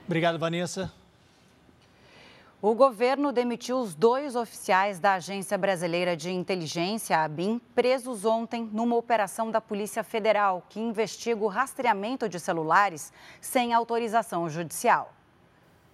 Obrigado, 0.05 0.41
Vanessa. 0.41 0.93
O 2.61 2.75
governo 2.75 3.31
demitiu 3.31 3.79
os 3.79 3.95
dois 3.95 4.35
oficiais 4.35 4.99
da 4.99 5.15
Agência 5.15 5.57
Brasileira 5.57 6.17
de 6.17 6.33
Inteligência, 6.33 7.19
a 7.19 7.25
ABIN, 7.25 7.61
presos 7.77 8.25
ontem 8.25 8.69
numa 8.73 8.97
operação 8.97 9.51
da 9.51 9.61
Polícia 9.61 10.03
Federal 10.03 10.67
que 10.69 10.81
investiga 10.81 11.45
o 11.45 11.49
rastreamento 11.49 12.29
de 12.29 12.41
celulares 12.41 13.13
sem 13.41 13.73
autorização 13.73 14.49
judicial. 14.49 15.15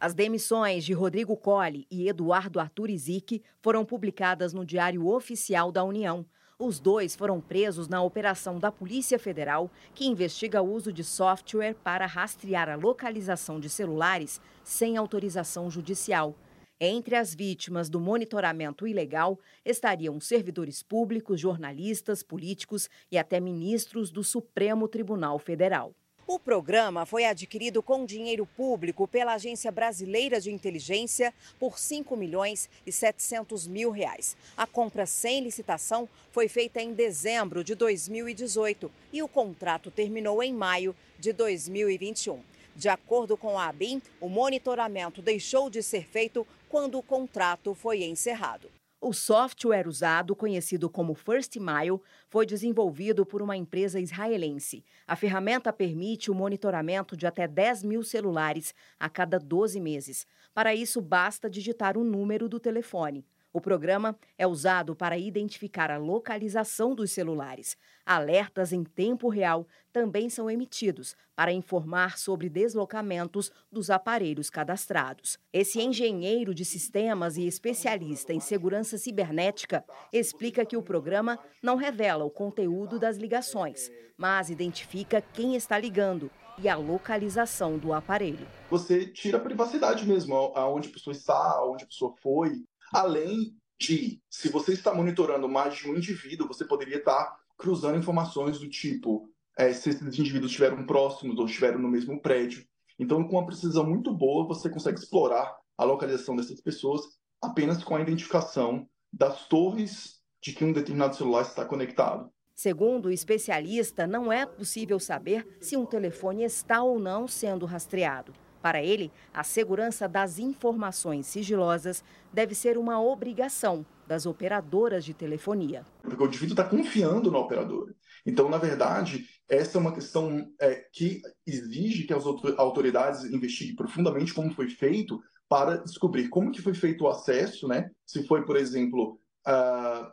As 0.01 0.15
demissões 0.15 0.83
de 0.83 0.95
Rodrigo 0.95 1.37
Colli 1.37 1.87
e 1.91 2.09
Eduardo 2.09 2.59
Arthur 2.59 2.89
Izic 2.89 3.43
foram 3.61 3.85
publicadas 3.85 4.55
no 4.55 4.65
Diário 4.65 5.07
Oficial 5.07 5.71
da 5.71 5.85
União. 5.85 6.25
Os 6.59 6.79
dois 6.79 7.17
foram 7.17 7.41
presos 7.41 7.89
na 7.89 8.03
operação 8.03 8.59
da 8.59 8.71
Polícia 8.71 9.19
Federal, 9.19 9.71
que 9.95 10.07
investiga 10.07 10.63
o 10.63 10.73
uso 10.73 10.93
de 10.93 11.03
software 11.03 11.75
para 11.75 12.07
rastrear 12.07 12.69
a 12.69 12.77
localização 12.77 13.59
de 13.59 13.69
celulares 13.69 14.41
sem 14.63 14.97
autorização 14.97 15.71
judicial. 15.71 16.35
Entre 16.81 17.15
as 17.15 17.35
vítimas 17.35 17.89
do 17.89 18.01
monitoramento 18.01 18.87
ilegal 18.89 19.39
estariam 19.65 20.19
servidores 20.21 20.83
públicos, 20.83 21.41
jornalistas, 21.41 22.23
políticos 22.23 22.91
e 23.11 23.17
até 23.17 23.39
ministros 23.39 24.11
do 24.11 24.25
Supremo 24.25 24.89
Tribunal 24.89 25.39
Federal. 25.39 25.95
O 26.35 26.39
programa 26.39 27.05
foi 27.05 27.27
adquirido 27.27 27.83
com 27.83 28.07
dinheiro 28.07 28.47
público 28.47 29.07
pela 29.07 29.35
Agência 29.35 29.71
Brasileira 29.71 30.41
de 30.41 30.51
Inteligência 30.51 31.31
por 31.59 31.79
5 31.79 32.17
milhões 32.17 32.71
e 32.87 32.91
700 32.91 33.67
mil 33.67 33.91
reais. 33.91 34.35
A 34.57 34.67
compra 34.67 35.05
sem 35.05 35.43
licitação 35.43 36.09
foi 36.31 36.49
feita 36.49 36.81
em 36.81 36.95
dezembro 36.95 37.63
de 37.63 37.75
2018 37.75 38.91
e 39.13 39.23
o 39.23 39.29
contrato 39.29 39.91
terminou 39.91 40.43
em 40.43 40.55
maio 40.55 40.97
de 41.19 41.35
2021. 41.35 42.41
De 42.75 42.89
acordo 42.89 43.37
com 43.37 43.59
a 43.59 43.67
ABIN, 43.67 44.01
o 44.19 44.31
monitoramento 44.31 45.21
deixou 45.21 45.69
de 45.69 45.83
ser 45.83 46.07
feito 46.07 46.47
quando 46.67 46.97
o 46.97 47.03
contrato 47.03 47.75
foi 47.75 48.05
encerrado. 48.05 48.71
O 49.05 49.13
software 49.13 49.89
usado, 49.89 50.37
conhecido 50.37 50.89
como 50.89 51.13
First 51.17 51.57
Mile, 51.57 52.01
foi 52.29 52.47
desenvolvido 52.47 53.27
por 53.27 53.43
uma 53.43 53.57
empresa 53.57 53.99
israelense. 53.99 54.85
A 55.09 55.17
ferramenta 55.17 55.73
permite 55.73 56.31
o 56.31 56.35
monitoramento 56.37 57.17
de 57.17 57.27
até 57.27 57.49
10 57.49 57.83
mil 57.83 58.05
celulares 58.05 58.73
a 59.01 59.11
cada 59.11 59.41
12 59.41 59.81
meses. 59.81 60.25
Para 60.55 60.73
isso, 60.73 61.01
basta 61.01 61.51
digitar 61.51 61.99
o 61.99 62.05
número 62.05 62.49
do 62.49 62.61
telefone. 62.61 63.27
O 63.53 63.61
programa 63.61 64.19
é 64.39 64.47
usado 64.47 64.97
para 64.97 65.19
identificar 65.19 65.91
a 65.91 65.99
localização 65.99 66.95
dos 66.95 67.13
celulares. 67.13 67.77
Alertas 68.07 68.73
em 68.73 68.83
tempo 68.83 69.29
real 69.29 69.67
também 69.93 70.31
são 70.31 70.51
emitidos 70.51 71.15
para 71.37 71.53
informar 71.53 72.17
sobre 72.17 72.49
deslocamentos 72.49 73.53
dos 73.71 73.91
aparelhos 73.91 74.49
cadastrados. 74.49 75.39
Esse 75.53 75.83
engenheiro 75.83 76.55
de 76.55 76.65
sistemas 76.65 77.37
e 77.37 77.47
especialista 77.47 78.33
em 78.33 78.41
segurança 78.41 78.97
cibernética 78.97 79.85
explica 80.11 80.65
que 80.65 80.77
o 80.77 80.83
programa 80.83 81.39
não 81.63 81.77
revela 81.77 82.25
o 82.25 82.31
conteúdo 82.31 82.99
das 82.99 83.19
ligações, 83.19 83.91
mas 84.17 84.49
identifica 84.49 85.21
quem 85.21 85.57
está 85.57 85.79
ligando 85.79 86.31
e 86.59 86.69
a 86.69 86.77
localização 86.77 87.79
do 87.79 87.93
aparelho. 87.93 88.47
Você 88.71 89.07
tira 89.07 89.37
a 89.37 89.41
privacidade 89.41 90.07
mesmo, 90.07 90.35
aonde 90.55 90.89
a 90.89 90.93
pessoa 90.93 91.13
está, 91.13 91.57
aonde 91.57 91.85
a 91.85 91.87
pessoa 91.87 92.15
foi, 92.23 92.63
Além 92.93 93.57
de, 93.81 94.21
se 94.31 94.49
você 94.49 94.73
está 94.73 94.95
monitorando 94.95 95.49
mais 95.49 95.75
de 95.75 95.89
um 95.89 95.97
indivíduo, 95.97 96.47
você 96.47 96.65
poderia 96.65 96.99
estar 96.99 97.37
cruzando 97.57 97.99
informações 97.99 98.59
do 98.59 98.69
tipo 98.69 99.29
é, 99.57 99.73
se 99.73 99.91
esses 99.91 100.19
indivíduos 100.19 100.51
estiveram 100.51 100.85
próximos 100.87 101.39
ou 101.39 101.47
estiveram 101.47 101.79
no 101.79 101.89
mesmo 101.89 102.21
prédio. 102.21 102.65
Então, 102.99 103.25
com 103.25 103.37
uma 103.37 103.47
precisão 103.47 103.85
muito 103.85 104.13
boa, 104.13 104.47
você 104.47 104.69
consegue 104.69 104.99
explorar 104.99 105.57
a 105.77 105.85
localização 105.85 106.37
dessas 106.37 106.61
pessoas 106.61 107.03
apenas 107.41 107.83
com 107.83 107.97
a 107.97 108.01
identificação 108.01 108.87
das 109.13 109.47
torres 109.49 110.21
de 110.41 110.53
que 110.53 110.65
um 110.65 110.73
determinado 110.73 111.17
celular 111.17 111.43
está 111.43 111.65
conectado. 111.65 112.31
Segundo 112.55 113.07
o 113.07 113.11
especialista, 113.11 114.07
não 114.07 114.33
é 114.33 114.47
possível 114.47 115.01
saber 115.01 115.59
se 115.61 115.77
um 115.77 115.87
telefone 115.87 116.45
está 116.45 116.83
ou 116.83 116.99
não 116.99 117.27
sendo 117.27 117.67
rastreado. 117.67 118.33
Para 118.63 118.81
ele, 118.81 119.11
a 119.35 119.43
segurança 119.43 120.09
das 120.09 120.39
informações 120.39 121.27
sigilosas 121.27 122.05
deve 122.33 122.55
ser 122.55 122.79
uma 122.79 123.03
obrigação 123.03 123.85
das 124.07 124.25
operadoras 124.25 125.05
de 125.05 125.13
telefonia. 125.13 125.85
Porque 126.03 126.23
o 126.23 126.27
indivíduo 126.27 126.53
está 126.53 126.65
confiando 126.65 127.31
na 127.31 127.39
operadora. 127.39 127.93
Então, 128.25 128.49
na 128.49 128.59
verdade, 128.59 129.27
essa 129.49 129.77
é 129.77 129.81
uma 129.81 129.93
questão 129.93 130.49
é, 130.61 130.87
que 130.93 131.21
exige 131.47 132.05
que 132.05 132.15
as 132.15 132.25
autoridades 132.25 133.25
investiguem 133.25 133.75
profundamente 133.75 134.33
como 134.33 134.55
foi 134.55 134.71
feito 134.71 135.21
para 135.49 135.77
descobrir 135.77 136.29
como 136.29 136.53
que 136.53 136.63
foi 136.63 136.73
feito 136.73 137.05
o 137.05 137.09
acesso, 137.09 137.67
né? 137.67 137.91
Se 138.07 138.27
foi, 138.27 138.45
por 138.45 138.57
exemplo, 138.57 139.21
uh, 139.47 140.11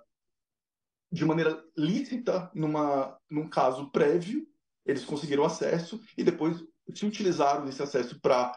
de 1.12 1.24
maneira 1.24 1.64
lícita 1.78 2.52
numa, 2.54 3.18
num 3.30 3.47
caso 3.47 3.89
prévio, 3.91 4.45
eles 4.86 5.06
conseguiram 5.06 5.45
acesso 5.45 6.02
e 6.18 6.24
depois 6.24 6.62
se 6.95 7.05
utilizaram 7.05 7.65
desse 7.65 7.81
acesso 7.81 8.19
para 8.21 8.51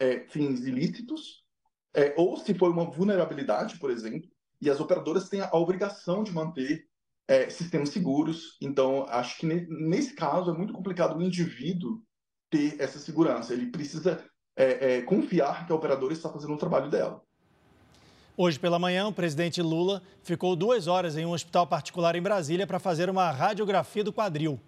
é, 0.00 0.20
fins 0.28 0.60
ilícitos, 0.60 1.44
é, 1.94 2.14
ou 2.16 2.36
se 2.36 2.54
foi 2.54 2.70
uma 2.70 2.90
vulnerabilidade, 2.90 3.78
por 3.78 3.90
exemplo, 3.90 4.28
e 4.60 4.68
as 4.68 4.80
operadoras 4.80 5.28
têm 5.28 5.40
a 5.40 5.54
obrigação 5.54 6.22
de 6.22 6.32
manter 6.32 6.86
é, 7.26 7.48
sistemas 7.50 7.90
seguros. 7.90 8.56
Então, 8.60 9.06
acho 9.08 9.38
que 9.38 9.46
nesse 9.46 10.14
caso 10.14 10.50
é 10.50 10.56
muito 10.56 10.72
complicado 10.72 11.16
o 11.16 11.22
indivíduo 11.22 12.02
ter 12.50 12.80
essa 12.80 12.98
segurança. 12.98 13.52
Ele 13.52 13.66
precisa 13.66 14.24
é, 14.56 14.96
é, 14.96 15.02
confiar 15.02 15.66
que 15.66 15.72
a 15.72 15.76
operadora 15.76 16.12
está 16.12 16.28
fazendo 16.28 16.54
o 16.54 16.58
trabalho 16.58 16.90
dela. 16.90 17.22
Hoje 18.36 18.58
pela 18.58 18.78
manhã, 18.78 19.08
o 19.08 19.12
presidente 19.12 19.60
Lula 19.60 20.00
ficou 20.22 20.54
duas 20.54 20.86
horas 20.86 21.16
em 21.16 21.26
um 21.26 21.32
hospital 21.32 21.66
particular 21.66 22.14
em 22.14 22.22
Brasília 22.22 22.66
para 22.66 22.78
fazer 22.78 23.10
uma 23.10 23.30
radiografia 23.30 24.04
do 24.04 24.12
quadril. 24.12 24.60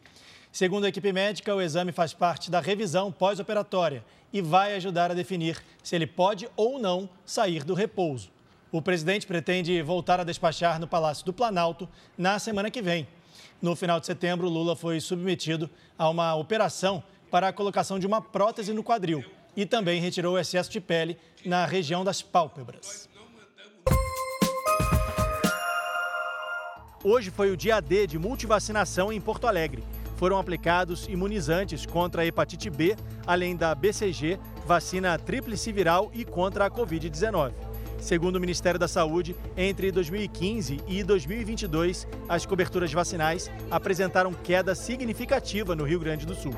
Segundo 0.52 0.84
a 0.84 0.88
equipe 0.88 1.12
médica, 1.12 1.54
o 1.54 1.62
exame 1.62 1.92
faz 1.92 2.12
parte 2.12 2.50
da 2.50 2.58
revisão 2.60 3.12
pós-operatória 3.12 4.04
e 4.32 4.42
vai 4.42 4.74
ajudar 4.74 5.10
a 5.10 5.14
definir 5.14 5.62
se 5.80 5.94
ele 5.94 6.08
pode 6.08 6.48
ou 6.56 6.78
não 6.78 7.08
sair 7.24 7.62
do 7.62 7.72
repouso. 7.72 8.30
O 8.72 8.82
presidente 8.82 9.26
pretende 9.26 9.80
voltar 9.80 10.18
a 10.18 10.24
despachar 10.24 10.80
no 10.80 10.88
Palácio 10.88 11.24
do 11.24 11.32
Planalto 11.32 11.88
na 12.18 12.38
semana 12.40 12.70
que 12.70 12.82
vem. 12.82 13.06
No 13.62 13.76
final 13.76 14.00
de 14.00 14.06
setembro, 14.06 14.48
Lula 14.48 14.74
foi 14.74 15.00
submetido 15.00 15.70
a 15.96 16.08
uma 16.08 16.34
operação 16.34 17.02
para 17.30 17.48
a 17.48 17.52
colocação 17.52 17.98
de 17.98 18.06
uma 18.06 18.20
prótese 18.20 18.72
no 18.72 18.82
quadril 18.82 19.24
e 19.56 19.64
também 19.64 20.00
retirou 20.00 20.34
o 20.34 20.38
excesso 20.38 20.70
de 20.70 20.80
pele 20.80 21.16
na 21.44 21.64
região 21.64 22.02
das 22.02 22.22
pálpebras. 22.22 23.08
Hoje 27.04 27.30
foi 27.30 27.50
o 27.50 27.56
dia 27.56 27.80
D 27.80 28.06
de 28.06 28.18
multivacinação 28.18 29.12
em 29.12 29.20
Porto 29.20 29.46
Alegre. 29.46 29.82
Foram 30.20 30.38
aplicados 30.38 31.08
imunizantes 31.08 31.86
contra 31.86 32.20
a 32.20 32.26
hepatite 32.26 32.68
B, 32.68 32.94
além 33.26 33.56
da 33.56 33.74
BCG, 33.74 34.38
vacina 34.66 35.18
tríplice 35.18 35.72
viral 35.72 36.10
e 36.12 36.26
contra 36.26 36.66
a 36.66 36.70
Covid-19. 36.70 37.54
Segundo 37.98 38.36
o 38.36 38.40
Ministério 38.40 38.78
da 38.78 38.86
Saúde, 38.86 39.34
entre 39.56 39.90
2015 39.90 40.78
e 40.86 41.02
2022, 41.02 42.06
as 42.28 42.44
coberturas 42.44 42.92
vacinais 42.92 43.50
apresentaram 43.70 44.34
queda 44.34 44.74
significativa 44.74 45.74
no 45.74 45.84
Rio 45.84 46.00
Grande 46.00 46.26
do 46.26 46.34
Sul. 46.34 46.52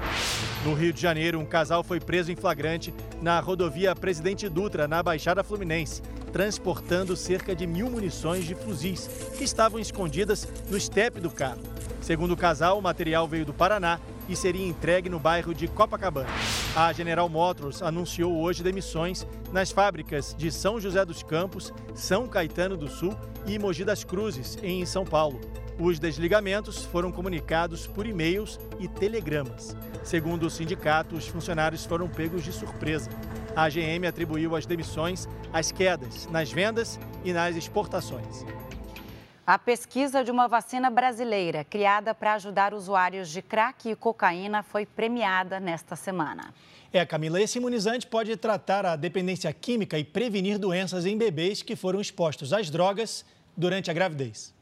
No 0.64 0.74
Rio 0.74 0.92
de 0.92 1.00
Janeiro, 1.00 1.38
um 1.38 1.46
casal 1.46 1.84
foi 1.84 2.00
preso 2.00 2.32
em 2.32 2.36
flagrante 2.36 2.92
na 3.20 3.38
rodovia 3.38 3.94
Presidente 3.94 4.48
Dutra, 4.48 4.88
na 4.88 5.04
Baixada 5.04 5.44
Fluminense, 5.44 6.02
transportando 6.32 7.16
cerca 7.16 7.54
de 7.54 7.66
mil 7.66 7.90
munições 7.90 8.44
de 8.44 8.54
fuzis 8.54 9.08
que 9.36 9.44
estavam 9.44 9.78
escondidas 9.78 10.48
no 10.70 10.76
estepe 10.76 11.20
do 11.20 11.30
carro. 11.30 11.60
Segundo 12.00 12.32
o 12.32 12.36
casal, 12.36 12.78
o 12.78 12.82
material 12.82 13.28
veio 13.28 13.44
do 13.44 13.52
Paraná 13.52 14.00
e 14.28 14.34
seria 14.34 14.66
entregue 14.66 15.08
no 15.08 15.20
bairro 15.20 15.54
de 15.54 15.68
Copacabana. 15.68 16.28
A 16.74 16.92
General 16.92 17.28
Motors 17.28 17.82
anunciou 17.82 18.40
hoje 18.40 18.62
demissões 18.62 19.26
nas 19.52 19.70
fábricas 19.70 20.34
de 20.36 20.50
São 20.50 20.80
José 20.80 21.04
dos 21.04 21.22
Campos, 21.22 21.72
São 21.94 22.26
Caetano 22.26 22.76
do 22.76 22.88
Sul 22.88 23.16
e 23.46 23.58
Mogi 23.58 23.84
das 23.84 24.02
Cruzes, 24.02 24.58
em 24.62 24.84
São 24.86 25.04
Paulo. 25.04 25.40
Os 25.78 25.98
desligamentos 25.98 26.84
foram 26.84 27.10
comunicados 27.10 27.86
por 27.86 28.06
e-mails 28.06 28.60
e 28.78 28.86
telegramas. 28.86 29.76
Segundo 30.04 30.46
o 30.46 30.50
sindicato, 30.50 31.16
os 31.16 31.26
funcionários 31.26 31.84
foram 31.84 32.08
pegos 32.08 32.44
de 32.44 32.52
surpresa. 32.52 33.10
A 33.56 33.68
GM 33.68 34.06
atribuiu 34.06 34.54
as 34.54 34.66
demissões 34.66 35.28
às 35.52 35.72
quedas 35.72 36.26
nas 36.28 36.52
vendas 36.52 37.00
e 37.24 37.32
nas 37.32 37.56
exportações. 37.56 38.44
A 39.44 39.58
pesquisa 39.58 40.22
de 40.22 40.30
uma 40.30 40.46
vacina 40.46 40.88
brasileira 40.88 41.64
criada 41.64 42.14
para 42.14 42.34
ajudar 42.34 42.72
usuários 42.72 43.28
de 43.28 43.42
crack 43.42 43.90
e 43.90 43.96
cocaína 43.96 44.62
foi 44.62 44.86
premiada 44.86 45.58
nesta 45.58 45.96
semana. 45.96 46.54
É, 46.92 47.04
Camila, 47.04 47.40
esse 47.40 47.58
imunizante 47.58 48.06
pode 48.06 48.36
tratar 48.36 48.86
a 48.86 48.94
dependência 48.94 49.52
química 49.52 49.98
e 49.98 50.04
prevenir 50.04 50.58
doenças 50.58 51.06
em 51.06 51.16
bebês 51.16 51.62
que 51.62 51.74
foram 51.74 52.00
expostos 52.00 52.52
às 52.52 52.70
drogas 52.70 53.24
durante 53.56 53.90
a 53.90 53.94
gravidez. 53.94 54.54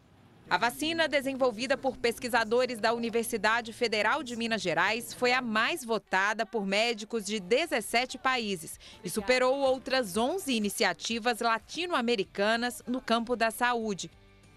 A 0.51 0.59
vacina 0.59 1.07
desenvolvida 1.07 1.77
por 1.77 1.97
pesquisadores 1.97 2.81
da 2.81 2.93
Universidade 2.93 3.73
Federal 3.73 4.21
de 4.25 4.35
Minas 4.35 4.61
Gerais 4.61 5.15
foi 5.15 5.33
a 5.33 5.41
mais 5.41 5.85
votada 5.85 6.45
por 6.45 6.67
médicos 6.67 7.25
de 7.25 7.39
17 7.39 8.19
países 8.19 8.77
e 9.05 9.09
superou 9.09 9.61
outras 9.61 10.17
11 10.17 10.53
iniciativas 10.53 11.39
latino-americanas 11.39 12.83
no 12.85 13.01
campo 13.01 13.37
da 13.37 13.53
saúde. 13.53 14.11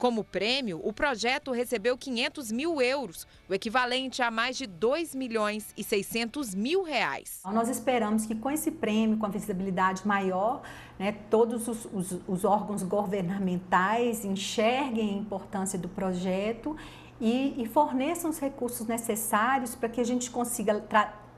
Como 0.04 0.22
prêmio, 0.22 0.82
o 0.84 0.92
projeto 0.92 1.54
recebeu 1.54 1.98
500 1.98 2.52
mil 2.52 2.82
euros, 2.82 3.26
o 3.48 3.54
equivalente 3.54 4.22
a 4.22 4.30
mais 4.30 4.58
de 4.58 4.68
2 4.68 5.16
milhões 5.16 5.74
e 5.78 5.82
600 5.82 6.54
mil 6.54 6.84
reais. 6.84 7.40
Nós 7.46 7.70
esperamos 7.70 8.26
que 8.26 8.36
com 8.36 8.52
esse 8.52 8.70
prêmio, 8.70 9.18
com 9.18 9.26
a 9.26 9.30
visibilidade 9.30 10.06
maior, 10.06 10.62
né, 11.00 11.14
todos 11.30 11.70
os, 11.70 11.86
os, 11.86 12.20
os 12.28 12.44
órgãos 12.44 12.84
governamentais 12.84 14.26
enxerguem 14.26 15.12
a 15.12 15.14
importância 15.14 15.80
do 15.80 15.88
projeto 15.88 16.76
e, 17.22 17.64
e 17.64 17.66
forneçam 17.66 18.30
os 18.30 18.40
recursos 18.40 18.86
necessários 18.86 19.74
para 19.74 19.88
que 19.88 20.02
a 20.02 20.06
gente 20.06 20.30
consiga 20.30 20.84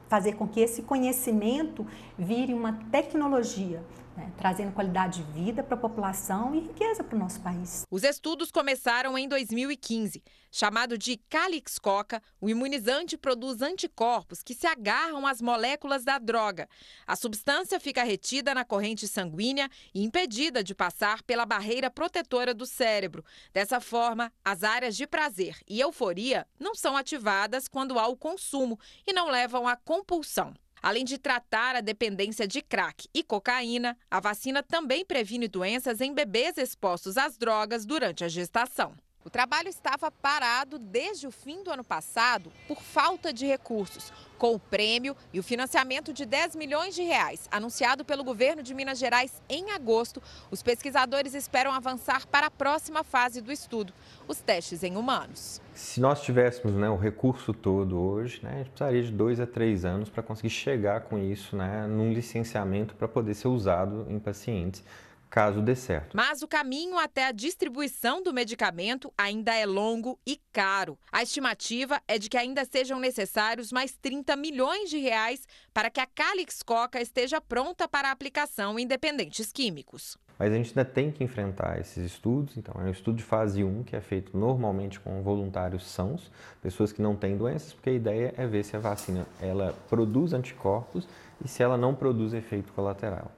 fazer 0.09 0.33
com 0.33 0.47
que 0.47 0.59
esse 0.59 0.81
conhecimento 0.81 1.85
vire 2.17 2.51
uma 2.51 2.73
tecnologia 2.91 3.83
né, 4.15 4.31
trazendo 4.37 4.71
qualidade 4.73 5.23
de 5.23 5.31
vida 5.31 5.63
para 5.63 5.75
a 5.75 5.79
população 5.79 6.55
e 6.55 6.59
riqueza 6.59 7.03
para 7.03 7.15
o 7.15 7.19
nosso 7.19 7.39
país. 7.41 7.83
Os 7.91 8.03
estudos 8.03 8.51
começaram 8.51 9.17
em 9.17 9.27
2015. 9.27 10.23
Chamado 10.51 10.97
de 10.97 11.17
Calix 11.29 11.77
Coca, 11.77 12.23
o 12.39 12.49
imunizante 12.49 13.17
produz 13.17 13.61
anticorpos 13.61 14.41
que 14.41 14.53
se 14.53 14.65
agarram 14.65 15.27
às 15.27 15.41
moléculas 15.41 16.05
da 16.05 16.17
droga. 16.17 16.69
A 17.05 17.15
substância 17.15 17.77
fica 17.77 18.03
retida 18.03 18.53
na 18.53 18.63
corrente 18.63 19.05
sanguínea 19.05 19.69
e 19.93 20.01
impedida 20.01 20.63
de 20.63 20.73
passar 20.73 21.21
pela 21.23 21.45
barreira 21.45 21.91
protetora 21.91 22.53
do 22.53 22.65
cérebro. 22.65 23.23
Dessa 23.53 23.81
forma, 23.81 24.31
as 24.45 24.63
áreas 24.63 24.95
de 24.95 25.05
prazer 25.05 25.57
e 25.67 25.81
euforia 25.81 26.47
não 26.57 26.73
são 26.73 26.95
ativadas 26.95 27.67
quando 27.67 27.99
há 27.99 28.07
o 28.07 28.15
consumo 28.15 28.79
e 29.05 29.11
não 29.11 29.29
levam 29.29 29.67
à 29.67 29.75
compulsão. 29.75 30.53
Além 30.81 31.03
de 31.03 31.17
tratar 31.17 31.75
a 31.75 31.81
dependência 31.81 32.47
de 32.47 32.61
crack 32.61 33.07
e 33.13 33.23
cocaína, 33.23 33.97
a 34.09 34.19
vacina 34.19 34.61
também 34.61 35.03
previne 35.03 35.47
doenças 35.47 36.01
em 36.01 36.13
bebês 36.13 36.57
expostos 36.57 37.17
às 37.17 37.37
drogas 37.37 37.85
durante 37.85 38.23
a 38.23 38.27
gestação. 38.27 38.93
O 39.25 39.29
trabalho 39.29 39.69
estava 39.69 40.11
parado 40.11 40.77
desde 40.77 41.25
o 41.25 41.31
fim 41.31 41.63
do 41.63 41.71
ano 41.71 41.83
passado 41.83 42.53
por 42.67 42.79
falta 42.79 43.33
de 43.33 43.45
recursos. 43.47 44.13
Com 44.45 44.53
o 44.53 44.59
prêmio 44.59 45.15
e 45.33 45.39
o 45.39 45.43
financiamento 45.43 46.13
de 46.13 46.23
10 46.23 46.55
milhões 46.55 46.93
de 46.93 47.01
reais 47.01 47.49
anunciado 47.49 48.05
pelo 48.05 48.23
governo 48.23 48.61
de 48.61 48.75
Minas 48.75 48.99
Gerais 48.99 49.41
em 49.49 49.71
agosto, 49.71 50.21
os 50.51 50.61
pesquisadores 50.61 51.33
esperam 51.33 51.71
avançar 51.71 52.27
para 52.27 52.45
a 52.45 52.51
próxima 52.51 53.03
fase 53.03 53.41
do 53.41 53.51
estudo, 53.51 53.91
os 54.27 54.39
testes 54.41 54.83
em 54.83 54.97
humanos. 54.97 55.59
Se 55.73 55.99
nós 55.99 56.21
tivéssemos 56.21 56.75
né, 56.75 56.87
o 56.87 56.95
recurso 56.95 57.55
todo 57.55 57.99
hoje, 57.99 58.39
né, 58.43 58.51
a 58.51 58.57
gente 58.57 58.69
precisaria 58.69 59.01
de 59.01 59.11
dois 59.11 59.39
a 59.39 59.47
três 59.47 59.83
anos 59.83 60.11
para 60.11 60.21
conseguir 60.21 60.51
chegar 60.51 61.01
com 61.05 61.17
isso 61.17 61.55
né, 61.55 61.87
num 61.87 62.13
licenciamento 62.13 62.93
para 62.93 63.07
poder 63.07 63.33
ser 63.33 63.47
usado 63.47 64.05
em 64.07 64.19
pacientes 64.19 64.83
caso 65.29 65.61
dê 65.61 65.75
certo. 65.75 66.15
Mas 66.15 66.41
o 66.41 66.47
caminho 66.47 66.97
até 66.97 67.25
a 67.25 67.31
distribuição 67.31 68.23
do 68.23 68.33
medicamento 68.33 69.13
ainda 69.17 69.53
é 69.53 69.65
longo 69.65 70.19
e 70.25 70.39
caro. 70.51 70.97
A 71.11 71.23
estimativa 71.23 72.01
é 72.07 72.17
de 72.17 72.29
que 72.29 72.37
ainda 72.37 72.63
sejam 72.65 72.99
necessários 72.99 73.71
mais 73.71 73.97
30 74.01 74.35
milhões 74.35 74.89
de 74.89 74.97
reais 74.97 75.47
para 75.73 75.89
que 75.89 75.99
a 75.99 76.05
Calix 76.05 76.63
Coca 76.63 77.01
esteja 77.01 77.41
pronta 77.41 77.87
para 77.87 78.11
aplicação 78.11 78.79
em 78.79 78.87
dependentes 78.87 79.51
químicos. 79.51 80.17
Mas 80.37 80.51
a 80.51 80.55
gente 80.55 80.69
ainda 80.69 80.85
tem 80.85 81.11
que 81.11 81.23
enfrentar 81.23 81.79
esses 81.79 82.03
estudos. 82.03 82.57
Então, 82.57 82.75
é 82.81 82.85
um 82.85 82.91
estudo 82.91 83.17
de 83.17 83.23
fase 83.23 83.63
1 83.63 83.83
que 83.83 83.95
é 83.95 84.01
feito 84.01 84.37
normalmente 84.37 84.99
com 84.99 85.21
voluntários 85.21 85.85
sãos, 85.85 86.29
pessoas 86.61 86.91
que 86.91 87.01
não 87.01 87.15
têm 87.15 87.37
doenças, 87.37 87.73
porque 87.73 87.89
a 87.89 87.93
ideia 87.93 88.33
é 88.37 88.45
ver 88.45 88.63
se 88.63 88.75
a 88.75 88.79
vacina 88.79 89.25
ela 89.41 89.73
produz 89.89 90.33
anticorpos 90.33 91.07
e 91.43 91.47
se 91.47 91.63
ela 91.63 91.77
não 91.77 91.95
produz 91.95 92.33
efeito 92.33 92.73
colateral. 92.73 93.31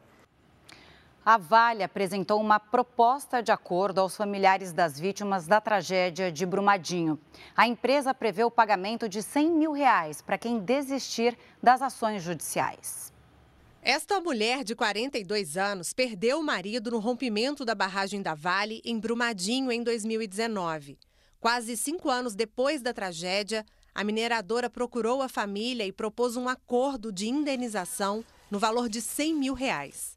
A 1.29 1.37
Vale 1.37 1.83
apresentou 1.83 2.39
uma 2.39 2.57
proposta 2.57 3.43
de 3.43 3.51
acordo 3.51 3.99
aos 3.99 4.15
familiares 4.15 4.71
das 4.71 4.97
vítimas 4.97 5.45
da 5.45 5.59
tragédia 5.59 6.31
de 6.31 6.45
Brumadinho. 6.45 7.19
A 7.53 7.67
empresa 7.67 8.13
prevê 8.13 8.45
o 8.45 8.49
pagamento 8.49 9.09
de 9.09 9.21
100 9.21 9.51
mil 9.51 9.73
reais 9.73 10.21
para 10.21 10.37
quem 10.37 10.57
desistir 10.57 11.37
das 11.61 11.81
ações 11.81 12.23
judiciais. 12.23 13.11
Esta 13.81 14.21
mulher 14.21 14.63
de 14.63 14.73
42 14.73 15.57
anos 15.57 15.91
perdeu 15.91 16.39
o 16.39 16.43
marido 16.45 16.91
no 16.91 16.99
rompimento 16.99 17.65
da 17.65 17.75
barragem 17.75 18.21
da 18.21 18.33
Vale 18.33 18.81
em 18.85 18.97
Brumadinho 18.97 19.69
em 19.69 19.83
2019. 19.83 20.97
Quase 21.41 21.75
cinco 21.75 22.09
anos 22.09 22.35
depois 22.35 22.81
da 22.81 22.93
tragédia, 22.93 23.65
a 23.93 24.01
mineradora 24.01 24.69
procurou 24.69 25.21
a 25.21 25.27
família 25.27 25.85
e 25.85 25.91
propôs 25.91 26.37
um 26.37 26.47
acordo 26.47 27.11
de 27.11 27.27
indenização 27.27 28.23
no 28.49 28.57
valor 28.57 28.87
de 28.87 29.01
100 29.01 29.33
mil 29.35 29.53
reais 29.53 30.16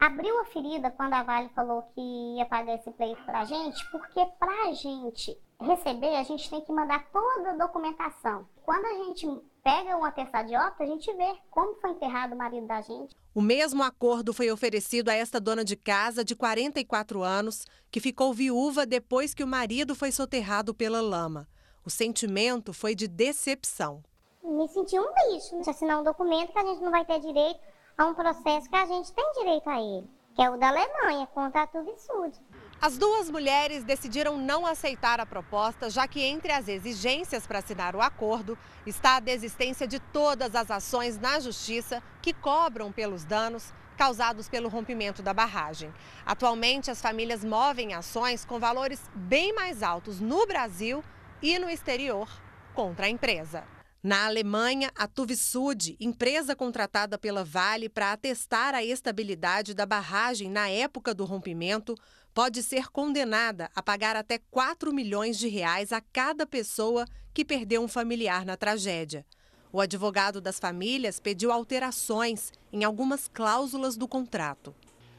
abriu 0.00 0.40
a 0.40 0.46
ferida 0.46 0.90
quando 0.90 1.12
a 1.12 1.22
Vale 1.22 1.50
falou 1.50 1.82
que 1.94 2.00
ia 2.38 2.46
pagar 2.46 2.74
esse 2.74 2.90
pleito 2.90 3.22
para 3.24 3.40
a 3.40 3.44
gente, 3.44 3.84
porque 3.90 4.24
para 4.38 4.70
a 4.70 4.72
gente 4.72 5.38
receber, 5.60 6.16
a 6.16 6.22
gente 6.22 6.48
tem 6.48 6.62
que 6.62 6.72
mandar 6.72 7.06
toda 7.12 7.50
a 7.50 7.56
documentação. 7.56 8.48
Quando 8.64 8.86
a 8.86 9.04
gente 9.04 9.28
pega 9.62 9.98
um 9.98 10.04
atestado 10.04 10.48
de 10.48 10.56
óbito, 10.56 10.82
a 10.82 10.86
gente 10.86 11.12
vê 11.12 11.34
como 11.50 11.78
foi 11.82 11.90
enterrado 11.90 12.32
o 12.34 12.38
marido 12.38 12.66
da 12.66 12.80
gente. 12.80 13.14
O 13.34 13.42
mesmo 13.42 13.82
acordo 13.82 14.32
foi 14.32 14.50
oferecido 14.50 15.10
a 15.10 15.14
esta 15.14 15.38
dona 15.38 15.62
de 15.62 15.76
casa 15.76 16.24
de 16.24 16.34
44 16.34 17.22
anos, 17.22 17.66
que 17.90 18.00
ficou 18.00 18.32
viúva 18.32 18.86
depois 18.86 19.34
que 19.34 19.44
o 19.44 19.46
marido 19.46 19.94
foi 19.94 20.10
soterrado 20.10 20.74
pela 20.74 21.02
lama. 21.02 21.46
O 21.84 21.90
sentimento 21.90 22.72
foi 22.72 22.94
de 22.94 23.06
decepção. 23.06 24.02
Me 24.42 24.66
senti 24.68 24.98
um 24.98 25.06
lixo. 25.30 25.60
Assinar 25.68 26.00
um 26.00 26.04
documento 26.04 26.52
que 26.52 26.58
a 26.58 26.64
gente 26.64 26.80
não 26.80 26.90
vai 26.90 27.04
ter 27.04 27.20
direito 27.20 27.60
a 28.00 28.06
um 28.06 28.14
processo 28.14 28.66
que 28.66 28.76
a 28.76 28.86
gente 28.86 29.12
tem 29.12 29.32
direito 29.34 29.68
a 29.68 29.78
ele, 29.78 30.08
que 30.34 30.40
é 30.40 30.48
o 30.48 30.56
da 30.56 30.68
Alemanha, 30.68 31.26
contra 31.26 31.64
a 31.64 31.66
Tuvisud. 31.66 32.34
As 32.80 32.96
duas 32.96 33.28
mulheres 33.28 33.84
decidiram 33.84 34.38
não 34.38 34.64
aceitar 34.64 35.20
a 35.20 35.26
proposta, 35.26 35.90
já 35.90 36.08
que 36.08 36.22
entre 36.22 36.50
as 36.50 36.66
exigências 36.66 37.46
para 37.46 37.58
assinar 37.58 37.94
o 37.94 38.00
acordo 38.00 38.56
está 38.86 39.16
a 39.16 39.20
desistência 39.20 39.86
de 39.86 40.00
todas 40.00 40.54
as 40.54 40.70
ações 40.70 41.18
na 41.18 41.40
justiça 41.40 42.02
que 42.22 42.32
cobram 42.32 42.90
pelos 42.90 43.22
danos 43.22 43.70
causados 43.98 44.48
pelo 44.48 44.70
rompimento 44.70 45.20
da 45.22 45.34
barragem. 45.34 45.92
Atualmente, 46.24 46.90
as 46.90 47.02
famílias 47.02 47.44
movem 47.44 47.92
ações 47.92 48.46
com 48.46 48.58
valores 48.58 49.10
bem 49.14 49.52
mais 49.54 49.82
altos 49.82 50.20
no 50.20 50.46
Brasil 50.46 51.04
e 51.42 51.58
no 51.58 51.68
exterior 51.68 52.26
contra 52.72 53.04
a 53.04 53.10
empresa. 53.10 53.62
Na 54.02 54.24
Alemanha, 54.24 54.90
a 54.94 55.06
Tuvisud, 55.06 55.94
empresa 56.00 56.56
contratada 56.56 57.18
pela 57.18 57.44
Vale 57.44 57.86
para 57.86 58.12
atestar 58.12 58.74
a 58.74 58.82
estabilidade 58.82 59.74
da 59.74 59.84
barragem 59.84 60.48
na 60.48 60.70
época 60.70 61.12
do 61.12 61.26
rompimento, 61.26 61.94
pode 62.32 62.62
ser 62.62 62.90
condenada 62.90 63.70
a 63.74 63.82
pagar 63.82 64.16
até 64.16 64.38
4 64.50 64.90
milhões 64.90 65.38
de 65.38 65.48
reais 65.48 65.92
a 65.92 66.00
cada 66.00 66.46
pessoa 66.46 67.04
que 67.34 67.44
perdeu 67.44 67.82
um 67.82 67.88
familiar 67.88 68.46
na 68.46 68.56
tragédia. 68.56 69.26
O 69.70 69.82
advogado 69.82 70.40
das 70.40 70.58
famílias 70.58 71.20
pediu 71.20 71.52
alterações 71.52 72.52
em 72.72 72.84
algumas 72.84 73.28
cláusulas 73.28 73.98
do 73.98 74.08
contrato. 74.08 74.74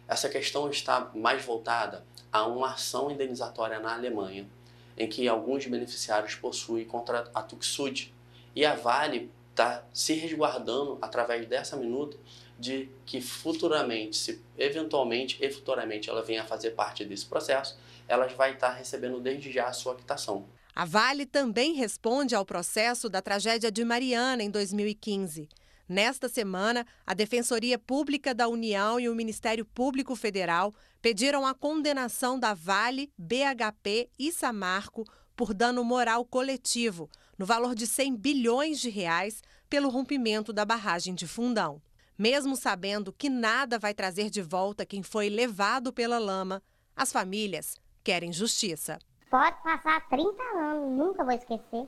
Essa 0.08 0.28
questão 0.28 0.68
está 0.72 1.12
mais 1.14 1.46
voltada 1.46 2.04
a 2.34 2.48
uma 2.48 2.74
ação 2.74 3.12
indenizatória 3.12 3.80
na 3.80 3.94
Alemanha, 3.94 4.50
em 4.98 5.08
que 5.08 5.28
alguns 5.28 5.68
beneficiários 5.68 6.34
possuem 6.34 6.84
contra 6.84 7.30
a 7.32 7.44
Tuxud, 7.44 8.12
e 8.56 8.66
a 8.66 8.76
Vale 8.76 9.32
está 9.52 9.84
se 9.94 10.14
resguardando 10.14 10.98
através 11.02 11.46
dessa 11.46 11.76
minuta 11.76 12.18
de 12.58 12.90
que 13.06 13.22
futuramente, 13.22 14.16
se 14.16 14.42
eventualmente 14.58 15.38
e 15.42 15.52
futuramente 15.52 16.10
ela 16.10 16.22
venha 16.22 16.44
a 16.44 16.46
fazer 16.46 16.72
parte 16.72 17.04
desse 17.04 17.26
processo, 17.26 17.78
ela 18.08 18.28
vai 18.28 18.54
estar 18.54 18.72
recebendo 18.72 19.20
desde 19.20 19.52
já 19.52 19.68
a 19.68 19.74
sua 19.74 19.96
quitação. 19.96 20.46
A 20.74 20.86
Vale 20.86 21.26
também 21.26 21.74
responde 21.74 22.34
ao 22.34 22.46
processo 22.46 23.10
da 23.10 23.22
tragédia 23.22 23.72
de 23.72 23.84
Mariana 23.84 24.44
em 24.44 24.50
2015. 24.50 25.50
Nesta 25.88 26.30
semana, 26.30 26.86
a 27.06 27.14
Defensoria 27.14 27.78
Pública 27.78 28.34
da 28.34 28.48
União 28.48 28.98
e 28.98 29.10
o 29.10 29.16
Ministério 29.16 29.66
Público 29.66 30.16
Federal 30.16 30.74
pediram 31.02 31.46
a 31.46 31.54
condenação 31.54 32.40
da 32.40 32.54
Vale, 32.54 33.12
BHP 33.18 34.10
e 34.18 34.32
Samarco 34.32 35.04
por 35.36 35.54
dano 35.54 35.84
moral 35.84 36.24
coletivo, 36.24 37.10
no 37.42 37.48
valor 37.48 37.74
de 37.74 37.88
100 37.88 38.18
bilhões 38.18 38.80
de 38.80 38.88
reais, 38.88 39.42
pelo 39.68 39.90
rompimento 39.90 40.54
da 40.54 40.64
barragem 40.64 41.16
de 41.16 41.26
Fundão. 41.26 41.82
Mesmo 42.16 42.56
sabendo 42.56 43.12
que 43.12 43.32
nada 43.32 43.80
vai 43.80 43.96
trazer 43.96 44.30
de 44.30 44.44
volta 44.44 44.86
quem 44.86 45.02
foi 45.02 45.28
levado 45.28 45.92
pela 45.92 46.20
lama, 46.20 46.62
as 46.96 47.12
famílias 47.12 47.78
querem 48.04 48.32
justiça. 48.32 49.00
Pode 49.28 49.60
passar 49.64 50.08
30 50.08 50.44
anos, 50.56 50.96
nunca 50.96 51.24
vou 51.24 51.34
esquecer. 51.34 51.88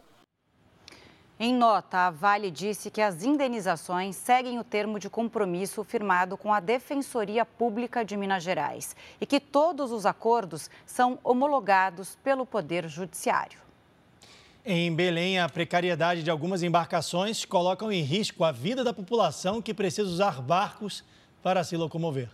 Em 1.40 1.54
nota, 1.54 2.08
a 2.08 2.10
Vale 2.10 2.50
disse 2.50 2.90
que 2.90 3.02
as 3.02 3.24
indenizações 3.24 4.16
seguem 4.16 4.58
o 4.58 4.64
termo 4.64 4.98
de 4.98 5.08
compromisso 5.08 5.84
firmado 5.84 6.36
com 6.36 6.52
a 6.52 6.60
Defensoria 6.60 7.46
Pública 7.46 8.04
de 8.04 8.18
Minas 8.18 8.42
Gerais 8.42 8.96
e 9.22 9.26
que 9.28 9.40
todos 9.40 9.92
os 9.92 10.08
acordos 10.08 10.68
são 10.84 11.20
homologados 11.24 12.18
pelo 12.24 12.44
Poder 12.44 12.88
Judiciário. 12.88 13.62
Em 14.66 14.96
Belém, 14.96 15.40
a 15.40 15.50
precariedade 15.50 16.24
de 16.24 16.30
algumas 16.30 16.64
embarcações 16.64 17.44
colocam 17.44 17.92
em 17.92 18.02
risco 18.02 18.46
a 18.46 18.52
vida 18.54 18.82
da 18.82 18.94
população 18.94 19.62
que 19.62 19.74
precisa 19.74 20.08
usar 20.08 20.42
barcos 20.42 21.04
para 21.42 21.66
se 21.66 21.76
locomover. 21.76 22.30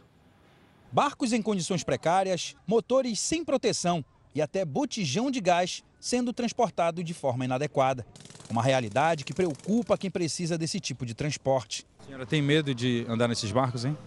Barcos 0.92 1.34
em 1.34 1.42
condições 1.42 1.84
precárias, 1.84 2.56
motores 2.68 3.20
sem 3.20 3.44
proteção 3.44 4.06
e 4.36 4.44
até 4.44 4.64
botijão 4.64 5.32
de 5.32 5.42
gás 5.42 5.84
sendo 6.00 6.32
transportado 6.32 7.04
de 7.04 7.16
forma 7.16 7.46
inadequada. 7.46 8.06
Uma 8.48 8.62
realidade 8.62 9.24
que 9.24 9.34
preocupa 9.34 9.98
quem 9.98 10.12
precisa 10.12 10.56
desse 10.56 10.80
tipo 10.80 11.08
de 11.08 11.16
transporte. 11.16 11.84
A 12.00 12.04
senhora 12.04 12.26
tem 12.28 12.44
medo 12.44 12.76
de 12.76 13.08
andar 13.10 13.28
nesses 13.28 13.52
barcos, 13.52 13.86
hein? 13.86 13.98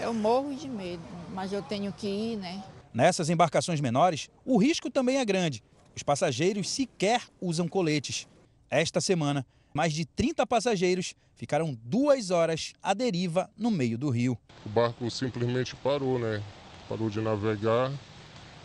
Eu 0.00 0.12
morro 0.12 0.52
de 0.56 0.68
medo, 0.68 1.04
mas 1.32 1.52
eu 1.52 1.62
tenho 1.62 1.92
que 1.92 2.08
ir, 2.08 2.36
né? 2.36 2.64
Nessas 2.92 3.30
embarcações 3.30 3.80
menores, 3.80 4.28
o 4.44 4.56
risco 4.58 4.90
também 4.90 5.18
é 5.18 5.24
grande 5.24 5.62
os 5.94 6.02
passageiros 6.02 6.68
sequer 6.68 7.22
usam 7.40 7.68
coletes. 7.68 8.26
Esta 8.70 9.00
semana, 9.00 9.46
mais 9.72 9.92
de 9.92 10.04
30 10.04 10.46
passageiros 10.46 11.14
ficaram 11.36 11.76
duas 11.84 12.30
horas 12.30 12.72
à 12.82 12.94
deriva 12.94 13.50
no 13.56 13.70
meio 13.70 13.98
do 13.98 14.10
rio. 14.10 14.38
O 14.64 14.68
barco 14.68 15.10
simplesmente 15.10 15.76
parou, 15.76 16.18
né? 16.18 16.42
Parou 16.88 17.08
de 17.08 17.20
navegar. 17.20 17.92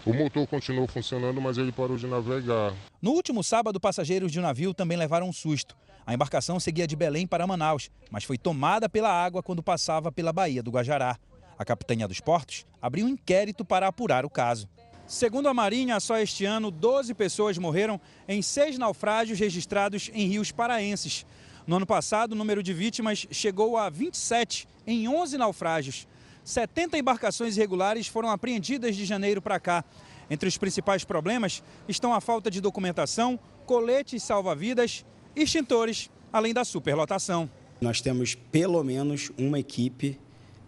O 0.06 0.14
motor 0.14 0.48
continuou 0.48 0.88
funcionando, 0.88 1.42
mas 1.42 1.58
ele 1.58 1.72
parou 1.72 1.98
de 1.98 2.08
navegar. 2.08 2.74
No 3.02 3.12
último 3.12 3.44
sábado, 3.44 3.80
passageiros 3.80 4.32
de 4.32 4.40
um 4.40 4.42
navio 4.42 4.74
também 4.74 4.98
levaram 4.98 5.28
um 5.28 5.34
susto. 5.34 5.76
A 6.06 6.14
embarcação 6.14 6.60
seguia 6.60 6.88
de 6.88 6.96
Belém 6.96 7.28
para 7.28 7.46
Manaus, 7.46 7.92
mas 8.10 8.24
foi 8.24 8.38
tomada 8.38 8.90
pela 8.90 9.12
água 9.12 9.44
quando 9.44 9.62
passava 9.62 10.12
pela 10.12 10.34
Baía 10.34 10.64
do 10.64 10.72
Guajará. 10.72 11.18
A 11.58 11.66
Capitania 11.66 12.08
dos 12.08 12.22
Portos 12.22 12.66
abriu 12.82 13.06
um 13.06 13.10
inquérito 13.10 13.66
para 13.66 13.88
apurar 13.88 14.26
o 14.26 14.30
caso. 14.30 14.68
Segundo 15.10 15.49
a 15.49 15.53
Marinha, 15.55 15.99
só 15.99 16.20
este 16.20 16.45
ano, 16.45 16.70
12 16.70 17.16
pessoas 17.16 17.57
morreram 17.57 17.99
em 18.28 18.43
seis 18.43 18.78
naufrágios 18.78 19.39
registrados 19.39 20.12
em 20.14 20.28
rios 20.28 20.51
paraenses. 20.51 21.26
No 21.66 21.78
ano 21.78 21.86
passado, 21.88 22.34
o 22.34 22.36
número 22.36 22.62
de 22.62 22.72
vítimas 22.76 23.26
chegou 23.32 23.76
a 23.76 23.89
27 23.89 24.68
em 24.86 25.07
11 25.07 25.36
naufrágios. 25.36 26.07
70 26.43 26.95
embarcações 26.99 27.57
irregulares 27.57 28.05
foram 28.05 28.30
apreendidas 28.30 28.95
de 28.95 29.03
janeiro 29.03 29.41
para 29.41 29.60
cá. 29.60 29.84
Entre 30.30 30.47
os 30.47 30.60
principais 30.60 31.03
problemas 31.03 31.64
estão 31.88 32.14
a 32.14 32.22
falta 32.22 32.51
de 32.51 32.62
documentação, 32.62 33.39
coletes 33.66 34.22
salva-vidas, 34.22 35.03
extintores, 35.36 36.12
além 36.32 36.53
da 36.53 36.64
superlotação. 36.64 37.49
Nós 37.82 37.99
temos 37.99 38.36
pelo 38.36 38.84
menos 38.84 39.32
uma 39.39 39.57
equipe 39.57 40.20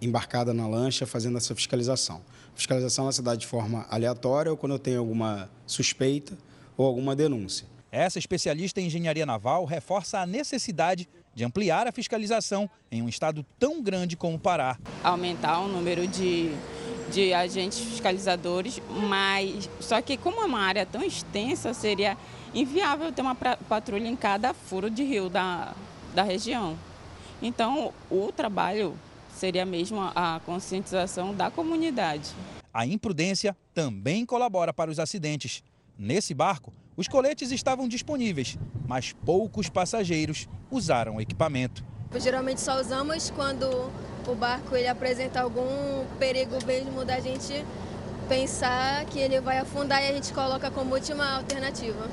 embarcada 0.01 0.51
na 0.51 0.67
lancha 0.67 1.05
fazendo 1.05 1.37
essa 1.37 1.53
fiscalização 1.53 2.23
fiscalização 2.55 3.05
na 3.05 3.11
cidade 3.11 3.41
de 3.41 3.47
forma 3.47 3.85
aleatória 3.89 4.51
ou 4.51 4.57
quando 4.57 4.73
eu 4.73 4.79
tenho 4.79 4.99
alguma 4.99 5.49
suspeita 5.65 6.37
ou 6.77 6.85
alguma 6.85 7.15
denúncia. 7.15 7.67
Essa 7.91 8.17
especialista 8.17 8.79
em 8.79 8.85
engenharia 8.85 9.25
naval 9.25 9.65
reforça 9.65 10.19
a 10.19 10.25
necessidade 10.25 11.09
de 11.35 11.43
ampliar 11.43 11.87
a 11.87 11.91
fiscalização 11.91 12.69
em 12.89 13.01
um 13.01 13.09
estado 13.09 13.45
tão 13.59 13.81
grande 13.81 14.15
como 14.15 14.37
o 14.37 14.39
Pará. 14.39 14.77
Aumentar 15.03 15.59
o 15.59 15.67
número 15.67 16.07
de, 16.07 16.51
de 17.11 17.33
agentes 17.33 17.79
fiscalizadores, 17.79 18.81
mas 19.09 19.69
só 19.79 20.01
que 20.01 20.15
como 20.15 20.41
é 20.41 20.45
uma 20.45 20.61
área 20.61 20.85
tão 20.85 21.03
extensa, 21.03 21.73
seria 21.73 22.17
inviável 22.53 23.11
ter 23.11 23.21
uma 23.21 23.35
patrulha 23.35 24.07
em 24.07 24.15
cada 24.15 24.53
furo 24.53 24.89
de 24.89 25.03
rio 25.03 25.29
da, 25.29 25.73
da 26.15 26.23
região. 26.23 26.77
Então, 27.41 27.93
o 28.09 28.31
trabalho 28.31 28.95
seria 29.41 29.65
mesmo 29.65 29.99
a 29.99 30.39
conscientização 30.45 31.33
da 31.33 31.49
comunidade. 31.49 32.29
A 32.71 32.85
imprudência 32.85 33.57
também 33.73 34.23
colabora 34.23 34.71
para 34.71 34.91
os 34.91 34.99
acidentes. 34.99 35.63
Nesse 35.97 36.31
barco, 36.35 36.71
os 36.95 37.07
coletes 37.07 37.51
estavam 37.51 37.87
disponíveis, 37.87 38.55
mas 38.87 39.13
poucos 39.13 39.67
passageiros 39.67 40.47
usaram 40.69 41.15
o 41.15 41.21
equipamento. 41.21 41.83
Geralmente 42.19 42.61
só 42.61 42.79
usamos 42.79 43.31
quando 43.31 43.65
o 44.27 44.35
barco 44.35 44.75
ele 44.75 44.87
apresenta 44.87 45.41
algum 45.41 46.05
perigo 46.19 46.63
mesmo 46.63 47.03
da 47.03 47.19
gente 47.19 47.65
pensar 48.29 49.05
que 49.05 49.17
ele 49.17 49.41
vai 49.41 49.57
afundar 49.57 50.03
e 50.03 50.07
a 50.07 50.13
gente 50.13 50.31
coloca 50.33 50.69
como 50.69 50.93
última 50.93 51.37
alternativa. 51.37 52.07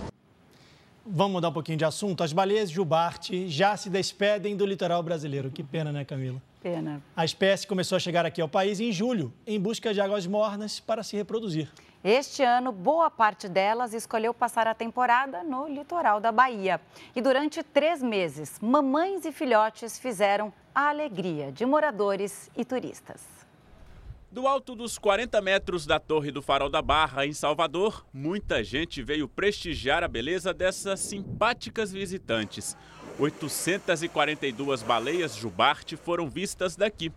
Vamos 1.05 1.33
mudar 1.35 1.51
um 1.51 1.53
pouquinho 1.53 1.77
de 1.77 1.85
assunto. 1.85 2.25
As 2.25 2.33
baleias 2.33 2.71
jubarte 2.71 3.49
já 3.49 3.77
se 3.77 3.91
despedem 3.91 4.57
do 4.57 4.65
litoral 4.65 5.03
brasileiro. 5.03 5.51
Que 5.51 5.63
pena, 5.63 5.93
né, 5.93 6.07
Camila? 6.07 6.41
Pena. 6.61 7.03
A 7.17 7.25
espécie 7.25 7.67
começou 7.67 7.97
a 7.97 7.99
chegar 7.99 8.27
aqui 8.27 8.41
ao 8.41 8.49
país 8.49 8.81
em 8.81 8.91
julho, 8.91 9.33
em 9.47 9.61
busca 9.61 9.95
de 9.95 10.01
águas 10.01 10.27
mornas 10.27 10.81
para 10.81 11.03
se 11.03 11.17
reproduzir. 11.17 11.71
Este 12.03 12.43
ano, 12.43 12.71
boa 12.71 13.11
parte 13.11 13.49
delas 13.49 13.93
escolheu 13.93 14.33
passar 14.33 14.67
a 14.67 14.75
temporada 14.75 15.43
no 15.43 15.69
litoral 15.69 16.21
da 16.21 16.31
Bahia. 16.31 16.81
E 17.15 17.21
durante 17.21 17.63
três 17.63 18.03
meses, 18.03 18.59
mamães 18.61 19.25
e 19.25 19.33
filhotes 19.33 19.99
fizeram 19.99 20.53
a 20.75 20.89
alegria 20.89 21.51
de 21.51 21.67
moradores 21.67 22.51
e 22.57 22.65
turistas. 22.65 23.39
Do 24.31 24.47
alto 24.47 24.75
dos 24.75 24.99
40 24.99 25.41
metros 25.41 25.87
da 25.87 25.99
Torre 25.99 26.31
do 26.31 26.43
Farol 26.43 26.69
da 26.69 26.83
Barra, 26.83 27.25
em 27.25 27.33
Salvador, 27.33 28.07
muita 28.13 28.63
gente 28.63 29.03
veio 29.03 29.27
prestigiar 29.27 30.05
a 30.05 30.09
beleza 30.09 30.53
dessas 30.53 31.01
simpáticas 31.01 31.91
visitantes. 31.91 32.77
842 33.19 34.83
baleias 34.83 35.35
jubarte 35.35 35.97
foram 35.97 36.29
vistas 36.29 36.77
daqui. 36.77 37.13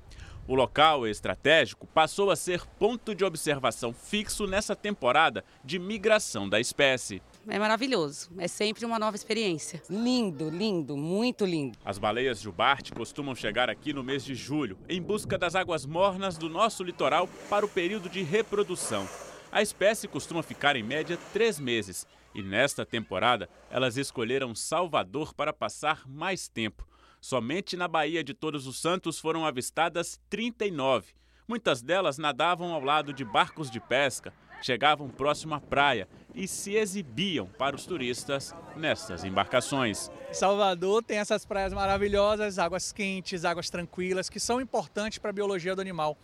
O 0.48 0.56
local 0.56 1.08
estratégico 1.08 1.86
passou 1.88 2.32
a 2.32 2.36
ser 2.36 2.66
ponto 2.80 3.14
de 3.14 3.24
observação 3.24 3.94
fixo 3.94 4.48
nessa 4.48 4.76
temporada 4.76 5.44
de 5.64 5.78
migração 5.78 6.50
da 6.50 6.60
espécie 6.60 7.22
é 7.48 7.58
maravilhoso. 7.58 8.30
É 8.38 8.48
sempre 8.48 8.86
uma 8.86 9.00
nova 9.00 9.16
experiência. 9.16 9.82
Lindo, 9.90 10.50
lindo, 10.50 10.96
muito 10.96 11.46
lindo. 11.46 11.78
As 11.84 11.98
baleias 11.98 12.40
jubarte 12.40 12.92
costumam 12.92 13.34
chegar 13.36 13.70
aqui 13.70 13.94
no 13.94 14.04
mês 14.04 14.24
de 14.24 14.36
julho, 14.36 14.78
em 14.88 15.02
busca 15.02 15.38
das 15.38 15.56
águas 15.56 15.86
mornas 15.86 16.38
do 16.38 16.50
nosso 16.50 16.84
litoral 16.84 17.28
para 17.50 17.66
o 17.66 17.70
período 17.70 18.10
de 18.10 18.22
reprodução. 18.22 19.08
A 19.52 19.62
espécie 19.62 20.08
costuma 20.08 20.44
ficar 20.44 20.76
em 20.76 20.84
média 20.84 21.18
três 21.34 21.60
meses. 21.60 22.08
E 22.34 22.42
nesta 22.42 22.86
temporada, 22.86 23.50
elas 23.70 23.98
escolheram 23.98 24.56
Salvador 24.56 25.34
para 25.34 25.52
passar 25.52 26.08
mais 26.08 26.48
tempo. 26.48 26.88
Somente 27.20 27.78
na 27.78 27.88
Baía 27.88 28.24
de 28.24 28.34
Todos 28.34 28.66
os 28.66 28.80
Santos 28.80 29.20
foram 29.20 29.46
avistadas 29.46 30.20
39. 30.30 31.14
Muitas 31.48 31.82
delas 31.82 32.18
nadavam 32.18 32.74
ao 32.74 32.82
lado 32.82 33.14
de 33.14 33.26
barcos 33.26 33.70
de 33.70 33.80
pesca, 33.80 34.34
chegavam 34.62 35.10
próximo 35.10 35.54
à 35.54 35.60
praia 35.60 36.08
e 36.34 36.48
se 36.48 36.76
exibiam 36.76 37.48
para 37.48 37.76
os 37.76 37.86
turistas 37.86 38.56
nessas 38.76 39.24
embarcações. 39.24 40.10
Salvador 40.32 41.04
tem 41.04 41.18
essas 41.18 41.46
praias 41.46 41.74
maravilhosas, 41.74 42.58
águas 42.58 42.92
quentes, 42.92 43.44
águas 43.44 43.70
tranquilas, 43.70 44.30
que 44.30 44.40
são 44.40 44.62
importantes 44.62 45.18
para 45.18 45.32
a 45.32 45.34
biologia 45.34 45.76
do 45.76 45.82
animal. 45.82 46.18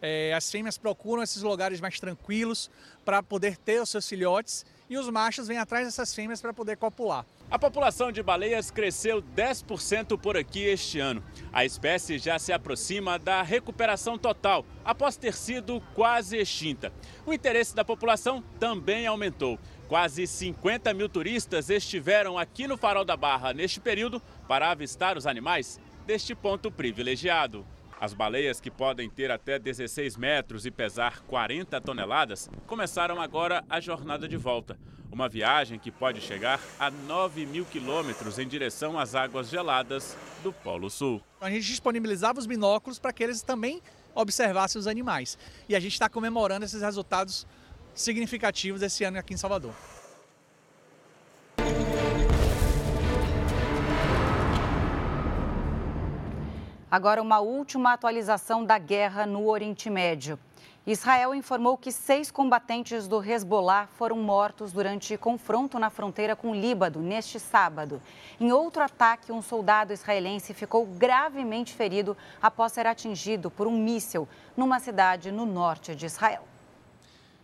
É, 0.00 0.32
as 0.32 0.50
fêmeas 0.50 0.78
procuram 0.78 1.22
esses 1.22 1.42
lugares 1.42 1.80
mais 1.80 2.00
tranquilos 2.00 2.70
para 3.04 3.22
poder 3.22 3.58
ter 3.58 3.82
os 3.82 3.90
seus 3.90 4.08
filhotes 4.08 4.64
e 4.90 4.98
os 4.98 5.08
machos 5.08 5.46
vêm 5.46 5.56
atrás 5.56 5.86
dessas 5.86 6.12
fêmeas 6.12 6.42
para 6.42 6.52
poder 6.52 6.76
copular. 6.76 7.24
A 7.48 7.56
população 7.56 8.10
de 8.10 8.22
baleias 8.22 8.72
cresceu 8.72 9.22
10% 9.22 10.18
por 10.18 10.36
aqui 10.36 10.64
este 10.64 10.98
ano. 10.98 11.22
A 11.52 11.64
espécie 11.64 12.18
já 12.18 12.40
se 12.40 12.52
aproxima 12.52 13.16
da 13.16 13.40
recuperação 13.40 14.18
total, 14.18 14.66
após 14.84 15.16
ter 15.16 15.32
sido 15.32 15.80
quase 15.94 16.36
extinta. 16.36 16.92
O 17.24 17.32
interesse 17.32 17.74
da 17.74 17.84
população 17.84 18.42
também 18.58 19.06
aumentou. 19.06 19.58
Quase 19.88 20.26
50 20.26 20.92
mil 20.92 21.08
turistas 21.08 21.70
estiveram 21.70 22.36
aqui 22.36 22.66
no 22.66 22.76
Farol 22.76 23.04
da 23.04 23.16
Barra 23.16 23.52
neste 23.52 23.80
período 23.80 24.20
para 24.48 24.70
avistar 24.70 25.16
os 25.16 25.26
animais 25.26 25.80
deste 26.04 26.34
ponto 26.34 26.70
privilegiado. 26.70 27.64
As 28.00 28.14
baleias, 28.14 28.62
que 28.62 28.70
podem 28.70 29.10
ter 29.10 29.30
até 29.30 29.58
16 29.58 30.16
metros 30.16 30.64
e 30.64 30.70
pesar 30.70 31.20
40 31.24 31.78
toneladas, 31.82 32.48
começaram 32.66 33.20
agora 33.20 33.62
a 33.68 33.78
jornada 33.78 34.26
de 34.26 34.38
volta. 34.38 34.78
Uma 35.12 35.28
viagem 35.28 35.78
que 35.78 35.90
pode 35.90 36.18
chegar 36.18 36.58
a 36.78 36.90
9 36.90 37.44
mil 37.44 37.66
quilômetros 37.66 38.38
em 38.38 38.48
direção 38.48 38.98
às 38.98 39.14
águas 39.14 39.50
geladas 39.50 40.16
do 40.42 40.50
Polo 40.50 40.88
Sul. 40.88 41.20
A 41.42 41.50
gente 41.50 41.66
disponibilizava 41.66 42.38
os 42.38 42.46
binóculos 42.46 42.98
para 42.98 43.12
que 43.12 43.22
eles 43.22 43.42
também 43.42 43.82
observassem 44.14 44.78
os 44.78 44.86
animais. 44.86 45.36
E 45.68 45.76
a 45.76 45.80
gente 45.80 45.92
está 45.92 46.08
comemorando 46.08 46.64
esses 46.64 46.80
resultados 46.80 47.46
significativos 47.94 48.80
esse 48.80 49.04
ano 49.04 49.18
aqui 49.18 49.34
em 49.34 49.36
Salvador. 49.36 49.74
Agora, 56.90 57.22
uma 57.22 57.38
última 57.38 57.92
atualização 57.92 58.64
da 58.64 58.76
guerra 58.76 59.24
no 59.24 59.46
Oriente 59.46 59.88
Médio. 59.88 60.36
Israel 60.84 61.32
informou 61.32 61.76
que 61.76 61.92
seis 61.92 62.32
combatentes 62.32 63.06
do 63.06 63.22
Hezbollah 63.22 63.86
foram 63.96 64.16
mortos 64.16 64.72
durante 64.72 65.16
confronto 65.16 65.78
na 65.78 65.88
fronteira 65.88 66.34
com 66.34 66.50
o 66.50 66.54
Líbano 66.54 66.98
neste 67.00 67.38
sábado. 67.38 68.02
Em 68.40 68.50
outro 68.50 68.82
ataque, 68.82 69.30
um 69.30 69.40
soldado 69.40 69.92
israelense 69.92 70.52
ficou 70.52 70.84
gravemente 70.84 71.72
ferido 71.74 72.16
após 72.42 72.72
ser 72.72 72.88
atingido 72.88 73.52
por 73.52 73.68
um 73.68 73.78
míssil 73.78 74.26
numa 74.56 74.80
cidade 74.80 75.30
no 75.30 75.46
norte 75.46 75.94
de 75.94 76.06
Israel. 76.06 76.49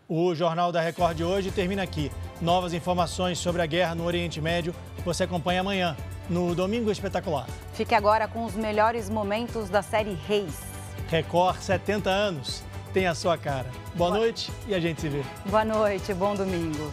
O 0.09 0.33
Jornal 0.37 0.71
da 0.71 0.81
Record 0.81 1.17
de 1.17 1.25
hoje 1.25 1.51
termina 1.51 1.83
aqui. 1.83 2.13
Novas 2.41 2.73
informações 2.73 3.39
sobre 3.39 3.61
a 3.61 3.67
guerra 3.67 3.95
no 3.95 4.05
Oriente 4.05 4.41
Médio 4.41 4.73
você 5.05 5.25
acompanha 5.25 5.61
amanhã 5.61 5.97
no 6.29 6.55
Domingo 6.55 6.91
Espetacular. 6.93 7.47
Fique 7.73 7.95
agora 7.95 8.29
com 8.29 8.45
os 8.45 8.55
melhores 8.55 9.11
momentos 9.11 9.69
da 9.69 9.83
série 9.83 10.15
Reis. 10.27 10.61
Record 11.09 11.59
70 11.61 12.09
anos 12.09 12.63
tem 12.93 13.09
a 13.09 13.15
sua 13.17 13.37
cara. 13.37 13.69
Boa, 13.95 14.11
Boa 14.11 14.21
noite 14.21 14.53
e 14.69 14.75
a 14.75 14.81
gente 14.81 15.01
se 15.01 15.09
vê. 15.09 15.23
Boa 15.47 15.65
noite, 15.65 16.15
bom 16.15 16.35
domingo. 16.35 16.93